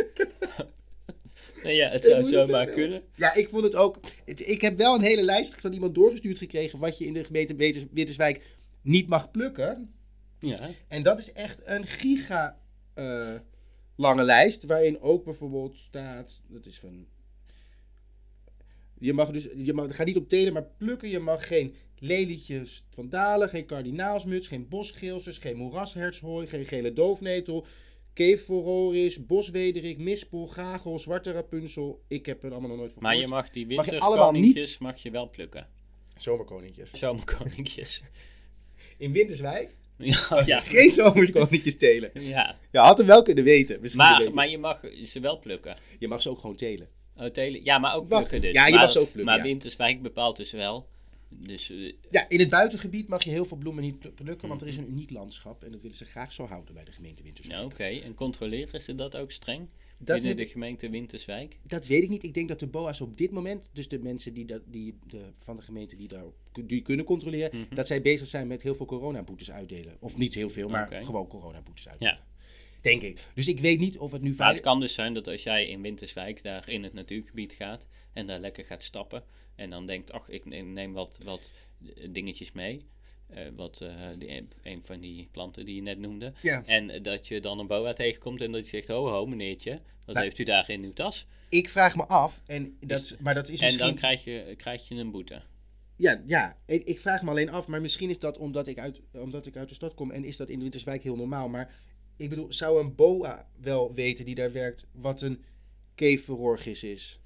nou 1.64 1.76
ja, 1.76 1.90
het 1.90 2.06
zou 2.06 2.24
zomaar 2.24 2.46
zeggen. 2.46 2.74
kunnen. 2.74 3.04
Ja, 3.16 3.34
ik 3.34 3.50
vond 3.50 3.64
het 3.64 3.76
ook. 3.76 4.00
het- 4.26 4.48
ik 4.48 4.62
heb 4.62 4.78
wel 4.78 4.96
een 4.96 5.02
hele 5.02 5.24
lijst 5.24 5.62
van 5.62 5.74
iemand 5.74 5.96
doorgestuurd 5.96 6.38
gekregen. 6.38 6.80
wat 6.80 6.98
je 6.98 7.06
in 7.06 7.14
de 7.14 7.24
gemeente 7.24 7.56
Winterswijk 7.92 8.42
niet 8.82 9.08
mag 9.08 9.32
plukken. 9.32 9.94
Ja. 10.40 10.70
En 10.88 11.04
dat 11.04 11.20
is 11.20 11.34
echt 11.34 11.60
een 11.66 11.86
giga 11.88 12.60
eh, 12.94 13.34
lange 13.96 14.24
lijst. 14.24 14.64
Waarin 14.64 15.02
ook 15.02 15.24
bijvoorbeeld 15.24 15.76
staat. 15.76 16.42
Dat 16.48 16.66
is 16.66 16.80
van. 16.80 17.06
Je 19.00 19.14
mag 19.14 19.32
dus. 19.32 19.48
Je 19.56 19.74
mag, 19.74 19.86
het 19.86 19.96
gaat 19.96 20.06
niet 20.06 20.18
om 20.18 20.28
telen, 20.28 20.54
maar 20.54 20.68
plukken. 20.78 21.10
Je 21.10 21.20
mag 21.20 21.48
geen 21.48 21.76
lelietjes 22.00 22.84
van 22.90 23.10
dalen, 23.10 23.50
geen 23.50 23.66
kardinaalsmuts, 23.66 24.48
geen 24.48 24.68
bosgeelsers, 24.68 25.38
geen 25.38 25.58
moerashertshooi, 25.58 26.48
geen 26.48 26.66
gele 26.66 26.94
doofnetel, 26.94 27.66
keefvororis, 28.14 29.26
boswederik, 29.26 29.98
mispel, 29.98 30.48
gagel, 30.48 31.00
zwarte 31.00 31.32
rapunzel. 31.32 32.02
Ik 32.08 32.26
heb 32.26 32.44
er 32.44 32.52
allemaal 32.52 32.70
nog 32.70 32.78
nooit 32.78 32.94
van 32.94 33.04
Maar 33.04 33.18
je 33.18 33.28
mag 33.28 33.50
die 33.50 33.76
Mag 33.76 33.90
je 33.90 34.00
allemaal 34.00 34.32
winterkoninkjes 34.32 34.78
mag 34.78 34.98
je 34.98 35.12
wel 35.12 35.30
plukken. 35.30 35.68
Zomerkoninkjes. 36.18 36.92
Zomerkoninkjes. 36.94 38.02
In 38.98 39.12
Winterswijk? 39.12 39.76
ja, 39.98 40.44
ja. 40.46 40.62
Geen 40.62 40.90
zomerkoninkjes 40.90 41.78
telen. 41.78 42.12
ja. 42.36 42.56
Je 42.72 42.78
had 42.78 42.98
hem 42.98 43.08
wel 43.08 43.22
kunnen 43.22 43.44
weten. 43.44 43.82
Misschien 43.82 44.04
een 44.04 44.10
Maar, 44.10 44.18
beetje. 44.20 44.34
maar 44.34 44.50
je 44.50 44.58
mag 44.58 44.80
ze 45.06 45.20
wel 45.20 45.40
plukken. 45.40 45.78
Je 46.00 46.08
mag 46.08 46.22
ze 46.22 46.30
ook 46.30 46.40
gewoon 46.40 46.56
telen. 46.56 46.88
Oh, 47.18 47.26
telen. 47.26 47.64
Ja, 47.64 47.78
maar 47.78 47.96
ook 47.96 48.08
Mag. 48.08 48.20
plukken 48.20 48.42
dus. 48.42 48.52
Ja, 48.52 48.66
je 48.66 48.72
maar, 48.72 48.82
mag 48.82 48.92
ze 48.92 49.00
ook 49.00 49.12
plukken, 49.12 49.26
Maar 49.26 49.38
ja. 49.38 49.44
Winterswijk 49.44 50.02
bepaalt 50.02 50.38
dus 50.38 50.52
wel. 50.52 50.88
Dus 51.40 51.70
eh, 51.70 51.94
Ja, 52.10 52.30
in 52.30 52.40
het 52.40 52.50
buitengebied 52.50 53.08
mag 53.08 53.24
je 53.24 53.30
heel 53.30 53.46
veel 53.46 53.58
bloemen 53.58 53.84
niet 53.84 54.16
plukken, 54.16 54.48
want 54.48 54.62
er 54.62 54.68
is 54.68 54.78
een 54.78 54.90
uniek 54.90 55.10
landschap 55.10 55.64
en 55.64 55.72
dat 55.72 55.82
willen 55.82 55.98
ze 55.98 56.06
graag 56.06 56.34
zo 56.34 56.46
houden 56.46 56.74
bij 56.74 56.84
de 56.84 56.92
gemeente 56.92 57.24
Winterswijk. 57.24 57.60
ja, 57.60 57.66
oké. 57.66 57.84
En 57.84 58.14
controleren 58.14 58.82
ze 58.82 58.96
dat 58.96 59.16
ook 59.16 59.32
streng? 59.32 59.68
dat, 59.98 60.18
binnen 60.18 60.38
de 60.38 60.46
gemeente 60.46 60.90
Winterswijk? 60.90 61.58
dat 61.68 61.88
weet 61.88 62.04
ik 62.04 62.10
niet. 62.10 62.24
Ik 62.24 62.34
denk 62.34 62.48
dat 62.48 62.60
de 62.60 62.68
BOA's 62.68 63.02
op 63.02 63.18
dit 63.18 63.32
moment, 63.32 63.70
dus 63.74 63.88
de 63.88 64.00
mensen 64.00 64.34
die 64.34 64.46
dat, 64.46 64.62
die, 64.66 64.98
de, 65.08 65.22
van 65.40 65.56
de 65.56 65.62
gemeente 65.62 65.96
die, 65.96 66.08
daar, 66.08 66.24
die 66.66 66.82
kunnen 66.82 67.06
controleren, 67.06 67.60
Mhm. 67.60 67.76
dat 67.76 67.88
zij 67.88 68.02
bezig 68.02 68.28
zijn 68.28 68.48
met 68.48 68.62
heel 68.62 68.76
veel 68.76 68.86
coronaboetes 68.86 69.52
uitdelen. 69.52 69.98
Of 70.00 70.18
niet 70.18 70.34
heel 70.34 70.50
veel, 70.50 70.70
maar 70.70 71.00
gewoon 71.04 71.28
coronaboetes 71.28 71.88
uitdelen. 71.88 72.14
Ja. 72.14 72.24
Denk 72.82 73.02
ik. 73.02 73.20
Dus 73.34 73.48
ik 73.48 73.60
weet 73.60 73.80
niet 73.80 73.98
of 73.98 74.12
het 74.12 74.22
nu 74.22 74.28
Maar 74.28 74.36
veilig 74.38 74.56
het 74.58 74.66
kan 74.66 74.80
dus 74.80 74.94
zijn 74.94 75.14
dat 75.14 75.28
als 75.28 75.44
jij 75.44 75.68
in 75.68 75.82
Winterswijk 75.82 76.44
daar 76.44 76.70
in 76.70 76.84
het 76.84 76.94
natuurgebied 76.94 77.54
gaat, 77.54 77.86
en 78.14 78.28
daar 78.28 78.40
lekker 78.40 78.66
gaat 78.66 78.84
stappen. 78.84 79.24
En 79.56 79.70
dan 79.70 79.86
denkt, 79.86 80.12
ach, 80.12 80.30
ik 80.30 80.46
ne- 80.46 80.62
neem 80.62 80.94
wat, 80.94 81.18
wat 81.24 81.50
eh, 81.96 82.08
dingetjes 82.10 82.52
mee. 82.52 82.86
Eh, 83.28 83.46
wat, 83.56 83.82
eh, 83.82 84.08
die, 84.18 84.48
een- 84.64 84.82
van 84.86 85.00
die 85.00 85.28
planten 85.32 85.66
die 85.66 85.76
je 85.76 85.82
net 85.82 86.00
noemde. 86.00 86.34
Ja. 86.42 86.64
En 86.66 87.04
dat 87.04 87.28
je 87.28 87.42
dan 87.42 87.60
een 87.60 87.68
boa 87.68 87.94
tegenkomt 87.94 88.42
en 88.42 88.52
dat 88.52 88.64
je 88.64 88.70
zegt, 88.70 88.88
ho 88.88 89.08
ho 89.10 89.26
meneertje, 89.26 89.72
wat 90.06 90.16
Nou, 90.16 90.26
heeft 90.26 90.38
u 90.40 90.44
daar 90.44 90.70
in 90.70 90.84
uw 90.84 90.94
tas? 90.94 91.26
Ik 91.50 91.70
vraag 91.70 91.96
me 91.96 92.06
af, 92.06 92.42
en 92.46 92.78
dat, 92.80 93.16
maar 93.20 93.34
dat 93.34 93.50
is 93.50 93.60
En 93.60 93.66
misschien... 93.66 93.86
dan 93.88 93.96
krijg 93.96 94.24
je, 94.24 94.54
krijg 94.58 94.88
je 94.88 94.96
een 94.96 95.12
boete. 95.12 95.42
Ja, 95.96 96.22
ja 96.26 96.58
ik, 96.66 96.84
ik 96.86 97.00
vraag 97.00 97.22
me 97.22 97.30
alleen 97.30 97.50
af, 97.50 97.68
maar 97.68 97.82
misschien 97.82 98.10
is 98.10 98.20
dat 98.20 98.38
omdat 98.38 98.68
ik, 98.68 98.80
uit, 98.80 99.02
omdat 99.12 99.46
ik 99.46 99.56
uit 99.58 99.70
de 99.70 99.76
stad 99.76 99.94
kom 99.94 100.12
en 100.12 100.24
is 100.24 100.38
dat 100.38 100.50
in 100.50 100.60
Winterswijk 100.60 101.04
heel 101.04 101.16
normaal. 101.16 101.50
Maar 101.50 101.76
ik 102.18 102.30
bedoel, 102.30 102.54
zou 102.54 102.80
een 102.84 102.96
boa 102.96 103.48
wel 103.62 103.94
weten 103.94 104.26
die 104.26 104.36
daar 104.36 104.52
werkt 104.52 104.86
wat 104.92 105.22
een 105.22 105.44
keverorgis 105.96 106.84
is? 106.84 107.20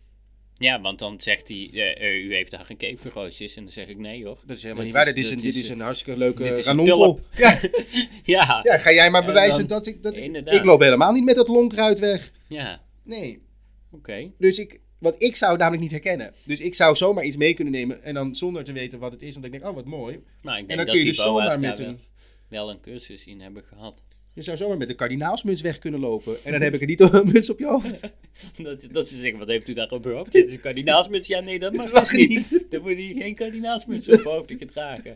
Ja, 0.59 0.81
want 0.81 0.99
dan 0.99 1.19
zegt 1.21 1.47
hij, 1.47 1.69
eh, 1.73 2.01
eh, 2.07 2.25
u 2.25 2.33
heeft 2.35 2.51
daar 2.51 2.65
geen 2.65 2.77
keverroosjes. 2.77 3.55
En 3.55 3.63
dan 3.63 3.71
zeg 3.71 3.87
ik, 3.87 3.97
nee 3.97 4.25
hoor. 4.25 4.39
Dat 4.45 4.57
is 4.57 4.63
helemaal 4.63 4.83
Dat 4.85 4.93
niet 4.93 5.03
waar. 5.03 5.07
is- 5.07 5.13
Dit 5.13 5.23
is, 5.25 5.31
een, 5.31 5.39
dit 5.41 5.55
is 5.55 5.69
een- 5.69 5.79
hartstikke 5.79 6.19
leuke 6.19 6.61
ranonkel. 6.61 7.19
Ja, 7.35 7.59
ja, 8.23 8.59
ja, 8.63 8.77
ga 8.77 8.91
jij 8.91 9.09
maar 9.09 9.21
En 9.21 9.27
bewijzen 9.27 9.67
dan- 9.67 9.77
dat 9.77 9.87
ik... 9.87 10.03
Dat 10.03 10.17
ik, 10.17 10.63
loop 10.63 10.79
helemaal 10.81 11.11
niet 11.13 11.23
met 11.23 11.35
dat 11.35 11.47
lonkruid 11.47 11.99
weg. 11.99 12.31
ja, 12.47 12.81
Nee. 13.03 13.41
oké. 13.91 14.31
Dus 14.37 14.59
ik... 14.59 14.79
Want 14.99 15.15
ik 15.23 15.35
zou 15.35 15.51
het 15.51 15.59
namelijk 15.59 15.83
niet 15.83 15.91
herkennen. 16.03 16.33
Dus 16.43 16.61
ik 16.61 16.73
zou 16.73 16.95
zomaar 16.95 17.23
iets 17.23 17.35
mee 17.37 17.53
kunnen 17.53 17.73
nemen 17.73 18.03
en 18.03 18.13
dan 18.13 18.35
zonder 18.35 18.63
te 18.63 18.71
weten 18.71 18.99
wat 18.99 19.11
het 19.11 19.21
is. 19.21 19.33
Want 19.33 19.45
ik 19.45 19.51
denk, 19.51 19.65
oh 19.65 19.75
wat 19.75 19.85
mooi. 19.85 20.19
Maar 20.41 20.59
ik 20.59 20.67
denk 20.67 20.69
En 20.69 20.77
dan 20.77 20.85
dat 20.85 20.95
kun 20.95 20.97
je 21.03 21.05
dus 21.11 21.17
zomaar 21.21 21.45
daar 21.45 21.59
met 21.59 21.77
wel, 21.77 21.87
een... 21.87 21.99
wel 22.49 22.69
een 22.69 22.79
cursus 22.81 23.25
in 23.25 23.41
hebben 23.41 23.63
gehad. 23.63 24.01
Je 24.37 24.43
zou 24.43 24.57
zomaar 24.57 24.77
met 24.77 24.89
een 24.89 24.95
kardinaalsmuts 24.95 25.61
weg 25.61 25.79
kunnen 25.79 25.99
lopen. 25.99 26.37
En 26.43 26.51
dan 26.51 26.61
heb 26.61 26.73
ik 26.73 26.81
er 26.81 26.87
niet 26.87 26.99
een 27.13 27.25
muts 27.33 27.49
op 27.49 27.59
je 27.59 27.65
hoofd. 27.65 28.01
dat, 28.63 28.87
dat 28.91 29.07
ze 29.07 29.17
zeggen, 29.17 29.39
wat 29.39 29.47
heeft 29.47 29.67
u 29.67 29.73
daar 29.73 29.89
op 29.91 30.05
uw 30.05 30.13
hoofd? 30.13 30.31
Dit 30.31 30.47
is 30.47 30.53
een 30.53 30.59
kardinaalsmuts. 30.59 31.27
Ja, 31.27 31.39
nee, 31.39 31.59
dat 31.59 31.73
mag, 31.77 31.85
Dat 31.85 31.93
mag 31.95 32.09
dus 32.09 32.27
niet. 32.27 32.63
Dan 32.69 32.81
moet 32.81 32.91
je 32.91 33.13
geen 33.13 33.35
kardinaalsmuts 33.35 34.07
op 34.09 34.19
uw 34.19 34.23
hoofd 34.31 34.51
gedragen. 34.59 35.15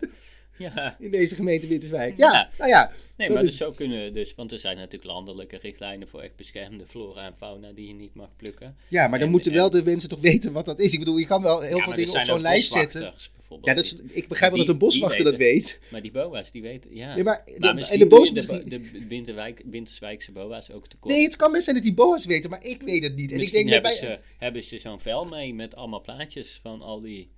Ja, 0.58 0.96
In 1.00 1.12
deze 1.12 1.36
gemeente 1.36 1.68
Winterswijk. 1.68 2.18
Ja, 2.18 2.32
Ja. 2.32 2.50
nou 2.58 2.70
ja. 2.70 2.92
nee, 3.18 3.30
maar 3.30 3.44
is- 3.44 3.50
dat 3.50 3.58
zou 3.58 3.74
kunnen 3.76 4.14
dus, 4.14 4.34
want 4.36 4.52
er 4.52 4.60
zijn 4.60 4.76
natuurlijk 4.78 5.04
landelijke 5.04 5.58
richtlijnen 5.62 6.08
voor 6.08 6.22
echt 6.22 6.36
beschermde 6.36 6.86
flora 6.88 7.26
en 7.26 7.34
fauna 7.38 7.72
die 7.72 7.88
je 7.88 7.94
niet 7.94 8.16
mag 8.16 8.30
plukken. 8.38 8.76
Ja, 8.88 9.02
maar 9.08 9.18
dan 9.18 9.28
En- 9.28 9.34
moeten 9.34 9.54
wel 9.54 9.70
de 9.70 9.84
mensen 9.84 10.10
toch 10.10 10.20
weten 10.20 10.52
wat 10.54 10.66
dat 10.66 10.80
is. 10.80 10.94
Ik 10.94 11.00
bedoel, 11.00 11.18
je 11.18 11.26
kan 11.26 11.42
wel 11.42 11.62
heel 11.62 11.78
Ja, 11.78 11.84
veel 11.84 11.96
dingen 11.96 12.14
op 12.16 12.22
zo'n 12.22 12.42
lijst 12.42 12.72
zetten. 12.72 13.14
Bijvoorbeeld. 13.60 13.94
Ja, 13.94 14.00
dat 14.00 14.10
is, 14.12 14.16
ik 14.22 14.28
begrijp 14.28 14.52
wel 14.52 14.66
dat 14.66 14.74
een 14.74 14.80
boswachter 14.80 15.24
dat 15.24 15.36
weet. 15.36 15.80
Maar 15.92 16.02
die 16.02 16.12
boa's, 16.12 16.52
die 16.52 16.62
weten, 16.62 16.96
ja. 16.96 17.14
Nee, 17.16 17.24
maar, 17.24 17.44
de, 17.46 17.88
en 17.90 18.00
de 18.00 18.08
boos 18.08 18.34
de, 18.34 18.64
de 18.66 19.08
Winterwijk, 19.08 19.62
Winterswijkse 19.66 20.32
boa's 20.32 20.70
ook 20.70 20.88
tekort. 20.88 21.14
Nee, 21.14 21.24
het 21.24 21.36
kan 21.36 21.52
best 21.52 21.64
zijn 21.64 21.76
dat 21.76 21.86
die 21.86 21.94
boa's 21.94 22.26
weten, 22.26 22.50
maar 22.50 22.64
ik 22.64 22.82
weet 22.82 23.04
het 23.04 23.16
niet. 23.16 23.32
En 23.32 23.38
Misschien 23.38 23.60
ik 23.60 23.68
denk 23.68 23.86
hebben, 23.86 24.00
ze, 24.00 24.20
hebben 24.38 24.64
ze 24.64 24.80
zo'n 24.80 25.00
vel 25.00 25.26
mee 25.26 25.54
met 25.54 25.76
allemaal 25.76 26.02
plaatjes 26.02 26.60
van 26.62 26.82
al 26.82 27.02
die... 27.02 27.30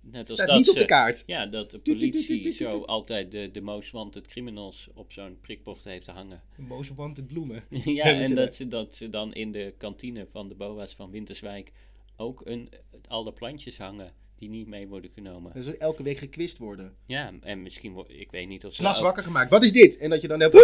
Net 0.00 0.30
als 0.30 0.38
staat 0.38 0.48
dat 0.48 0.58
niet 0.58 0.68
op 0.68 0.76
de 0.76 0.84
kaart. 0.84 1.22
Ja, 1.26 1.46
dat 1.46 1.70
de 1.70 1.78
politie 1.78 2.52
zo 2.52 2.68
altijd 2.68 3.30
de, 3.30 3.50
de 3.52 3.60
most 3.60 3.90
wanted 3.90 4.26
criminals 4.26 4.88
op 4.94 5.12
zo'n 5.12 5.38
prikbord 5.40 5.84
heeft 5.84 6.06
hangen. 6.06 6.42
Most 6.56 6.94
wanted 6.94 7.26
bloemen. 7.26 7.62
ja, 7.84 8.04
en 8.04 8.34
dat 8.34 8.54
ze, 8.54 8.68
dat 8.68 8.94
ze 8.94 9.08
dan 9.08 9.34
in 9.34 9.52
de 9.52 9.74
kantine 9.78 10.26
van 10.30 10.48
de 10.48 10.54
boa's 10.54 10.94
van 10.94 11.10
Winterswijk 11.10 11.72
ook 12.16 12.40
een, 12.44 12.68
alle 13.08 13.32
plantjes 13.32 13.78
hangen 13.78 14.12
die 14.38 14.48
niet 14.48 14.66
mee 14.66 14.88
worden 14.88 15.10
genomen. 15.14 15.62
Zou 15.62 15.76
elke 15.78 16.02
week 16.02 16.18
gekwist 16.18 16.58
worden. 16.58 16.94
Ja, 17.06 17.32
en 17.40 17.62
misschien, 17.62 18.04
ik 18.06 18.30
weet 18.30 18.48
niet 18.48 18.64
of... 18.64 18.74
S'nachts 18.74 19.00
wakker 19.00 19.22
gemaakt. 19.22 19.50
Wat 19.50 19.64
is 19.64 19.72
dit? 19.72 19.96
En 19.96 20.10
dat 20.10 20.20
je 20.20 20.28
dan 20.28 20.40
hebt... 20.40 20.54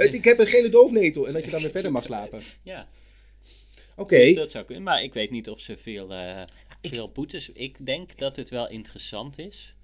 ik 0.14 0.24
heb 0.24 0.38
een 0.38 0.46
gele 0.46 0.68
doofnetel. 0.68 1.26
En 1.26 1.32
dat 1.32 1.44
je 1.44 1.50
dan 1.50 1.60
weer 1.60 1.70
verder 1.70 1.92
mag 1.92 2.04
slapen. 2.04 2.42
Ja, 2.62 2.88
Oké. 3.96 4.18
dus 4.18 4.34
dat 4.34 4.50
zou 4.50 4.64
kunnen. 4.64 4.84
Maar 4.84 5.02
ik 5.02 5.14
weet 5.14 5.30
niet 5.30 5.48
of 5.48 5.60
ze 5.60 5.76
veel, 5.76 6.12
eh, 6.12 6.42
veel 6.82 7.10
boetes... 7.10 7.50
Ik 7.52 7.86
denk 7.86 8.18
dat 8.18 8.36
het 8.36 8.50
wel 8.50 8.68
interessant 8.68 9.38
is. 9.38 9.74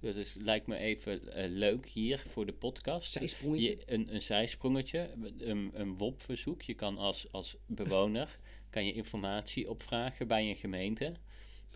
Dat 0.00 0.14
is, 0.16 0.34
lijkt 0.38 0.66
me 0.66 0.76
even 0.76 1.32
eh, 1.32 1.44
leuk 1.48 1.86
hier 1.86 2.24
voor 2.32 2.46
de 2.46 2.52
podcast. 2.52 3.10
Zijsprongetje. 3.10 3.68
Je, 3.68 3.78
een, 3.86 4.14
een 4.14 4.22
zijsprongetje, 4.22 5.08
een, 5.38 5.70
een 5.74 5.96
WOP-verzoek. 5.96 6.62
Je 6.62 6.74
kan 6.74 6.98
als, 6.98 7.26
als 7.30 7.56
bewoner 7.66 8.38
kan 8.70 8.86
je 8.86 8.92
informatie 8.92 9.70
opvragen 9.70 10.26
bij 10.26 10.48
een 10.48 10.56
gemeente 10.56 11.12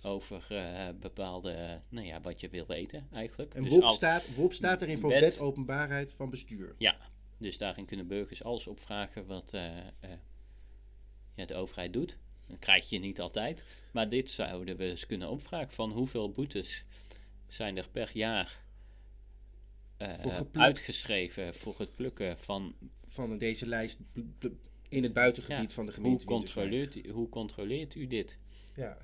over 0.04 0.44
eh, 0.48 0.88
bepaalde, 1.00 1.80
nou 1.88 2.06
ja, 2.06 2.20
wat 2.20 2.40
je 2.40 2.48
wil 2.48 2.66
weten 2.66 3.08
eigenlijk. 3.12 3.54
En 3.54 3.62
Dus 3.62 3.70
WOP, 3.72 3.82
al- 3.82 3.90
staat, 3.92 4.34
WOP 4.34 4.52
staat 4.52 4.82
erin 4.82 4.98
voor 4.98 5.10
Wet- 5.10 5.20
wet 5.20 5.38
openbaarheid 5.38 6.12
van 6.12 6.30
bestuur. 6.30 6.74
Ja, 6.78 6.96
dus 7.38 7.58
daarin 7.58 7.84
kunnen 7.86 8.06
burgers 8.06 8.42
alles 8.44 8.66
opvragen 8.66 9.26
wat 9.26 9.52
eh, 9.52 9.76
eh, 9.78 10.10
ja, 11.34 11.44
de 11.44 11.54
overheid 11.54 11.92
doet. 11.92 12.16
Dat 12.46 12.58
krijg 12.58 12.88
je 12.88 12.98
niet 12.98 13.20
altijd. 13.20 13.64
Maar 13.92 14.08
dit 14.08 14.30
zouden 14.30 14.76
we 14.76 14.84
eens 14.84 15.06
kunnen 15.06 15.28
opvragen 15.30 15.72
van 15.74 15.90
hoeveel 15.92 16.32
boetes 16.32 16.84
zijn 17.48 17.76
er 17.76 17.88
per 17.92 18.10
jaar 18.12 18.62
Voor 19.98 20.46
uitgeschreven 20.52 21.54
voor 21.54 21.74
het 21.78 21.94
plukken 21.96 22.38
van 22.38 22.74
Van 23.08 23.38
deze 23.38 23.66
lijst 23.66 23.98
in 24.88 25.02
het 25.02 25.12
buitengebied 25.12 25.68
Ja, 25.68 25.74
van 25.74 25.86
de 25.86 25.92
hoe 25.92 26.00
gemeente 26.02 26.26
Winterswijk. 26.26 26.70
controleert, 26.70 27.06
u, 27.06 27.10
hoe 27.10 27.28
controleert 27.28 27.94
u 27.94 28.06
dit? 28.06 28.38
Ja. 28.74 28.98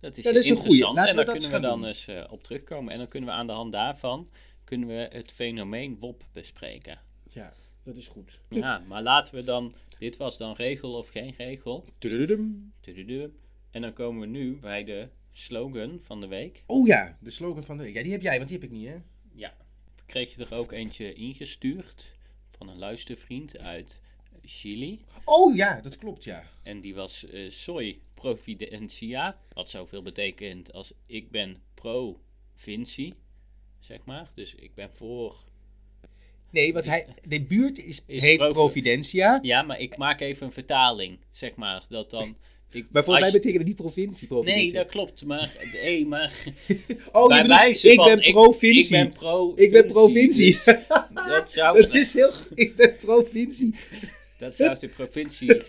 Dat 0.00 0.16
is, 0.16 0.24
Ja, 0.24 0.32
dat 0.32 0.44
is 0.44 0.50
een 0.50 0.78
Laten 0.78 1.08
en 1.08 1.16
daar 1.16 1.24
kunnen 1.24 1.50
we 1.50 1.60
dan 1.60 1.84
eens 1.84 2.06
eh, 2.06 2.24
op 2.30 2.42
terugkomen. 2.42 2.92
En 2.92 2.98
dan 2.98 3.08
kunnen 3.08 3.28
we 3.28 3.34
aan 3.34 3.46
de 3.46 3.52
hand 3.52 3.72
daarvan 3.72 4.28
kunnen 4.70 4.88
we 4.88 5.08
het 5.12 5.32
fenomeen 5.32 5.96
WOP 5.98 6.24
bespreken. 6.32 6.98
ja, 7.30 7.52
dat 7.82 7.96
is 7.96 8.08
goed. 8.08 8.38
Ja, 8.48 8.82
maar 8.86 9.02
laten 9.02 9.34
we 9.34 9.42
dan, 9.42 9.74
dit 9.98 10.16
was 10.16 10.36
dan 10.36 10.54
regel 10.54 10.94
of 10.94 11.08
geen 11.08 11.34
regel. 11.36 11.84
Tudududum. 11.98 12.72
Tududu. 12.80 13.32
En 13.70 13.80
dan 13.80 13.92
komen 13.92 14.20
we 14.20 14.26
nu 14.26 14.58
bij 14.60 14.84
de 14.84 15.08
slogan 15.32 16.00
van 16.02 16.20
de 16.20 16.26
week. 16.26 16.62
Oh 16.66 16.86
ja, 16.86 17.16
de 17.20 17.30
slogan 17.30 17.64
van 17.64 17.76
de 17.76 17.82
week. 17.82 17.94
Ja, 17.94 18.02
die 18.02 18.12
heb 18.12 18.22
jij, 18.22 18.36
want 18.36 18.48
die 18.48 18.58
heb 18.58 18.70
ik 18.70 18.76
niet, 18.76 18.88
hè? 18.88 18.96
Ja. 19.32 19.54
Kreeg 20.06 20.34
je 20.34 20.44
er 20.44 20.54
ook 20.54 20.72
eentje 20.72 21.12
ingestuurd 21.12 22.04
van 22.50 22.68
een 22.68 22.78
luistervriend 22.78 23.58
uit 23.58 24.00
Chili. 24.44 25.04
Oh 25.24 25.56
ja, 25.56 25.80
dat 25.80 25.96
klopt, 25.96 26.24
ja. 26.24 26.44
En 26.62 26.80
die 26.80 26.94
was 26.94 27.26
eh 27.26 27.50
Soy 27.50 28.00
Providencia. 28.20 29.36
Wat 29.52 29.70
zoveel 29.70 30.02
betekent 30.02 30.72
als 30.72 30.92
ik 31.06 31.30
ben 31.30 31.56
pro-Vinci, 31.74 33.14
zeg 33.78 33.98
maar. 34.04 34.30
Dus 34.34 34.54
ik 34.54 34.74
ben 34.74 34.90
voor... 34.96 35.36
Nee, 36.50 36.72
want 36.72 36.84
hij, 36.86 37.06
de 37.24 37.40
buurt 37.42 37.84
is, 37.84 38.04
Is 38.06 38.22
heet 38.22 38.36
Provi- 38.38 38.52
Providentia. 38.52 39.38
Ja, 39.42 39.62
maar 39.62 39.80
ik 39.80 39.96
maak 39.96 40.20
even 40.20 40.46
een 40.46 40.52
vertaling, 40.52 41.18
zeg 41.32 41.54
maar. 41.54 41.84
Dat 41.88 42.10
dan... 42.10 42.36
Ik, 42.72 42.86
Maar 42.90 43.04
volgens 43.04 43.24
mij 43.24 43.34
betekent 43.34 43.58
het 43.58 43.66
niet 43.66 43.76
provincie, 43.76 44.28
Nee, 44.30 44.40
Providentia. 44.42 44.82
dat 44.82 44.90
klopt. 44.90 45.24
Maar, 45.24 45.50
hey, 45.58 46.04
maar 46.04 46.32
oh, 47.12 47.28
bij 47.28 47.44
wijze 47.46 47.88
ik 47.88 47.94
van, 47.94 48.06
ben 48.06 48.32
provincie. 48.32 48.96
Ik 48.96 49.04
ben 49.04 49.12
pro. 49.12 49.52
Ik 49.56 49.70
ben 49.72 49.86
provincie. 49.86 50.58
Dat 51.28 51.50
zou, 51.52 51.80
dat 51.82 51.94
is 51.96 52.12
heel. 52.12 52.32
Ik 52.54 52.76
ben 52.76 52.96
provincie. 52.96 53.74
dat 54.38 54.56
zou 54.56 54.78
de 54.78 54.88
provincie 54.88 55.62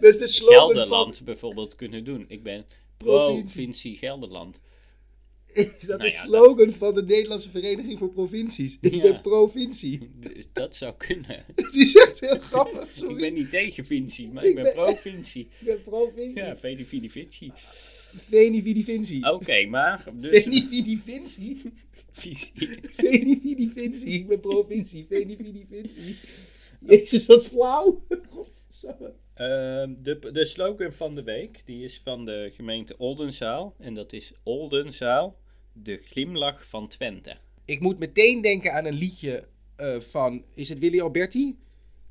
Dat 0.00 0.22
is 0.22 0.38
de 0.38 0.44
Gelderland 0.44 1.24
bijvoorbeeld 1.24 1.74
kunnen 1.74 2.04
doen. 2.04 2.24
Ik 2.28 2.42
ben 2.42 2.64
Provincie. 2.96 3.96
Gelderland. 3.96 4.56
van... 4.56 4.62
Dat 5.86 5.98
Nou 5.98 6.04
is 6.04 6.14
ja, 6.14 6.20
slogan 6.22 6.72
van 6.72 6.94
de 6.94 7.02
Nederlandse 7.02 7.50
Vereniging 7.50 7.98
voor 7.98 8.10
Provincies. 8.12 8.78
Ik 8.80 8.94
Ja. 8.94 9.02
ben 9.02 9.20
provincie. 9.20 10.10
Dat 10.52 10.76
zou 10.76 10.94
kunnen. 10.96 11.44
Het 11.54 11.74
is 11.74 11.94
echt 11.94 12.20
heel 12.20 12.38
grappig, 12.38 12.90
sorry. 12.92 13.14
Ik 13.14 13.20
ben 13.20 13.34
niet 13.34 13.50
tegen 13.50 13.84
Vinci, 13.86 14.28
maar 14.28 14.42
Ik 14.44 14.48
ik 14.48 14.54
ben 14.54 14.64
ben- 14.64 14.72
provincie. 14.74 15.48
Ik 15.60 15.66
ben 15.66 15.82
provincie. 15.82 16.42
Ja, 16.44 16.56
Veni 16.56 16.84
Vidi 16.84 17.10
Vici. 17.10 17.52
Veni 18.28 18.62
vidi 18.62 18.84
vinci. 18.84 19.24
Oké, 19.24 19.66
maar 19.66 20.04
dus 20.14 20.42
Veni 20.42 20.66
vidi 20.70 21.00
vinci. 21.04 21.62
visie. 22.12 22.52
Veni 22.96 23.40
vidi 23.42 23.70
vinci. 23.74 24.04
Ik 24.14 24.26
ben 24.26 24.40
provincie. 24.40 25.06
Veni 25.08 25.36
vidi 25.36 25.66
vinci. 25.70 26.16
Jezus, 26.86 27.26
wat 27.26 27.46
flauw. 27.46 28.04
Godsamme. 28.30 29.12
Ehm, 29.34 29.94
de, 30.02 30.30
de 30.32 30.44
slogan 30.44 30.92
van 30.92 31.14
de 31.14 31.22
week 31.22 31.62
die 31.64 31.84
is 31.84 32.00
van 32.04 32.24
de 32.24 32.50
gemeente 32.54 32.94
Oldenzaal. 32.98 33.74
En 33.78 33.94
dat 33.94 34.12
is 34.12 34.32
Oldenzaal, 34.42 35.36
de 35.72 35.96
glimlach 35.96 36.68
van 36.68 36.88
Twente. 36.88 37.36
Ik 37.64 37.80
moet 37.80 37.98
meteen 37.98 38.40
denken 38.42 38.72
aan 38.72 38.84
een 38.84 38.94
liedje 38.94 39.44
eh, 39.76 40.00
van, 40.00 40.44
is 40.54 40.68
het 40.68 40.78
Willy 40.78 41.00
Alberti? 41.00 41.58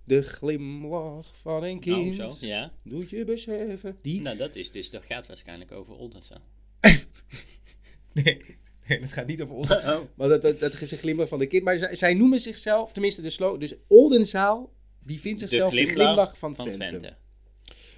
De 0.03 0.21
glimlach 0.21 1.35
van 1.41 1.63
een 1.63 1.79
Nou, 1.79 1.79
kind. 1.79 2.15
zo, 2.15 2.45
ja. 2.45 2.71
Doet 2.83 3.09
je 3.09 3.25
beseffen. 3.25 3.97
Die? 4.01 4.21
Nou, 4.21 4.37
dat 4.37 4.55
is 4.55 4.71
dus, 4.71 4.89
dat 4.89 5.03
gaat 5.03 5.27
waarschijnlijk 5.27 5.71
over 5.71 5.95
Oldenzaal. 5.95 6.41
Nee, 8.13 8.41
nee, 8.87 8.99
dat 8.99 9.13
gaat 9.13 9.27
niet 9.27 9.41
over 9.41 9.55
ons. 9.55 9.69
Oh. 9.69 9.99
Maar 10.15 10.29
dat, 10.29 10.41
dat, 10.41 10.59
dat 10.59 10.81
is 10.81 10.91
een 10.91 10.97
glimlach 10.97 11.27
van 11.27 11.41
een 11.41 11.47
kind. 11.47 11.63
Maar 11.63 11.77
zij, 11.77 11.95
zij 11.95 12.13
noemen 12.13 12.39
zichzelf, 12.39 12.91
tenminste 12.91 13.21
de 13.21 13.29
slogan, 13.29 13.59
dus 13.59 13.73
Oldenzaal, 13.87 14.71
die 15.05 15.19
vindt 15.19 15.39
zichzelf 15.39 15.71
de 15.73 15.77
glimlach 15.77 16.05
glimlach 16.05 16.37
van 16.37 16.55
van 16.55 16.65
Twente. 16.65 16.85
Twente. 16.85 17.15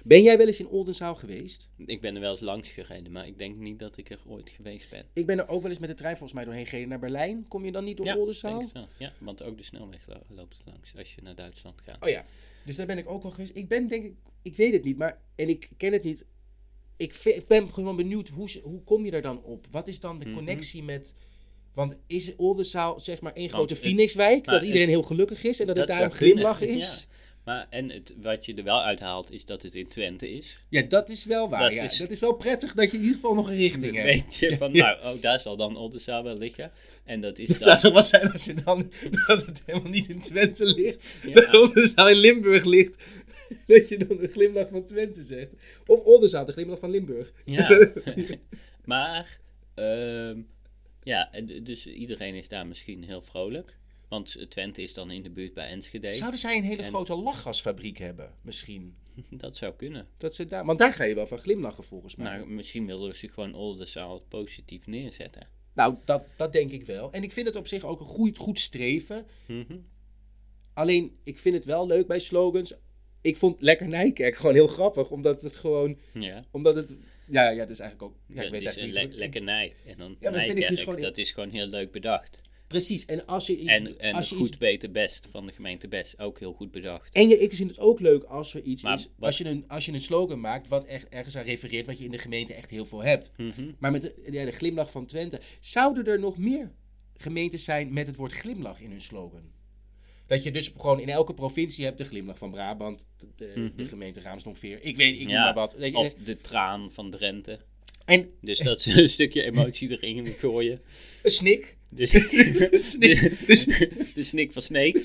Ben 0.02 0.22
jij 0.22 0.36
wel 0.38 0.46
eens 0.46 0.60
in 0.60 0.68
Oldenzaal 0.68 1.14
geweest? 1.14 1.68
Ik 1.86 2.00
ben 2.00 2.14
er 2.14 2.20
wel 2.20 2.30
eens 2.32 2.40
langs 2.40 2.68
gereden, 2.70 3.12
maar 3.12 3.26
ik 3.26 3.38
denk 3.38 3.56
niet 3.56 3.78
dat 3.78 3.96
ik 3.96 4.10
er 4.10 4.18
ooit 4.26 4.50
geweest 4.50 4.90
ben. 4.90 5.04
Ik 5.12 5.26
ben 5.26 5.38
er 5.38 5.48
ook 5.48 5.62
wel 5.62 5.70
eens 5.70 5.80
met 5.80 5.88
de 5.88 5.94
trein 5.94 6.16
volgens 6.16 6.32
mij 6.32 6.44
doorheen 6.44 6.66
gereden 6.66 6.88
naar 6.88 6.98
Berlijn. 6.98 7.48
Kom 7.48 7.64
je 7.64 7.72
dan 7.72 7.84
niet 7.84 7.96
door 7.96 8.06
ja, 8.06 8.16
Oldenzaal? 8.16 8.58
denk 8.58 8.72
wel. 8.72 8.88
Ja, 8.98 9.12
want 9.18 9.42
ook 9.42 9.56
de 9.56 9.62
snelweg 9.64 10.06
lo- 10.06 10.22
loopt 10.28 10.56
langs 10.64 10.96
als 10.96 11.14
je 11.14 11.22
naar 11.22 11.34
Duitsland 11.34 11.80
gaat. 11.80 12.02
Oh 12.04 12.08
ja, 12.08 12.24
dus 12.64 12.76
daar 12.76 12.86
ben 12.86 12.98
ik 12.98 13.08
ook 13.08 13.22
wel 13.22 13.32
geweest. 13.32 13.56
Ik 13.56 13.68
ben 13.68 13.88
denk 13.88 14.04
ik, 14.04 14.14
ik 14.42 14.56
weet 14.56 14.72
het 14.72 14.84
niet, 14.84 14.96
maar, 14.96 15.20
en 15.34 15.48
ik 15.48 15.68
ken 15.76 15.92
het 15.92 16.02
niet 16.04 16.24
ik, 16.96 17.44
ben 17.48 17.72
gewoon 17.72 17.96
benieuwd, 17.96 18.28
hoe, 18.28 18.48
hoe 18.62 18.82
kom 18.84 19.04
je 19.04 19.10
daar 19.10 19.22
dan 19.22 19.42
op? 19.42 19.66
Wat 19.70 19.88
is 19.88 20.00
dan 20.00 20.18
de 20.18 20.24
Mhm. 20.24 20.34
connectie 20.34 20.82
met... 20.82 21.14
Want 21.76 21.96
is 22.06 22.36
Oldenzaal 22.36 23.00
zeg 23.00 23.20
maar 23.20 23.32
één 23.32 23.48
grote 23.48 23.76
Phoenixwijk? 23.76 24.44
nou, 24.46 24.58
dat 24.58 24.66
iedereen 24.66 24.88
heel 24.88 25.02
gelukkig 25.02 25.44
is 25.44 25.60
en 25.60 25.66
dat, 25.66 25.76
het 25.76 25.86
dat 25.86 25.96
daarom 25.96 26.16
zou 26.16 26.22
kunnen, 26.22 26.36
glimlachen 26.44 26.68
is? 26.78 27.06
Maar 27.44 27.66
en 27.70 27.90
het, 27.90 28.14
wat 28.22 28.46
je 28.46 28.54
er 28.54 28.64
wel 28.64 28.82
uithaalt 28.82 29.30
is 29.32 29.44
dat 29.44 29.62
het 29.62 29.74
in 29.74 29.88
Twente 29.88 30.30
is. 30.30 30.58
Ja. 30.68 30.82
dat 30.82 31.08
is 31.08 31.24
wel 31.24 31.48
waar. 31.48 31.60
Dat 31.60 31.72
ja. 31.72 31.82
is- 31.82 31.98
dat 31.98 32.10
is 32.10 32.20
wel 32.20 32.34
prettig 32.34 32.72
dat 32.74 32.90
je 32.90 32.96
in 32.96 33.02
ieder 33.02 33.14
geval 33.16 33.34
nog 33.34 33.48
een 33.48 33.56
richting 33.56 33.94
hebt. 33.96 34.06
weet 34.06 34.36
je 34.36 34.56
van, 34.56 34.72
Ja. 34.72 34.98
nou, 35.02 35.14
oh, 35.16 35.22
daar 35.22 35.40
zal 35.40 35.56
dan 35.56 35.76
Oldenzaal 35.76 36.22
wel 36.24 36.38
liggen. 36.38 36.70
En 37.04 37.20
dat 37.20 37.38
is 37.38 37.48
Het 37.48 37.58
dan... 37.58 37.66
zou 37.66 37.78
zo 37.78 37.90
wat 37.90 38.08
zijn 38.08 38.32
als 38.32 38.44
je 38.44 38.54
dan 38.64 38.90
dat 39.26 39.46
het 39.46 39.62
helemaal 39.66 39.90
niet 39.90 40.08
in 40.08 40.20
Twente 40.20 40.64
ligt. 40.64 41.04
Ja. 41.22 41.32
Dat 41.34 41.54
Oldenzaal 41.54 42.08
in 42.08 42.16
Limburg 42.16 42.64
ligt. 42.64 42.96
Dat 43.66 43.88
je 43.88 43.98
dan 43.98 44.16
de 44.16 44.28
glimlach 44.28 44.68
van 44.70 44.84
Twente 44.84 45.22
zegt. 45.22 45.50
Of 45.86 46.04
Oldenzaal, 46.04 46.44
de 46.44 46.52
glimlach 46.52 46.78
van 46.78 46.90
Limburg. 46.90 47.32
Ja, 47.44 47.90
maar, 48.84 49.38
ehm, 49.74 50.40
ja, 51.06 51.30
dus 51.62 51.86
iedereen 51.86 52.34
is 52.34 52.48
daar 52.48 52.66
misschien 52.66 53.04
heel 53.04 53.22
vrolijk. 53.22 53.78
Want 54.08 54.50
Twente 54.50 54.82
is 54.82 54.94
dan 54.94 55.10
in 55.10 55.22
de 55.22 55.30
buurt 55.30 55.54
bij 55.54 55.68
Enschede. 55.68 56.12
Zouden 56.12 56.40
zij 56.40 56.56
een 56.56 56.64
hele 56.64 56.82
En- 56.82 56.88
grote 56.88 57.14
lachgasfabriek 57.14 57.98
hebben? 57.98 58.34
Misschien. 58.42 58.96
Dat 59.30 59.56
zou 59.56 59.74
kunnen. 59.76 60.08
Dat 60.16 60.34
ze 60.34 60.44
daar, 60.44 60.64
want 60.64 60.78
daar 60.78 60.92
ga 60.92 61.04
je 61.04 61.14
wel 61.14 61.26
van 61.26 61.38
glimlachen 61.38 61.84
volgens 61.84 62.16
mij. 62.16 62.36
Nou, 62.36 62.48
misschien 62.48 62.86
wilden 62.86 63.16
ze 63.16 63.28
gewoon 63.28 63.54
Oldenzaal 63.54 64.20
positief 64.20 64.86
neerzetten. 64.86 65.48
Nou, 65.74 65.96
dat, 66.04 66.24
dat 66.36 66.52
denk 66.52 66.70
ik 66.70 66.86
wel. 66.86 67.12
En 67.12 67.22
ik 67.22 67.32
vind 67.32 67.46
het 67.46 67.56
op 67.56 67.66
zich 67.66 67.84
ook 67.84 68.00
een 68.00 68.06
goed, 68.06 68.36
goed 68.36 68.58
streven. 68.58 69.26
Mhm. 69.46 69.78
Alleen, 70.72 71.16
ik 71.22 71.38
vind 71.38 71.54
het 71.54 71.64
wel 71.64 71.86
leuk 71.86 72.06
bij 72.06 72.18
slogans. 72.18 72.74
Ik 73.20 73.36
vond 73.36 73.60
Lekker 73.60 73.88
Nijkerk 73.88 74.36
gewoon 74.36 74.54
heel 74.54 74.66
grappig. 74.66 75.10
Omdat 75.10 75.42
het 75.42 75.56
gewoon... 75.56 75.98
Ja, 76.12 76.44
Omdat 76.50 76.76
het... 76.76 76.94
Ja, 77.30 77.48
ja, 77.48 77.56
dat 77.58 77.70
is 77.70 77.78
eigenlijk 77.80 78.12
ook... 78.12 78.18
Ja, 78.28 78.34
dat 78.34 78.44
ik 78.44 78.50
weet 78.50 78.60
is 78.62 78.76
een 78.82 78.92
le- 78.92 79.02
niet. 79.04 79.12
zo- 79.12 79.18
lekkernij. 79.18 79.74
En 79.86 79.94
dan 79.98 80.16
Ja, 80.20 80.32
vind 80.32 80.58
ik 80.58 80.68
dus 80.68 80.80
gewoon- 80.82 81.00
dat 81.00 81.18
is 81.18 81.30
gewoon 81.30 81.50
heel 81.50 81.66
leuk 81.66 81.90
bedacht. 81.92 82.38
Precies. 82.66 83.04
En 83.04 83.26
als 83.26 83.46
je 83.46 83.56
iets... 83.58 83.70
En, 83.70 83.98
en 83.98 84.14
als 84.14 84.28
je 84.28 84.34
goed 84.34 84.48
iets 84.48 84.56
beter 84.56 84.90
best 84.90 85.26
van 85.30 85.46
de 85.46 85.52
gemeente 85.52 85.88
Best, 85.88 86.18
ook 86.18 86.38
heel 86.38 86.52
goed 86.52 86.70
bedacht. 86.70 87.14
En 87.14 87.28
je, 87.28 87.38
ik 87.38 87.54
vind 87.54 87.70
het 87.70 87.78
ook 87.78 88.00
leuk 88.00 88.22
als 88.22 88.54
er 88.54 88.62
iets 88.62 88.82
Maar 88.82 88.94
is, 88.94 89.04
wat- 89.16 89.26
als 89.28 89.38
je, 89.38 89.44
een, 89.48 89.64
als 89.68 89.86
je 89.86 89.92
een 89.92 90.00
slogan 90.00 90.40
maakt 90.40 90.68
wat 90.68 90.84
echt 90.84 91.08
ergens 91.08 91.36
aan 91.36 91.44
refereert, 91.44 91.86
wat 91.86 91.98
je 91.98 92.04
in 92.04 92.10
de 92.10 92.18
gemeente 92.18 92.54
echt 92.54 92.70
heel 92.70 92.84
veel 92.84 93.02
hebt. 93.02 93.34
Mhm. 93.36 93.72
Maar 93.78 93.90
met 93.90 94.02
de, 94.02 94.22
ja, 94.30 94.44
de 94.44 94.52
glimlach 94.52 94.90
van 94.90 95.06
Twente, 95.06 95.40
zouden 95.60 96.06
er 96.06 96.20
nog 96.20 96.38
meer 96.38 96.72
gemeentes 97.16 97.64
zijn 97.64 97.92
met 97.92 98.06
het 98.06 98.16
woord 98.16 98.32
glimlach 98.32 98.80
in 98.80 98.90
hun 98.90 99.00
slogan? 99.02 99.54
Dat 100.26 100.42
je 100.42 100.50
dus 100.50 100.72
gewoon 100.78 101.00
in 101.00 101.08
elke 101.08 101.34
provincie 101.34 101.84
hebt 101.84 101.98
de 101.98 102.04
glimlach 102.04 102.38
van 102.38 102.50
Brabant, 102.50 103.06
de, 103.18 103.26
de, 103.36 103.52
Mhm. 103.60 103.76
de 103.76 103.86
gemeente 103.86 104.20
Raamsdonveer, 104.20 104.78
ik 104.82 104.96
weet, 104.96 105.20
ik 105.20 105.28
Ja, 105.28 105.44
maar 105.44 105.54
wat. 105.54 105.74
Je, 105.78 105.96
Of 105.96 106.14
de 106.14 106.36
traan 106.36 106.92
van 106.92 107.10
Drenthe. 107.10 107.58
En 108.04 108.30
Dus 108.40 108.58
dat 108.58 108.80
ze 108.80 109.02
een 109.02 109.10
stukje 109.10 109.42
emotie 109.42 109.90
erin 109.90 110.26
gooien. 110.26 110.80
een 111.22 111.30
snik. 111.30 111.76
Dus 111.88 112.10
Snik. 112.90 113.20
de, 113.46 114.08
de 114.14 114.22
snik 114.22 114.52
van 114.52 114.62
Sneek. 114.62 114.96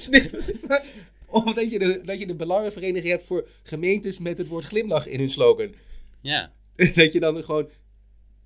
Of 1.25 1.53
dat 1.53 1.71
je, 1.71 1.79
de, 1.79 2.01
dat 2.05 2.19
je 2.19 2.25
de 2.27 2.35
belangenvereniging 2.35 3.11
hebt 3.11 3.23
voor 3.25 3.47
gemeentes 3.63 4.19
met 4.19 4.37
het 4.37 4.47
woord 4.47 4.63
glimlach 4.65 5.07
in 5.07 5.19
hun 5.19 5.29
slogan. 5.29 5.73
Ja, 6.21 6.51
dat 6.95 7.13
je 7.13 7.19
dan 7.19 7.43
gewoon 7.43 7.69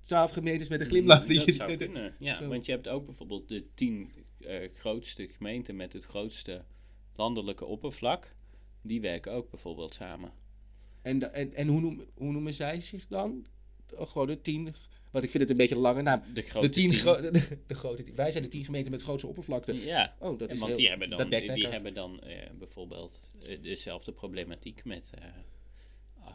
twaalf 0.02 0.30
gemeentes 0.30 0.68
met 0.68 0.80
een 0.80 0.86
glimlach. 0.86 1.26
dat 1.26 1.44
je- 1.44 1.52
zou 1.52 1.76
kunnen. 1.76 2.14
Ja, 2.18 2.36
zo. 2.36 2.48
want 2.48 2.66
je 2.66 2.72
hebt 2.72 2.88
ook 2.88 3.06
bijvoorbeeld 3.06 3.48
de 3.48 3.64
tien 3.74 4.10
eh, 4.40 4.68
grootste 4.74 5.28
gemeenten 5.28 5.76
met 5.76 5.92
het 5.92 6.04
grootste 6.04 6.64
landelijke 7.16 7.64
oppervlak. 7.64 8.34
Die 8.82 9.00
werken 9.00 9.32
ook 9.32 9.50
bijvoorbeeld 9.50 9.94
samen. 9.94 10.32
En, 11.02 11.32
en, 11.34 11.54
en 11.54 11.68
hoe, 11.68 11.80
noem, 11.80 12.04
hoe 12.14 12.32
noemen 12.32 12.54
zij 12.54 12.80
zich 12.80 13.06
dan? 13.06 13.46
Gewoon 13.98 14.26
de 14.26 14.40
tien. 14.40 14.74
Want 15.10 15.24
ik 15.24 15.30
vind 15.30 15.42
het 15.42 15.50
een 15.52 15.56
beetje 15.56 15.74
een 15.74 15.80
lange 15.80 16.02
naam. 16.02 16.22
De 16.34 16.42
grote 16.42 16.66
De 16.66 16.72
tien, 16.72 16.90
tien. 16.90 16.98
gro- 16.98 17.20
de, 17.20 17.58
de 17.66 17.74
grote 17.74 18.04
tien. 18.04 18.14
Wij 18.14 18.30
zijn 18.30 18.42
de 18.42 18.48
tien 18.48 18.64
gemeenten 18.64 18.92
met 18.92 19.02
grootste 19.02 19.26
oppervlakte. 19.26 19.74
Ja, 19.74 20.14
Oh, 20.18 20.38
dat 20.38 20.50
is 20.50 20.58
want 20.58 20.70
heel, 20.70 20.80
die 20.80 20.88
hebben 20.88 21.10
dan, 21.10 21.30
die 21.30 21.66
hebben 21.66 21.94
dan 21.94 22.20
eh, 22.20 22.50
bijvoorbeeld 22.58 23.20
eh, 23.42 23.62
dezelfde 23.62 24.12
problematiek 24.12 24.84
met 24.84 25.10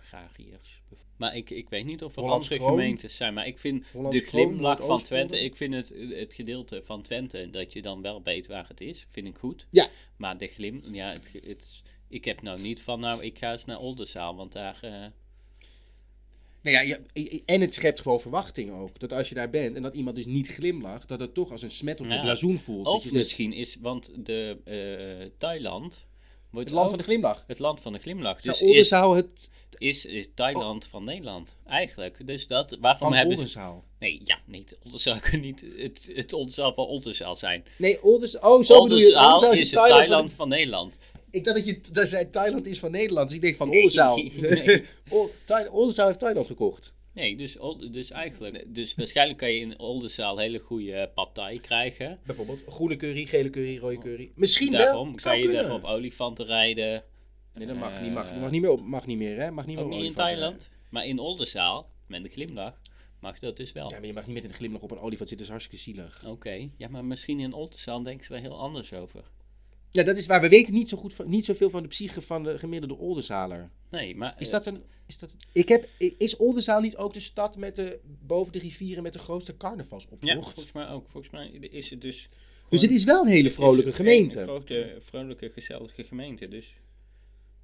agrariërs. 0.02 0.82
Maar 1.18 1.36
ik, 1.36 1.49
ik 1.49 1.70
weet 1.70 1.86
niet 1.86 2.04
of 2.04 2.16
er 2.16 2.22
Hollands 2.22 2.49
andere 2.49 2.66
Kroon. 2.66 2.80
gemeentes 2.80 3.16
zijn. 3.16 3.34
Maar 3.34 3.47
ik 3.47 3.60
vind 3.60 3.86
Hollands 3.91 4.18
de 4.20 4.24
Kroon, 4.26 4.45
glimlach 4.47 4.86
van. 4.86 4.97
Twente, 5.04 5.39
ik 5.39 5.56
vind 5.56 5.74
het, 5.74 5.93
het 6.10 6.34
gedeelte 6.34 6.82
van 6.86 7.02
Twente, 7.02 7.49
dat 7.49 7.74
je 7.74 7.82
dan 7.82 8.02
wel 8.02 8.22
weet 8.24 8.47
waar 8.47 8.68
het 8.68 8.82
is, 8.82 9.06
vind 9.10 9.28
ik 9.28 9.36
goed. 9.38 9.66
Ja. 9.70 9.89
Maar 10.18 10.38
de 10.38 10.47
glim, 10.47 10.84
ja, 10.91 11.12
het, 11.12 11.32
het, 11.45 11.68
ik 12.08 12.26
heb 12.26 12.41
nou 12.41 12.62
niet 12.62 12.82
van, 12.82 12.99
nou, 12.99 13.24
ik 13.24 13.38
ga 13.38 13.52
eens 13.52 13.66
naar 13.66 13.80
Oldenzaal, 13.80 14.36
want 14.36 14.52
daar... 14.52 14.78
eh, 14.82 15.06
Nou 16.62 16.76
ja, 16.86 16.97
je- 17.14 17.41
en 17.45 17.62
het 17.62 17.74
schept 17.74 18.02
gewoon 18.02 18.20
verwachting 18.22 18.72
ook. 18.72 18.99
Dat 18.99 19.14
als 19.14 19.30
je 19.30 19.36
daar 19.36 19.49
bent 19.49 19.76
en 19.76 19.82
dat 19.82 19.93
iemand 19.95 20.16
dus 20.16 20.26
niet 20.26 20.47
glimlacht, 20.47 21.08
dat 21.08 21.20
het 21.20 21.34
toch 21.34 21.52
als 21.52 21.62
een 21.62 21.72
smet 21.72 21.99
op 21.99 22.08
de 22.08 22.14
Ja. 22.14 22.22
blazoen 22.22 22.60
voelt. 22.60 22.86
Dat 22.86 22.93
of 22.93 23.04
je 23.04 23.10
zegt, 23.10 23.22
misschien 23.22 23.54
is, 23.54 23.78
want 23.82 24.26
de 24.26 24.58
eh, 24.64 25.32
Thailand... 25.38 26.06
Wordt 26.52 26.68
het 26.68 26.78
land 26.78 26.89
van 26.89 26.97
de 26.97 27.04
glimlach. 27.04 27.43
het 27.47 27.60
land 27.60 27.82
van 27.82 27.93
de 27.93 27.99
glimlach. 27.99 28.41
Zou 28.41 28.58
Dus 28.58 28.66
is, 28.66 28.70
Oldenzaal 28.70 29.16
het 29.16 29.49
is, 29.78 30.06
is 30.06 30.28
Thailand 30.36 30.86
van 30.86 31.04
Nederland, 31.04 31.56
eigenlijk. 31.66 32.28
Dus 32.28 32.47
dat, 32.47 32.78
waarom 32.80 32.99
van 32.99 33.14
hebben. 33.14 33.34
Oldenzaal? 33.36 33.84
Nee, 33.99 34.22
ja, 34.24 34.39
niet. 34.45 34.78
Oldenzaal 34.84 35.20
kan 35.30 35.39
niet 35.39 35.66
het, 35.78 36.10
het 36.14 36.34
Oldenzaal 36.34 36.74
van 36.74 36.86
Oldenzaal 36.86 37.36
zijn. 37.36 37.66
Nee, 37.78 38.04
Oldenzaal. 38.04 38.58
Oh, 38.58 38.64
zo 38.64 38.84
bedoel 38.84 38.97
je 38.97 39.06
het. 39.06 39.16
Oldenzaal 39.16 39.52
is 39.54 39.70
Thailand. 39.70 40.32
van- 40.32 40.49
Nederland. 40.49 40.95
Ik 41.30 41.43
dacht 41.45 41.58
dat 41.58 41.66
je 41.66 41.82
dat 41.91 42.08
zei 42.08 42.30
Thailand 42.30 42.66
is 42.66 42.80
van 42.80 42.91
Nederland. 42.91 43.28
Dus 43.28 43.36
ik 43.38 43.43
denk 43.43 43.56
van 43.56 43.70
Oldenzaal. 43.70 44.18
nee. 44.18 44.86
Oldenzaal 45.72 46.08
heeft 46.08 46.20
Thailand 46.20 46.47
gekocht. 46.47 46.93
Nee, 47.14 47.38
dus, 47.38 47.57
dus 47.91 48.09
eigenlijk... 48.12 48.64
Dus 48.68 48.95
waarschijnlijk 48.95 49.39
kan 49.39 49.51
je 49.51 49.59
in 49.59 49.80
Oldenzaal 49.80 50.38
hele 50.38 50.59
goede 50.59 51.12
partij 51.14 51.59
krijgen. 51.59 52.20
Bijvoorbeeld 52.26 52.64
groene 52.68 52.95
curry, 52.95 53.26
gele 53.26 53.49
curry, 53.49 53.78
rode 53.78 53.97
curry. 53.97 54.32
Misschien 54.36 54.72
wel. 54.72 54.80
Daarom 54.86 55.20
Zou 55.20 55.22
kan 55.36 55.38
je 55.38 55.43
kunnen. 55.49 55.64
daar 55.64 55.74
op 55.74 55.84
olifanten 55.84 56.45
rijden. 56.45 57.03
Nee, 57.53 57.68
dat 57.68 57.76
mag 57.76 57.95
Eh, 57.95 58.01
niet. 58.01 58.14
Mag, 58.14 58.36
mag 58.36 58.51
niet 58.51 58.62
meer 58.62 58.70
op. 58.72 58.82
Mag 58.82 59.05
niet 59.05 59.18
meer, 59.18 59.39
hè? 59.41 59.51
Mag 59.51 59.66
niet 59.66 59.76
meer 59.76 59.86
Ook 59.86 59.91
niet 59.91 60.03
in 60.03 60.14
Thailand. 60.14 60.70
Maar 60.89 61.05
in 61.05 61.20
Oldenzaal, 61.20 61.89
met 62.07 62.24
een 62.24 62.30
glimlach, 62.30 62.82
mag 63.20 63.39
dat 63.39 63.57
dus 63.57 63.72
wel. 63.72 63.89
Ja, 63.89 63.97
maar 63.97 64.07
je 64.07 64.14
mag 64.14 64.26
niet 64.26 64.36
met 64.36 64.43
een 64.43 64.53
glimlach 64.53 64.82
op 64.82 64.91
een 64.91 64.99
olifant 64.99 65.30
zitten. 65.30 65.38
Dat 65.38 65.45
is 65.45 65.51
hartstikke 65.51 65.84
zielig. 65.84 66.26
Oké, 66.26 66.70
ja, 66.78 66.88
maar 66.88 67.05
misschien 67.05 67.39
in 67.39 67.53
Oldenzaal 67.53 68.03
denken 68.03 68.26
ze 68.26 68.32
daar 68.32 68.41
heel 68.41 68.59
anders 68.59 68.93
over. 68.93 69.24
Ja, 69.92 70.04
dat 70.04 70.18
is 70.18 70.26
waar. 70.28 70.42
We 70.42 70.50
weten 70.50 70.74
niet, 70.74 70.89
zo 70.89 70.98
goed 70.98 71.14
van, 71.14 71.30
niet 71.30 71.46
zoveel 71.46 71.70
van 71.70 71.82
de 71.82 71.88
psyche 71.88 72.22
van 72.22 72.44
de 72.44 72.58
gemiddelde 72.58 72.98
Oldenzaler. 72.98 73.70
Nee, 73.89 74.16
maar... 74.16 74.36
Is 74.39 74.46
eh, 74.48 74.54
dat 74.54 74.66
een... 74.66 74.84
Is, 75.08 75.18
dat, 75.18 75.34
ik 75.52 75.68
heb, 75.70 75.88
is 76.18 76.38
Oldenzaal 76.38 76.82
niet 76.82 76.96
ook 76.96 77.14
de 77.14 77.20
stad 77.20 77.58
met 77.58 77.76
de, 77.76 78.00
boven 78.26 78.54
de 78.54 78.60
rivieren 78.60 79.04
met 79.04 79.14
de 79.14 79.20
grootste 79.20 79.52
Ja, 79.52 79.58
carnavalsoptocht? 79.58 80.54
volgens 80.54 80.72
mij 80.72 80.89
ook. 80.89 81.06
Volgens 81.10 81.34
mij 81.34 81.48
is 81.50 81.89
het 81.89 82.02
dus... 82.02 82.30
dus 82.70 82.82
het 82.82 82.92
is 82.92 83.04
wel 83.04 83.22
een 83.22 83.32
hele 83.32 83.52
vrolijke 83.52 83.88
een 83.89 83.96
gemeente. 83.96 84.44
grote, 84.44 84.98
vrolijke, 85.06 85.50
gezellige 85.50 86.04
gemeente. 86.04 86.48
Dus 86.48 86.74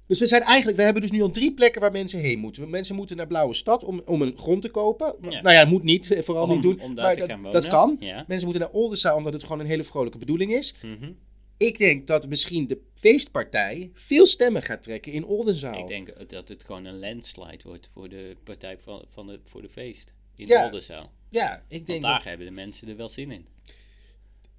Dus 0.06 0.18
we 0.18 0.26
zijn 0.26 0.42
eigenlijk, 0.42 0.76
we 0.76 0.82
hebben 0.82 1.02
dus 1.02 1.10
nu 1.10 1.22
al 1.22 1.30
drie 1.30 1.52
plekken 1.54 1.80
waar 1.80 1.92
mensen 1.92 2.20
heen 2.20 2.38
moeten. 2.38 2.70
Mensen 2.70 2.94
moeten 2.94 3.16
naar 3.16 3.26
Blauwe 3.26 3.54
Stad 3.54 3.84
om, 3.84 4.02
om 4.04 4.22
een 4.22 4.36
grond 4.38 4.62
te 4.62 4.68
kopen. 4.70 5.14
Ja. 5.20 5.40
Nou 5.42 5.54
ja, 5.56 5.64
moet 5.64 5.82
niet, 5.82 6.10
eh, 6.10 6.22
vooral 6.22 6.44
om, 6.44 6.50
niet 6.50 6.62
doen. 6.62 6.80
om 6.80 6.94
daar 6.94 7.04
maar 7.04 7.14
te 7.14 7.20
dat, 7.20 7.30
gaan 7.30 7.42
wonen. 7.42 7.62
dat 7.62 7.70
kan. 7.70 7.96
Ja. 8.00 8.24
Mensen 8.28 8.48
moeten 8.48 8.66
naar 8.66 8.80
Oldenzaal 8.80 9.16
omdat 9.16 9.32
het 9.32 9.42
gewoon 9.42 9.60
een 9.60 9.66
hele 9.66 9.84
vrolijke 9.84 10.18
bedoeling 10.18 10.52
is. 10.52 10.74
Mhm. 10.82 11.10
Ik 11.58 11.78
denk 11.78 12.06
dat 12.06 12.28
misschien 12.28 12.66
de 12.66 12.78
feestpartij 12.94 13.90
veel 13.94 14.26
stemmen 14.26 14.62
gaat 14.62 14.82
trekken 14.82 15.12
in 15.12 15.24
Oldenzaal. 15.24 15.78
Ik 15.78 15.88
denk 15.88 16.30
dat 16.30 16.48
het 16.48 16.64
gewoon 16.64 16.84
een 16.84 16.98
landslide 16.98 17.62
wordt 17.64 17.88
voor 17.92 18.08
de 18.08 18.36
partij 18.44 18.78
van, 18.78 19.04
van 19.10 19.26
de, 19.26 19.40
voor 19.44 19.62
de 19.62 19.68
feest. 19.68 20.12
In 20.36 20.46
Ja, 20.46 20.64
Oldenzaal. 20.64 21.12
Ja, 21.30 21.64
ik 21.68 21.86
denk 21.86 22.02
dat, 22.02 22.24
hebben 22.24 22.46
de 22.46 22.52
mensen 22.52 22.88
er 22.88 22.96
wel 22.96 23.08
zin 23.08 23.30
in. 23.30 23.46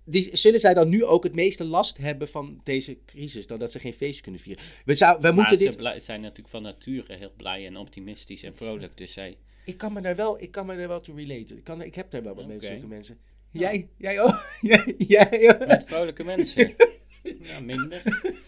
die, 0.04 0.38
zullen 0.38 0.60
zij 0.60 0.74
dan 0.74 0.90
nu 0.90 1.06
ook 1.06 1.24
het 1.24 1.36
meeste 1.36 1.64
last 1.64 1.98
hebben 1.98 2.28
van 2.28 2.62
deze 2.64 2.98
crisis, 3.06 3.48
dan 3.48 3.60
dat 3.60 3.72
ze 3.72 3.80
geen 3.80 3.94
feest 3.94 4.22
kunnen 4.22 4.42
vieren. 4.42 4.64
We, 4.86 4.94
zou, 4.94 5.34
moeten 5.34 5.58
ze 5.58 5.64
dit... 5.64 5.78
blij- 5.78 6.00
zijn 6.00 6.22
natuurlijk 6.22 6.50
van 6.50 6.62
nature 6.62 7.16
heel 7.16 7.32
blij 7.38 7.66
en 7.66 7.78
optimistisch 7.78 8.44
en 8.44 8.56
vrolijk. 8.56 8.98
Dus 8.98 9.14
zij... 9.14 9.38
Ik 9.66 9.78
kan 9.78 9.94
me 9.94 10.02
daar 10.02 10.16
wel, 10.16 10.42
ik 10.42 10.52
kan 10.52 10.66
me 10.66 10.78
daar 10.78 10.88
wel 10.88 11.02
toe 11.02 11.16
relaten. 11.16 11.58
Ik, 11.58 11.64
kan, 11.64 11.82
ik 11.82 11.96
heb 11.96 12.12
daar 12.12 12.24
wel 12.24 12.36
wat 12.36 12.48
mensen, 12.48 12.72
zulke 12.72 12.88
mensen. 12.88 13.18
Jij, 13.52 13.90
jij 13.98 14.22
ook? 14.22 14.46
jij, 14.62 14.96
jij 14.98 15.54
ook? 15.54 15.68
Met 15.68 15.84
vrolijke 15.88 16.24
mensen. 16.24 16.76
ja, 17.42 17.60
minder. 17.60 18.02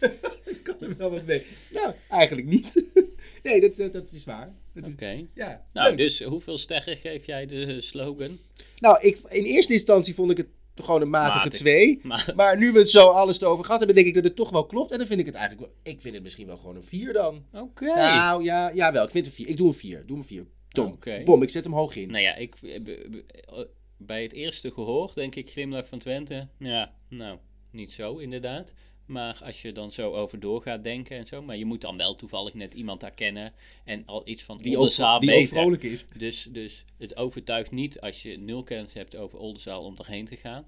Kan 0.64 0.76
er 0.80 0.98
wel 0.98 1.12
wat 1.12 1.26
mee. 1.26 1.46
Nou, 1.72 1.94
eigenlijk 2.10 2.48
niet. 2.48 2.84
nee, 3.44 3.62
dat, 3.62 3.94
dat, 3.94 4.12
is 4.12 4.26
waar. 4.26 4.54
Oké. 4.84 5.26
ja, 5.34 5.66
Nou, 5.74 5.90
leuk. 5.90 5.98
dus 5.98 6.24
hoeveel 6.24 6.58
sterren 6.58 6.98
geef 6.98 7.26
jij 7.26 7.46
de 7.46 7.82
slogan? 7.82 8.40
nou 8.80 8.98
ik, 9.02 9.18
in 9.30 9.44
eerste 9.44 9.74
instantie 9.74 10.14
vond 10.14 10.32
ik 10.32 10.38
het 10.38 10.48
gewoon 10.76 11.02
een 11.02 11.10
matige 11.10 11.38
Matig. 11.38 11.60
twee. 11.60 12.00
Maar, 12.04 12.34
Maar 12.36 12.58
nu 12.58 12.72
we 12.72 12.80
het 12.80 12.90
zo 12.90 13.08
alles 13.08 13.42
erover 13.42 13.66
gehad 13.66 13.80
hebben, 13.80 13.96
denk 13.96 14.08
ik 14.08 14.14
dat 14.14 14.24
het 14.24 14.36
toch 14.36 14.50
wel 14.50 14.66
klopt. 14.66 14.92
En 14.92 14.98
dan 14.98 15.08
vind 15.08 15.20
ik 15.20 15.26
het 15.26 15.36
eigenlijk 15.36 15.68
wel, 15.68 15.94
ik 15.94 16.02
vind 16.02 16.14
het 16.14 16.24
misschien 16.24 16.48
wel 16.48 16.58
gewoon 16.58 16.76
een 16.76 16.84
vier 16.84 17.14
dan. 17.14 17.46
oké. 17.54 17.86
Nou, 17.86 18.44
ja, 18.44 18.72
ja 18.74 18.92
wel. 18.92 19.04
Ik 19.04 19.12
vind 19.12 19.26
het 19.26 19.34
een 19.38 19.44
vier. 19.44 19.52
Ik 19.54 19.58
doe 19.58 19.68
een 19.68 19.74
vier. 19.74 20.04
Doe 20.06 20.18
een 20.18 20.26
vier. 20.26 20.46
Tom. 20.70 21.00
Bom, 21.26 21.42
ik 21.42 21.50
zet 21.50 21.64
hem 21.64 21.74
hoog 21.74 21.96
in. 21.96 22.12
Nou 22.12 22.24
ja, 22.24 22.36
ik, 22.36 22.56
eh, 22.62 22.76
eh, 22.76 23.66
bij 24.06 24.24
het 24.24 24.34
eerste 24.34 24.72
gehoor 24.72 25.12
denk 25.16 25.36
ik 25.36 25.50
glimlach 25.50 25.88
van 25.88 26.00
Twente. 26.00 26.48
Ja, 26.58 26.94
nou, 27.08 27.38
niet 27.72 27.92
zo 27.92 28.18
inderdaad. 28.18 28.74
Maar 29.06 29.42
als 29.44 29.62
je 29.62 29.72
dan 29.72 29.92
zo 29.92 30.14
over 30.14 30.40
door 30.40 30.62
gaat 30.62 30.84
denken 30.84 31.18
en 31.18 31.28
zo. 31.28 31.42
Maar 31.42 31.58
je 31.58 31.66
moet 31.66 31.82
dan 31.82 31.98
wel 31.98 32.16
toevallig 32.16 32.54
net 32.54 32.74
iemand 32.74 33.02
herkennen. 33.02 33.54
En 33.84 34.06
al 34.06 34.28
iets 34.28 34.44
van 34.44 34.58
Die 34.58 34.74
ook, 34.74 34.80
Oldenzaal 34.80 35.20
die 35.20 35.36
ook 35.36 35.48
vrolijk 35.48 35.84
is. 35.84 36.08
Dus, 36.08 36.48
dus 36.50 36.86
het 36.98 37.16
overtuigt 37.16 37.72
niet 37.72 38.02
als 38.02 38.22
je 38.22 38.38
nul 38.38 38.64
kennis 38.64 38.94
hebt 38.94 39.16
over 39.16 39.40
Oldenzaal 39.40 39.84
om 39.84 39.96
erheen 39.98 40.26
te 40.26 40.38
gaan. 40.38 40.66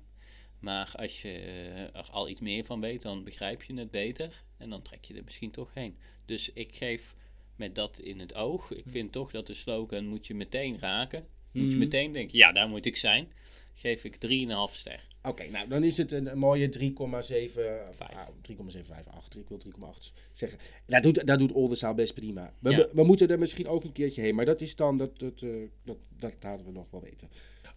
Maar 0.60 0.94
als 0.96 1.22
je 1.22 1.30
eh, 1.30 1.82
er 1.82 2.10
al 2.12 2.30
iets 2.30 2.42
meer 2.42 2.66
van 2.66 2.80
weet, 2.80 3.02
dan 3.02 3.24
begrijp 3.24 3.64
je 3.64 3.74
het 3.74 3.92
beter. 3.92 4.44
En 4.58 4.70
dan 4.70 4.82
trek 4.82 5.06
je 5.06 5.14
er 5.14 5.24
misschien 5.24 5.52
toch 5.52 5.74
heen. 5.74 5.98
Dus 6.26 6.52
ik 6.54 6.76
geef 6.76 7.16
met 7.56 7.76
dat 7.76 8.00
in 8.00 8.20
het 8.20 8.34
oog. 8.34 8.72
Ik 8.72 8.86
vind 8.88 9.12
toch 9.12 9.32
dat 9.32 9.48
de 9.48 9.54
slogan 9.54 10.06
moet 10.06 10.28
je 10.28 10.34
meteen 10.34 10.80
raken. 10.80 11.28
Moet 11.54 11.64
je 11.64 11.70
Mhm. 11.70 11.78
meteen 11.80 12.12
denken, 12.12 12.38
ja, 12.38 12.52
daar 12.52 12.68
moet 12.70 12.86
ik 12.86 12.98
zijn. 12.98 13.28
Geef 13.76 14.04
ik 14.04 14.16
3,5 14.16 14.76
ster. 14.76 15.12
Oké, 15.24 15.48
nou 15.50 15.68
dan 15.68 15.84
is 15.84 15.98
het 15.98 16.12
een, 16.12 16.32
een 16.32 16.38
mooie 16.38 16.70
3,7. 16.70 17.54
Vijf. 17.96 18.12
ah, 18.14 18.28
3,758. 18.42 19.42
Ik 19.42 19.48
wil 19.48 19.58
3,8 19.58 20.12
zeggen. 20.34 20.60
Dat 20.88 21.04
doet, 21.04 21.28
dat 21.28 21.40
doet 21.40 21.52
Oldenzaal 21.52 21.94
best 21.94 22.14
prima. 22.14 22.54
We, 22.60 22.70
Ja. 22.70 22.78
we, 22.78 22.90
we 22.94 23.04
moeten 23.04 23.28
er 23.30 23.40
misschien 23.40 23.68
ook 23.68 23.84
een 23.84 23.92
keertje 23.92 24.22
heen. 24.22 24.36
Maar 24.36 24.46
dat 24.46 24.62
is 24.62 24.76
dan, 24.76 24.98
dat, 24.98 25.20
dat, 25.20 25.42
eh, 25.42 25.50
dat, 25.84 25.98
dat 26.20 26.34
laten 26.42 26.66
we 26.66 26.72
nog 26.72 26.86
wel 26.92 27.02
weten. 27.02 27.30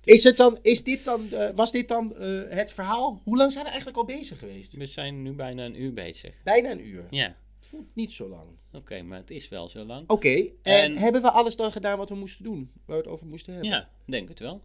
Is, 0.04 0.24
het 0.24 0.36
dan, 0.36 0.58
is 0.62 0.82
dit 0.84 1.04
dan, 1.04 1.32
eh, 1.32 1.48
was 1.54 1.72
dit 1.72 1.88
dan 1.88 2.16
eh, 2.16 2.42
het 2.48 2.72
verhaal? 2.72 3.20
Hoe 3.24 3.36
lang 3.36 3.52
zijn 3.52 3.64
we 3.64 3.70
eigenlijk 3.70 3.98
al 3.98 4.04
bezig 4.04 4.38
geweest? 4.38 4.72
We 4.72 4.86
zijn 4.86 5.22
nu 5.22 5.32
bijna 5.32 5.64
een 5.64 5.80
uur 5.82 5.92
bezig. 5.92 6.34
Bijna 6.44 6.70
een 6.70 6.86
uur. 6.86 7.04
Ja, 7.10 7.36
Het 7.66 7.74
voelt 7.74 7.94
niet 7.94 8.12
zo 8.12 8.28
lang. 8.28 8.48
oké, 8.72 9.02
maar 9.02 9.18
het 9.18 9.30
is 9.30 9.48
wel 9.48 9.68
zo 9.68 9.84
lang. 9.84 10.08
Oké, 10.08 10.34
en, 10.34 10.50
En- 10.62 10.96
hebben 10.96 11.22
we 11.22 11.30
alles 11.30 11.56
dan 11.56 11.72
gedaan 11.72 11.98
wat 11.98 12.08
we 12.08 12.14
moesten 12.14 12.44
doen? 12.44 12.70
Waar 12.84 12.96
we 12.96 13.02
het 13.02 13.12
over 13.12 13.26
moesten 13.26 13.52
hebben? 13.52 13.70
Ja, 13.70 13.88
denk 14.04 14.28
het 14.28 14.38
wel. 14.38 14.62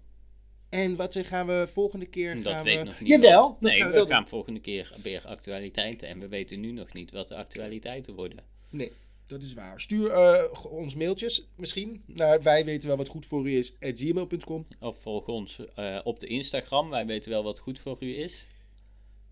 En 0.69 0.95
wat 0.95 1.15
eh, 1.15 1.25
gaan 1.25 1.47
we 1.47 1.67
volgende 1.73 2.05
keer 2.05 2.43
Dat 2.43 2.53
gaan 2.53 2.63
weet 2.63 2.77
we... 2.77 2.83
nog 2.83 2.99
niet. 2.99 3.09
Jawel, 3.09 3.47
dat 3.47 3.71
nee, 3.71 3.81
gaan 3.81 3.91
we 3.91 4.05
gaan 4.05 4.27
volgende 4.27 4.59
keer 4.59 4.93
weer 5.03 5.21
actualiteiten. 5.25 6.07
En 6.07 6.19
we 6.19 6.27
weten 6.27 6.59
nu 6.59 6.71
nog 6.71 6.93
niet 6.93 7.11
wat 7.11 7.27
de 7.27 7.35
actualiteiten 7.35 8.13
worden. 8.13 8.37
Nee, 8.69 8.91
dat 9.27 9.41
is 9.41 9.53
waar. 9.53 9.81
Stuur 9.81 10.11
eh, 10.11 10.63
ons 10.71 10.95
mailtjes 10.95 11.47
misschien 11.55 12.03
naar 12.05 12.41
wij 12.41 12.65
weten 12.65 12.87
wel 12.87 12.97
wat 12.97 13.07
goed 13.07 13.25
voor 13.25 13.49
u 13.49 13.57
is 13.57 13.73
at 13.81 13.99
gmail.com. 13.99 14.65
Of 14.79 15.01
volg 15.01 15.27
ons 15.27 15.59
eh, 15.75 15.99
op 16.03 16.19
de 16.19 16.27
Instagram. 16.27 16.89
Wij 16.89 17.05
weten 17.05 17.29
wel 17.29 17.43
wat 17.43 17.59
goed 17.59 17.79
voor 17.79 17.97
u 17.99 18.17
is. 18.17 18.45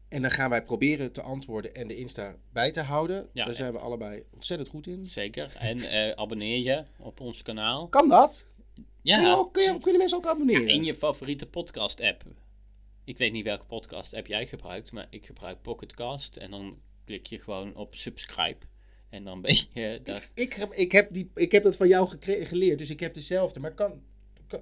En 0.10 0.22
dan 0.22 0.32
gaan 0.32 0.50
wij 0.50 0.64
proberen 0.64 1.12
te 1.12 1.22
antwoorden 1.22 1.76
en 1.76 1.88
de 1.88 1.96
Insta 1.96 2.36
bij 2.54 2.72
te 2.72 2.82
houden. 2.82 3.30
Ja, 3.34 3.46
Daar 3.46 3.54
zijn 3.56 3.72
we 3.74 3.80
allebei 3.80 4.24
ontzettend 4.34 4.70
goed 4.70 4.88
in. 4.88 5.08
Zeker. 5.08 5.56
En 5.60 5.80
eh, 5.90 6.12
abonneer 6.12 6.58
je 6.58 6.84
op 6.98 7.20
ons 7.20 7.42
kanaal. 7.42 7.88
Kan 7.88 8.10
dat? 8.10 8.44
Kun 8.74 8.86
je 9.02 9.12
Ja, 9.22 9.34
ook, 9.34 9.54
kun 9.54 9.64
je, 9.64 9.80
kunnen 9.80 9.98
mensen 9.98 10.18
ook 10.18 10.26
abonneren? 10.26 10.68
in 10.68 10.84
je 10.84 10.96
favoriete 10.96 11.46
podcast 11.46 12.02
app. 12.02 12.24
Ik 13.04 13.18
weet 13.18 13.32
niet 13.32 13.44
welke 13.44 13.66
podcast 13.66 14.14
app 14.14 14.28
jij 14.28 14.48
gebruikt. 14.48 14.92
Maar 14.92 15.08
ik 15.10 15.26
gebruik 15.26 15.62
Pocketcast. 15.62 16.36
En 16.38 16.52
dan 16.52 16.78
klik 17.06 17.28
je 17.28 17.40
gewoon 17.40 17.76
op 17.76 17.96
subscribe. 17.96 18.66
En 19.10 19.24
dan 19.24 19.42
ben 19.42 19.58
je 19.74 20.00
daar. 20.04 20.30
ik, 20.34 20.54
heb, 20.54 20.74
ik, 20.74 20.92
heb 20.92 21.14
die, 21.14 21.32
ik 21.36 21.52
heb 21.52 21.64
dat 21.64 21.76
van 21.76 21.88
jou 21.88 22.08
gecre- 22.10 22.46
geleerd, 22.46 22.78
dus 22.78 22.90
ik 22.90 23.00
heb 23.00 23.14
dezelfde. 23.14 23.60
Maar 23.60 23.74
kan- 23.74 24.02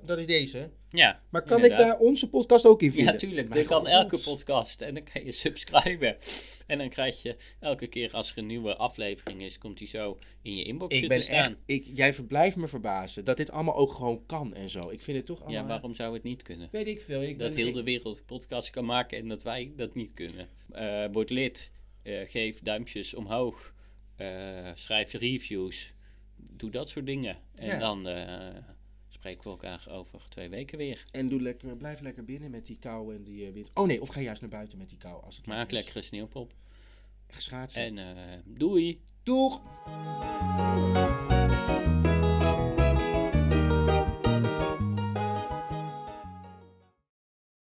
dat 0.06 0.18
is 0.18 0.26
deze. 0.26 0.70
Ja, 0.90 1.22
Maar 1.30 1.42
kan 1.44 1.64
ik 1.66 1.70
daar 1.70 1.98
onze 1.98 2.30
podcast 2.30 2.66
ook 2.66 2.82
in 2.82 2.92
vinden? 2.92 3.14
Ja, 3.14 3.20
tuurlijk. 3.20 3.54
Dit 3.54 3.68
kan 3.68 3.80
God. 3.80 3.88
elke 3.88 4.18
podcast. 4.18 4.82
En 4.82 4.94
dan 4.94 5.04
kan 5.14 5.26
je 5.26 5.32
subscriben. 5.32 6.18
En 6.68 6.78
dan 6.78 6.90
krijg 6.90 7.22
je 7.22 7.36
elke 7.60 7.88
keer 7.88 8.12
als 8.12 8.32
er 8.32 8.38
een 8.38 8.46
nieuwe 8.46 8.76
aflevering 8.76 9.42
is, 9.42 9.58
komt 9.58 9.78
die 9.78 9.88
zo 9.88 10.18
in 10.42 10.56
je 10.56 10.64
inbox 10.64 10.96
Ik 10.96 11.08
ben 11.08 11.22
staan. 11.22 11.36
echt, 11.36 11.58
ik, 11.66 11.86
jij 11.94 12.14
verblijft 12.14 12.56
me 12.56 12.68
verbazen 12.68 13.26
dat 13.26 13.38
dit 13.38 13.52
allemaal 13.52 13.76
ook 13.76 13.92
gewoon 13.94 14.26
kan 14.26 14.54
en 14.54 14.70
zo. 14.70 14.90
Ik 14.90 15.02
vind 15.02 15.18
het 15.18 15.26
toch 15.26 15.42
allemaal... 15.42 15.62
Ja, 15.62 15.68
waarom 15.68 15.96
zou 15.96 16.14
het 16.14 16.24
niet 16.24 16.42
kunnen? 16.42 16.68
Weet 16.72 16.88
ik 16.88 17.02
veel. 17.02 17.22
Ik 17.22 17.40
Dat 17.40 17.50
ben, 17.56 17.64
heel 17.64 17.74
de 17.74 17.84
wereld 17.84 18.26
podcast 18.26 18.70
kan 18.70 18.86
maken 18.86 19.18
en 19.18 19.28
dat 19.28 19.44
wij 19.44 19.72
dat 19.76 19.96
niet 19.96 20.12
kunnen. 20.14 20.48
Eh, 20.72 21.06
word 21.12 21.30
lid. 21.30 21.72
Eh, 22.04 22.20
geef 22.28 22.60
duimpjes 22.62 23.14
omhoog. 23.14 23.74
Eh, 24.16 24.72
schrijf 24.76 25.12
reviews. 25.14 25.94
Doe 26.36 26.70
dat 26.70 26.90
soort 26.90 27.06
dingen. 27.06 27.38
En 27.56 27.68
Ja. 27.68 27.80
dan 27.80 28.08
eh, 28.08 28.56
spreken 29.34 29.60
we 29.60 29.68
elkaar 29.68 29.96
over 29.98 30.30
twee 30.30 30.50
weken 30.50 30.78
weer. 30.78 31.04
En 31.12 31.30
doe 31.30 31.42
lekker, 31.42 31.78
blijf 31.78 32.00
lekker 32.00 32.26
binnen 32.26 32.52
met 32.52 32.66
die 32.66 32.78
kou 32.80 33.16
en 33.16 33.24
die 33.24 33.48
eh, 33.48 33.54
wind. 33.54 33.70
Oh 33.74 33.88
nee, 33.88 34.02
of 34.02 34.10
ga 34.10 34.22
juist 34.22 34.42
naar 34.42 34.50
buiten 34.50 34.78
met 34.78 34.90
die 34.90 34.98
kou. 34.98 35.24
Als 35.24 35.38
het 35.38 35.46
Maak 35.46 35.72
lekkere 35.72 36.02
sneeuwpop. 36.02 36.54
Geschaatsen. 37.28 37.82
En 37.82 37.98
eh, 37.98 38.40
doei! 38.46 39.02
Doeg! 39.24 39.62